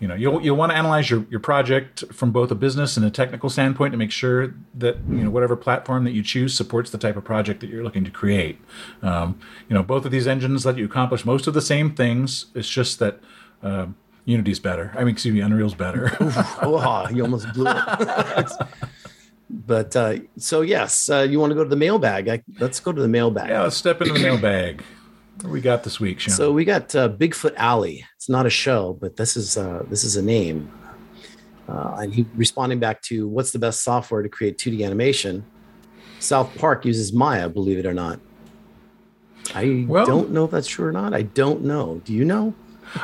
you 0.00 0.08
know 0.08 0.14
you'll 0.14 0.42
you'll 0.42 0.56
want 0.56 0.72
to 0.72 0.76
analyze 0.76 1.10
your, 1.10 1.26
your 1.30 1.40
project 1.40 2.04
from 2.12 2.32
both 2.32 2.50
a 2.50 2.54
business 2.54 2.96
and 2.96 3.04
a 3.04 3.10
technical 3.10 3.50
standpoint 3.50 3.92
to 3.92 3.98
make 3.98 4.10
sure 4.10 4.54
that 4.74 4.96
you 5.08 5.22
know 5.22 5.30
whatever 5.30 5.54
platform 5.54 6.04
that 6.04 6.12
you 6.12 6.22
choose 6.22 6.54
supports 6.54 6.90
the 6.90 6.98
type 6.98 7.16
of 7.16 7.24
project 7.24 7.60
that 7.60 7.68
you're 7.68 7.84
looking 7.84 8.04
to 8.04 8.10
create. 8.10 8.58
Um, 9.02 9.38
you 9.68 9.74
know, 9.74 9.82
both 9.82 10.06
of 10.06 10.10
these 10.10 10.26
engines 10.26 10.64
let 10.64 10.78
you 10.78 10.86
accomplish 10.86 11.24
most 11.24 11.46
of 11.46 11.54
the 11.54 11.62
same 11.62 11.94
things. 11.94 12.46
It's 12.54 12.68
just 12.68 12.98
that. 12.98 13.20
Uh, 13.62 13.88
Unity's 14.26 14.60
better. 14.60 14.92
I 14.94 14.98
mean, 15.00 15.14
excuse 15.14 15.34
me, 15.34 15.40
Unreal's 15.40 15.74
better. 15.74 16.14
oh, 16.62 17.08
you 17.10 17.22
almost 17.22 17.52
blew 17.54 17.66
it. 17.66 18.52
but 19.50 19.96
uh, 19.96 20.18
so 20.36 20.60
yes, 20.60 21.10
uh, 21.10 21.26
you 21.28 21.40
want 21.40 21.50
to 21.50 21.54
go 21.56 21.64
to 21.64 21.68
the 21.68 21.76
mailbag? 21.76 22.28
I, 22.28 22.42
let's 22.60 22.78
go 22.78 22.92
to 22.92 23.02
the 23.02 23.08
mailbag. 23.08 23.48
Yeah, 23.48 23.62
let's 23.62 23.76
step 23.76 24.00
into 24.00 24.14
the 24.14 24.20
mailbag. 24.20 24.82
What 25.42 25.52
we 25.52 25.60
got 25.60 25.82
this 25.82 25.98
week, 25.98 26.20
Sean? 26.20 26.34
So 26.34 26.52
we 26.52 26.64
got 26.64 26.94
uh, 26.94 27.08
Bigfoot 27.08 27.54
Alley. 27.56 28.04
It's 28.16 28.28
not 28.28 28.46
a 28.46 28.50
show, 28.50 28.96
but 29.00 29.16
this 29.16 29.36
is 29.36 29.56
uh, 29.56 29.84
this 29.88 30.04
is 30.04 30.16
a 30.16 30.22
name. 30.22 30.70
Uh, 31.68 31.96
and 32.00 32.14
he 32.14 32.26
responding 32.34 32.78
back 32.78 33.02
to 33.02 33.28
what's 33.28 33.50
the 33.50 33.58
best 33.58 33.82
software 33.82 34.22
to 34.22 34.28
create 34.28 34.58
2D 34.58 34.84
animation. 34.84 35.44
South 36.18 36.54
Park 36.56 36.84
uses 36.84 37.12
Maya, 37.12 37.48
believe 37.48 37.78
it 37.78 37.86
or 37.86 37.94
not. 37.94 38.20
I 39.54 39.84
well, 39.88 40.06
don't 40.06 40.30
know 40.30 40.44
if 40.44 40.50
that's 40.50 40.68
true 40.68 40.86
or 40.86 40.92
not. 40.92 41.14
I 41.14 41.22
don't 41.22 41.62
know. 41.62 42.00
Do 42.04 42.12
you 42.12 42.24
know? 42.24 42.54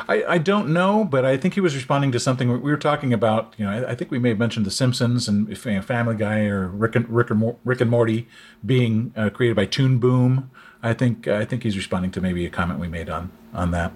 I, 0.07 0.23
I 0.23 0.37
don't 0.37 0.69
know, 0.73 1.05
but 1.05 1.25
I 1.25 1.37
think 1.37 1.53
he 1.53 1.61
was 1.61 1.75
responding 1.75 2.11
to 2.11 2.19
something 2.19 2.49
we 2.49 2.71
were 2.71 2.77
talking 2.77 3.13
about. 3.13 3.53
You 3.57 3.65
know, 3.65 3.71
I, 3.71 3.91
I 3.91 3.95
think 3.95 4.11
we 4.11 4.19
may 4.19 4.29
have 4.29 4.39
mentioned 4.39 4.65
The 4.65 4.71
Simpsons 4.71 5.27
and 5.27 5.47
you 5.47 5.71
know, 5.73 5.81
Family 5.81 6.15
Guy 6.15 6.41
or 6.45 6.67
Rick 6.67 6.95
and 6.95 7.09
Rick, 7.09 7.29
and, 7.31 7.55
Rick 7.63 7.81
and 7.81 7.89
Morty 7.89 8.27
being 8.65 9.13
uh, 9.15 9.29
created 9.29 9.55
by 9.55 9.65
Toon 9.65 9.99
Boom. 9.99 10.51
I 10.83 10.93
think 10.93 11.27
I 11.27 11.45
think 11.45 11.63
he's 11.63 11.75
responding 11.75 12.11
to 12.11 12.21
maybe 12.21 12.45
a 12.45 12.49
comment 12.49 12.79
we 12.79 12.87
made 12.87 13.09
on 13.09 13.31
on 13.53 13.71
that. 13.71 13.91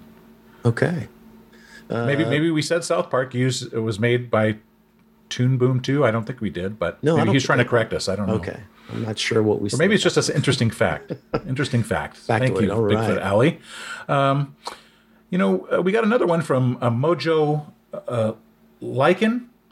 Okay. 0.65 1.07
Uh, 1.89 2.05
maybe 2.05 2.25
maybe 2.25 2.49
we 2.49 2.61
said 2.61 2.83
South 2.83 3.09
Park 3.09 3.33
used 3.33 3.73
it 3.73 3.79
was 3.79 3.99
made 3.99 4.31
by 4.31 4.57
Toon 5.29 5.57
Boom 5.57 5.79
too. 5.81 6.05
I 6.05 6.11
don't 6.11 6.25
think 6.25 6.41
we 6.41 6.49
did, 6.49 6.79
but 6.79 7.03
no, 7.03 7.17
maybe 7.17 7.33
he's 7.33 7.43
trying 7.43 7.59
to 7.59 7.65
correct 7.65 7.93
us. 7.93 8.07
I 8.07 8.15
don't 8.15 8.27
know. 8.27 8.35
Okay. 8.35 8.59
I'm 8.91 9.03
not 9.03 9.17
sure 9.17 9.41
what 9.41 9.61
we. 9.61 9.69
Or 9.69 9.77
maybe 9.77 9.95
it's 9.95 10.03
just 10.03 10.17
an 10.17 10.35
interesting 10.35 10.69
fact. 10.69 11.13
interesting 11.47 11.83
fact. 11.83 12.17
Thank 12.17 12.59
you, 12.59 12.71
All 12.71 12.81
Bigfoot 12.81 13.15
right. 13.15 13.21
Alley. 13.21 13.59
Um, 14.07 14.55
you 15.31 15.37
know, 15.37 15.67
uh, 15.73 15.81
we 15.81 15.91
got 15.91 16.03
another 16.03 16.27
one 16.27 16.41
from 16.41 16.77
uh, 16.81 16.91
Mojo 16.91 17.65
uh, 18.07 18.33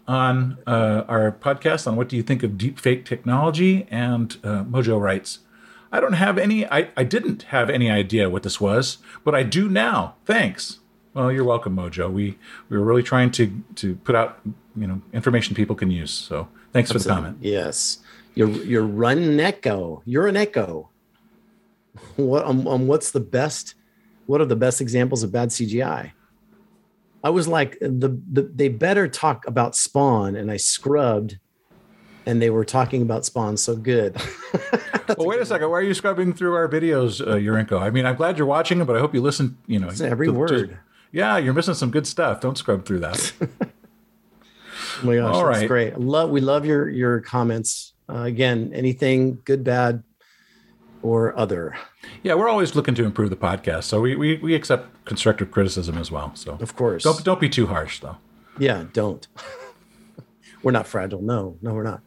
on 0.08 0.58
uh, 0.65 1.04
our 1.08 1.32
podcast 1.34 1.86
on 1.86 1.95
what 1.95 2.10
do 2.10 2.15
you 2.15 2.24
think 2.24 2.41
of 2.41 2.52
deepfake 2.52 3.06
technology, 3.06 3.86
and 3.91 4.38
uh, 4.43 4.63
Mojo 4.63 5.00
writes. 5.00 5.39
I 5.91 6.00
don't 6.00 6.13
have 6.13 6.38
any. 6.38 6.67
I, 6.67 6.89
I 6.95 7.04
didn't 7.04 7.43
have 7.43 7.69
any 7.69 7.89
idea 7.89 8.30
what 8.30 8.43
this 8.43 8.62
was, 8.62 9.00
but 9.24 9.34
I 9.34 9.43
do 9.43 9.67
now. 9.67 10.15
Thanks. 10.26 10.80
Well, 11.13 11.32
you're 11.32 11.43
welcome, 11.43 11.76
Mojo. 11.76 12.12
We 12.12 12.38
we 12.69 12.78
were 12.78 12.86
really 12.86 13.04
trying 13.04 13.32
to 13.32 13.63
to 13.76 13.95
put 13.95 14.15
out 14.15 14.39
you 14.76 14.88
know 14.88 15.02
information 15.13 15.56
people 15.56 15.76
can 15.76 15.89
use. 15.89 16.12
So 16.12 16.48
thanks 16.74 16.91
Absolutely. 16.91 17.04
for 17.04 17.10
the 17.10 17.15
comment. 17.15 17.38
Yes, 17.41 18.00
you're 18.36 18.50
you're 18.50 18.86
run 18.86 19.39
echo. 19.39 20.04
You're 20.06 20.28
an 20.28 20.38
echo. 20.38 20.89
What 22.15 22.45
um, 22.45 22.67
um 22.67 22.88
what's 22.88 23.12
the 23.12 23.19
best? 23.19 23.74
What 24.29 24.41
are 24.41 24.45
the 24.45 24.55
best 24.55 24.79
examples 24.79 25.23
of 25.23 25.31
bad 25.31 25.49
CGI? 25.49 26.11
I 27.23 27.29
was 27.31 27.47
like 27.47 27.79
the, 27.79 28.15
the 28.31 28.43
they 28.53 28.67
better 28.67 29.07
talk 29.07 29.47
about 29.47 29.75
Spawn, 29.75 30.35
and 30.35 30.51
I 30.51 30.57
scrubbed 30.57 31.39
and 32.27 32.39
they 32.39 32.51
were 32.51 32.63
talking 32.63 33.01
about 33.01 33.25
Spawn 33.25 33.57
so 33.57 33.75
good. 33.75 34.15
well, 35.17 35.27
wait 35.27 35.39
a 35.39 35.47
second. 35.47 35.71
Why 35.71 35.79
are 35.79 35.81
you 35.81 35.95
scrubbing 35.95 36.33
through 36.33 36.53
our 36.53 36.69
videos, 36.69 37.27
uh, 37.27 37.37
Yurinko? 37.37 37.81
I 37.81 37.89
mean, 37.89 38.05
I'm 38.05 38.15
glad 38.15 38.37
you're 38.37 38.45
watching 38.45 38.79
it, 38.79 38.85
but 38.85 38.95
I 38.95 38.99
hope 38.99 39.15
you 39.15 39.21
listen. 39.21 39.57
You 39.65 39.79
know, 39.79 39.89
every 39.99 40.27
to, 40.27 40.33
word. 40.33 40.69
To, 40.69 40.77
yeah, 41.11 41.39
you're 41.39 41.55
missing 41.55 41.73
some 41.73 41.89
good 41.89 42.05
stuff. 42.05 42.39
Don't 42.39 42.55
scrub 42.55 42.85
through 42.85 42.99
that. 42.99 43.33
oh 43.41 43.47
my 45.01 45.15
gosh, 45.15 45.35
All 45.35 45.43
right. 45.43 45.67
great. 45.67 45.99
Love 45.99 46.29
we 46.29 46.39
love 46.39 46.67
your 46.67 46.87
your 46.87 47.19
comments. 47.19 47.93
Uh, 48.07 48.25
again, 48.25 48.71
anything 48.75 49.39
good, 49.43 49.63
bad, 49.63 50.03
or 51.01 51.38
other. 51.38 51.77
Yeah, 52.23 52.35
we're 52.35 52.49
always 52.49 52.75
looking 52.75 52.95
to 52.95 53.05
improve 53.05 53.29
the 53.29 53.35
podcast, 53.35 53.83
so 53.85 54.01
we 54.01 54.15
we, 54.15 54.38
we 54.38 54.55
accept 54.55 55.05
constructive 55.05 55.51
criticism 55.51 55.97
as 55.97 56.12
well. 56.12 56.31
So 56.35 56.57
of 56.59 56.75
course, 56.75 57.03
don't 57.03 57.23
don't 57.23 57.39
be 57.39 57.49
too 57.49 57.67
harsh 57.67 57.99
though. 57.99 58.17
Yeah, 58.57 58.85
don't. 58.93 59.27
we're 60.63 60.71
not 60.71 60.88
fragile. 60.88 61.21
No, 61.21 61.57
no, 61.62 61.73
we're 61.73 61.83
not. 61.83 62.01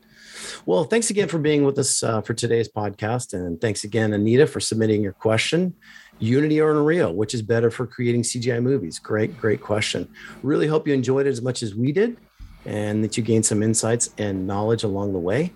Well, 0.66 0.84
thanks 0.84 1.10
again 1.10 1.28
for 1.28 1.38
being 1.38 1.64
with 1.64 1.78
us 1.78 2.02
uh, 2.02 2.20
for 2.20 2.34
today's 2.34 2.68
podcast. 2.68 3.32
And 3.32 3.60
thanks 3.60 3.84
again, 3.84 4.12
Anita, 4.12 4.46
for 4.46 4.60
submitting 4.60 5.02
your 5.02 5.12
question. 5.12 5.74
Unity 6.18 6.60
or 6.60 6.70
Unreal, 6.70 7.12
which 7.14 7.34
is 7.34 7.42
better 7.42 7.70
for 7.70 7.86
creating 7.86 8.22
CGI 8.22 8.62
movies? 8.62 8.98
Great, 8.98 9.38
great 9.40 9.60
question. 9.60 10.08
Really 10.42 10.66
hope 10.66 10.86
you 10.86 10.94
enjoyed 10.94 11.26
it 11.26 11.30
as 11.30 11.42
much 11.42 11.62
as 11.62 11.74
we 11.74 11.90
did 11.92 12.16
and 12.64 13.02
that 13.02 13.16
you 13.16 13.22
gained 13.22 13.44
some 13.44 13.62
insights 13.62 14.10
and 14.18 14.46
knowledge 14.46 14.84
along 14.84 15.12
the 15.12 15.18
way. 15.18 15.52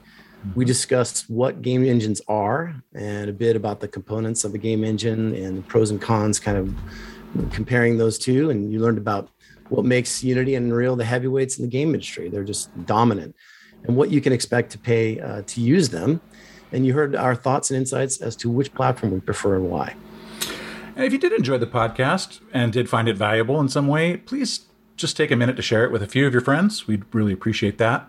We 0.55 0.63
mm-hmm. 0.63 0.69
discussed 0.69 1.29
what 1.29 1.63
game 1.63 1.85
engines 1.85 2.21
are 2.29 2.75
and 2.95 3.29
a 3.29 3.33
bit 3.33 3.57
about 3.57 3.81
the 3.81 3.89
components 3.89 4.45
of 4.45 4.55
a 4.55 4.59
game 4.59 4.85
engine 4.85 5.35
and 5.35 5.59
the 5.59 5.63
pros 5.63 5.91
and 5.91 6.01
cons, 6.01 6.39
kind 6.39 6.59
of 6.59 7.53
comparing 7.53 7.99
those 7.99 8.19
two. 8.19 8.51
And 8.51 8.73
you 8.73 8.81
learned 8.81 8.99
about 8.99 9.31
what 9.69 9.85
makes 9.85 10.23
Unity 10.23 10.55
and 10.55 10.67
Unreal 10.67 10.97
the 10.97 11.05
heavyweights 11.05 11.59
in 11.59 11.65
the 11.65 11.71
game 11.71 11.95
industry. 11.95 12.29
They're 12.29 12.45
just 12.45 12.71
dominant 12.87 13.35
and 13.85 13.97
what 13.97 14.11
you 14.11 14.21
can 14.21 14.33
expect 14.33 14.71
to 14.73 14.79
pay 14.79 15.21
uh, 15.21 15.43
to 15.47 15.61
use 15.61 15.89
them. 15.89 16.21
And 16.73 16.85
you 16.85 16.95
heard 16.95 17.15
our 17.15 17.35
thoughts 17.35 17.71
and 17.71 17.79
insights 17.79 18.21
as 18.21 18.37
to 18.37 18.51
which 18.51 18.75
platform 18.75 19.13
we 19.13 19.21
prefer 19.21 19.57
and 19.57 19.71
why. 19.71 19.95
And 20.97 21.05
if 21.05 21.13
you 21.13 21.19
did 21.19 21.33
enjoy 21.33 21.59
the 21.59 21.67
podcast 21.67 22.41
and 22.53 22.73
did 22.73 22.89
find 22.89 23.09
it 23.09 23.17
valuable 23.17 23.61
in 23.61 23.69
some 23.69 23.87
way, 23.87 24.17
please 24.17 24.66
just 24.97 25.17
take 25.17 25.31
a 25.31 25.37
minute 25.37 25.57
to 25.57 25.63
share 25.63 25.85
it 25.85 25.93
with 25.93 26.03
a 26.03 26.07
few 26.07 26.27
of 26.27 26.33
your 26.33 26.43
friends. 26.43 26.87
We'd 26.87 27.05
really 27.15 27.33
appreciate 27.33 27.79
that. 27.79 28.09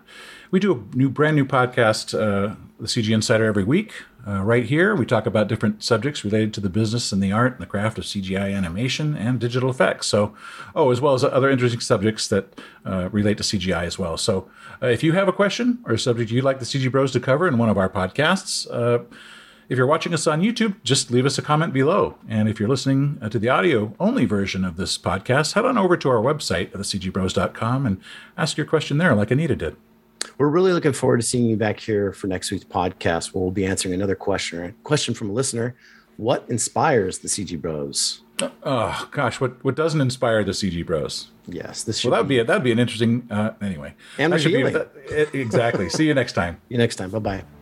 We 0.50 0.60
do 0.60 0.72
a 0.72 0.96
new, 0.96 1.10
brand 1.10 1.36
new 1.36 1.44
podcast, 1.44 2.14
uh, 2.14 2.54
the 2.80 2.86
CG 2.86 3.12
Insider, 3.12 3.44
every 3.44 3.64
week. 3.64 3.92
Uh, 4.26 4.42
right 4.42 4.64
here, 4.64 4.94
we 4.94 5.06
talk 5.06 5.26
about 5.26 5.48
different 5.48 5.82
subjects 5.82 6.24
related 6.24 6.52
to 6.54 6.60
the 6.60 6.68
business 6.68 7.12
and 7.12 7.22
the 7.22 7.32
art 7.32 7.52
and 7.52 7.60
the 7.60 7.66
craft 7.66 7.98
of 7.98 8.04
CGI 8.04 8.54
animation 8.54 9.16
and 9.16 9.38
digital 9.38 9.70
effects. 9.70 10.06
So, 10.06 10.34
oh, 10.74 10.90
as 10.90 11.00
well 11.00 11.14
as 11.14 11.24
other 11.24 11.50
interesting 11.50 11.80
subjects 11.80 12.28
that 12.28 12.60
uh, 12.84 13.08
relate 13.10 13.38
to 13.38 13.42
CGI 13.42 13.84
as 13.84 13.98
well. 13.98 14.16
So, 14.16 14.50
uh, 14.82 14.86
if 14.86 15.02
you 15.02 15.12
have 15.12 15.28
a 15.28 15.32
question 15.32 15.78
or 15.84 15.94
a 15.94 15.98
subject 15.98 16.30
you'd 16.30 16.44
like 16.44 16.58
the 16.58 16.64
CG 16.64 16.90
Bros 16.90 17.12
to 17.12 17.20
cover 17.20 17.46
in 17.48 17.58
one 17.58 17.68
of 17.68 17.78
our 17.78 17.88
podcasts, 17.88 18.66
uh, 18.70 19.04
if 19.68 19.76
you're 19.76 19.86
watching 19.86 20.14
us 20.14 20.26
on 20.26 20.40
YouTube, 20.40 20.76
just 20.82 21.10
leave 21.10 21.26
us 21.26 21.36
a 21.38 21.42
comment 21.42 21.72
below. 21.72 22.16
And 22.28 22.48
if 22.48 22.58
you're 22.58 22.68
listening 22.68 23.18
uh, 23.20 23.28
to 23.28 23.38
the 23.38 23.48
audio 23.48 23.94
only 24.00 24.24
version 24.24 24.64
of 24.64 24.76
this 24.76 24.96
podcast, 24.96 25.52
head 25.52 25.64
on 25.64 25.76
over 25.76 25.96
to 25.96 26.08
our 26.08 26.22
website 26.22 26.74
at 26.74 26.80
thecgbros.com 26.80 27.86
and 27.86 28.00
ask 28.36 28.56
your 28.56 28.66
question 28.66 28.98
there, 28.98 29.14
like 29.14 29.30
Anita 29.30 29.56
did. 29.56 29.76
We're 30.38 30.48
really 30.48 30.72
looking 30.72 30.92
forward 30.92 31.20
to 31.20 31.26
seeing 31.26 31.46
you 31.46 31.56
back 31.56 31.80
here 31.80 32.12
for 32.12 32.26
next 32.26 32.50
week's 32.50 32.64
podcast, 32.64 33.34
where 33.34 33.42
we'll 33.42 33.50
be 33.50 33.66
answering 33.66 33.94
another 33.94 34.14
question. 34.14 34.74
Question 34.84 35.14
from 35.14 35.30
a 35.30 35.32
listener: 35.32 35.76
What 36.16 36.44
inspires 36.48 37.18
the 37.18 37.28
CG 37.28 37.60
Bros? 37.60 38.22
Oh 38.62 39.08
gosh, 39.10 39.40
what 39.40 39.62
what 39.64 39.74
doesn't 39.74 40.00
inspire 40.00 40.44
the 40.44 40.52
CG 40.52 40.84
Bros? 40.84 41.30
Yes, 41.46 41.84
this. 41.84 42.04
Well, 42.04 42.12
that'd 42.12 42.28
be, 42.28 42.38
be 42.38 42.42
that'd 42.42 42.62
be 42.62 42.72
an 42.72 42.78
interesting. 42.78 43.26
Uh, 43.30 43.52
anyway, 43.60 43.94
and 44.18 44.32
that 44.32 44.44
be, 44.44 44.62
that, 44.62 45.34
exactly. 45.34 45.88
See 45.88 46.06
you 46.06 46.14
next 46.14 46.32
time. 46.32 46.54
See 46.68 46.74
you 46.74 46.78
next 46.78 46.96
time. 46.96 47.10
Bye 47.10 47.18
bye. 47.18 47.57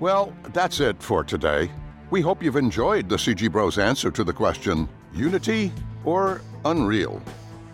Well, 0.00 0.32
that's 0.52 0.80
it 0.80 1.02
for 1.02 1.22
today. 1.22 1.70
We 2.10 2.20
hope 2.20 2.42
you've 2.42 2.56
enjoyed 2.56 3.08
the 3.08 3.16
CG 3.16 3.52
Bros 3.52 3.78
answer 3.78 4.10
to 4.10 4.24
the 4.24 4.32
question 4.32 4.88
Unity 5.12 5.72
or 6.04 6.40
Unreal? 6.64 7.22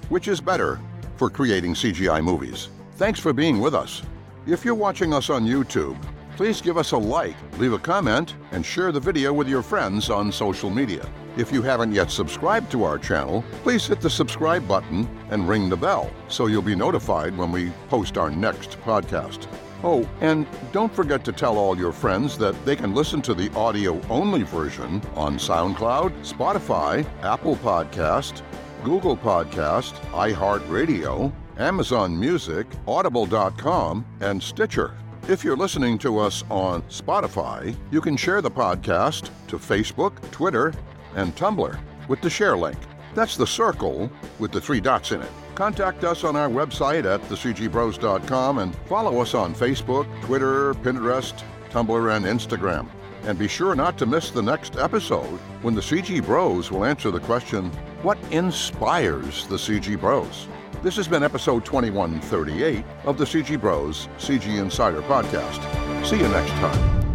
Which 0.09 0.29
is 0.29 0.41
better? 0.41 0.81
for 1.17 1.31
creating 1.31 1.75
CGI 1.75 2.23
movies. 2.23 2.69
Thanks 2.97 3.19
for 3.21 3.33
being 3.33 3.61
with 3.61 3.75
us. 3.75 4.03
If 4.47 4.65
you're 4.65 4.75
watching 4.75 5.13
us 5.13 5.31
on 5.31 5.47
YouTube, 5.47 6.01
please 6.37 6.61
give 6.61 6.77
us 6.77 6.93
a 6.93 6.99
like, 6.99 7.37
leave 7.59 7.73
a 7.73 7.79
comment, 7.79 8.35
and 8.53 8.65
share 8.65 8.93
the 8.93 9.01
video 9.01 9.33
with 9.33 9.49
your 9.49 9.63
friends 9.63 10.11
on 10.11 10.31
social 10.31 10.71
media. 10.71 11.09
If 11.37 11.53
you 11.53 11.63
haven't 11.63 11.93
yet 11.93 12.11
subscribed 12.11 12.71
to 12.73 12.85
our 12.85 12.99
channel, 12.99 13.45
please 13.63 13.87
hit 13.87 14.01
the 14.01 14.11
subscribe 14.11 14.67
button 14.69 15.09
and 15.31 15.49
ring 15.49 15.69
the 15.69 15.77
bell 15.77 16.11
so 16.29 16.47
you'll 16.47 16.63
be 16.63 16.77
notified 16.77 17.37
when 17.37 17.51
we 17.53 17.71
post 17.89 18.17
our 18.17 18.31
next 18.31 18.79
podcast. 18.83 19.49
Oh, 19.89 20.05
and 20.21 20.49
don't 20.73 20.93
forget 20.93 21.25
to 21.27 21.33
tell 21.33 21.59
all 21.59 21.79
your 21.79 21.93
friends 21.93 22.37
that 22.39 22.57
they 22.65 22.75
can 22.75 22.93
listen 22.93 23.23
to 23.23 23.35
the 23.35 23.53
audio 23.55 24.01
only 24.09 24.43
version 24.43 25.01
on 25.15 25.37
SoundCloud, 25.37 26.11
Spotify, 26.27 27.07
Apple 27.23 27.55
Podcast, 27.55 28.43
Google 28.83 29.17
Podcast, 29.17 29.93
iHeartRadio, 30.11 31.33
Amazon 31.59 32.19
Music, 32.19 32.67
Audible.com, 32.89 34.05
and 34.19 34.43
Stitcher. 34.43 34.97
If 35.29 35.45
you're 35.45 35.57
listening 35.57 35.99
to 35.99 36.19
us 36.19 36.43
on 36.51 36.83
Spotify, 36.83 37.77
you 37.93 38.01
can 38.01 38.17
share 38.17 38.43
the 38.43 38.51
podcast 38.51 39.31
to 39.47 39.57
Facebook, 39.57 40.21
Twitter, 40.33 40.75
and 41.15 41.37
Tumblr 41.37 41.79
with 42.09 42.21
the 42.23 42.31
share 42.31 42.57
link. 42.57 42.79
That's 43.15 43.37
the 43.37 43.47
circle 43.47 44.11
with 44.41 44.51
the 44.51 44.61
three 44.61 44.81
dots 44.81 45.13
in 45.13 45.23
it. 45.23 45.31
Contact 45.57 46.05
us 46.05 46.23
on 46.23 46.37
our 46.37 46.51
website 46.51 47.07
at 47.07 47.23
thecgbros.com 47.23 48.59
and 48.59 48.77
follow 48.87 49.21
us 49.23 49.33
on 49.33 49.55
Facebook, 49.55 50.07
Twitter, 50.21 50.75
Pinterest, 50.75 51.43
Tumblr, 51.71 52.15
and 52.15 52.27
Instagram. 52.27 52.87
And 53.25 53.39
be 53.39 53.49
sure 53.49 53.75
not 53.75 53.97
to 53.99 54.07
miss 54.07 54.31
the 54.31 54.43
next 54.43 54.77
episode 54.77 55.41
when 55.63 55.75
the 55.75 55.81
CG 55.81 56.25
Bros 56.25 56.71
will 56.71 56.85
answer 56.85 57.11
the 57.11 57.21
question 57.21 57.71
What 58.03 58.19
inspires 58.31 59.47
the 59.47 59.57
CG 59.57 59.99
Bros? 59.99 60.47
This 60.83 60.95
has 60.97 61.09
been 61.09 61.23
episode 61.23 61.65
2138 61.65 62.85
of 63.05 63.17
the 63.17 63.25
CG 63.25 63.59
Bros 63.59 64.09
CG 64.19 64.59
Insider 64.59 65.01
Podcast. 65.03 65.65
See 66.05 66.19
you 66.19 66.29
next 66.29 66.51
time. 66.51 67.06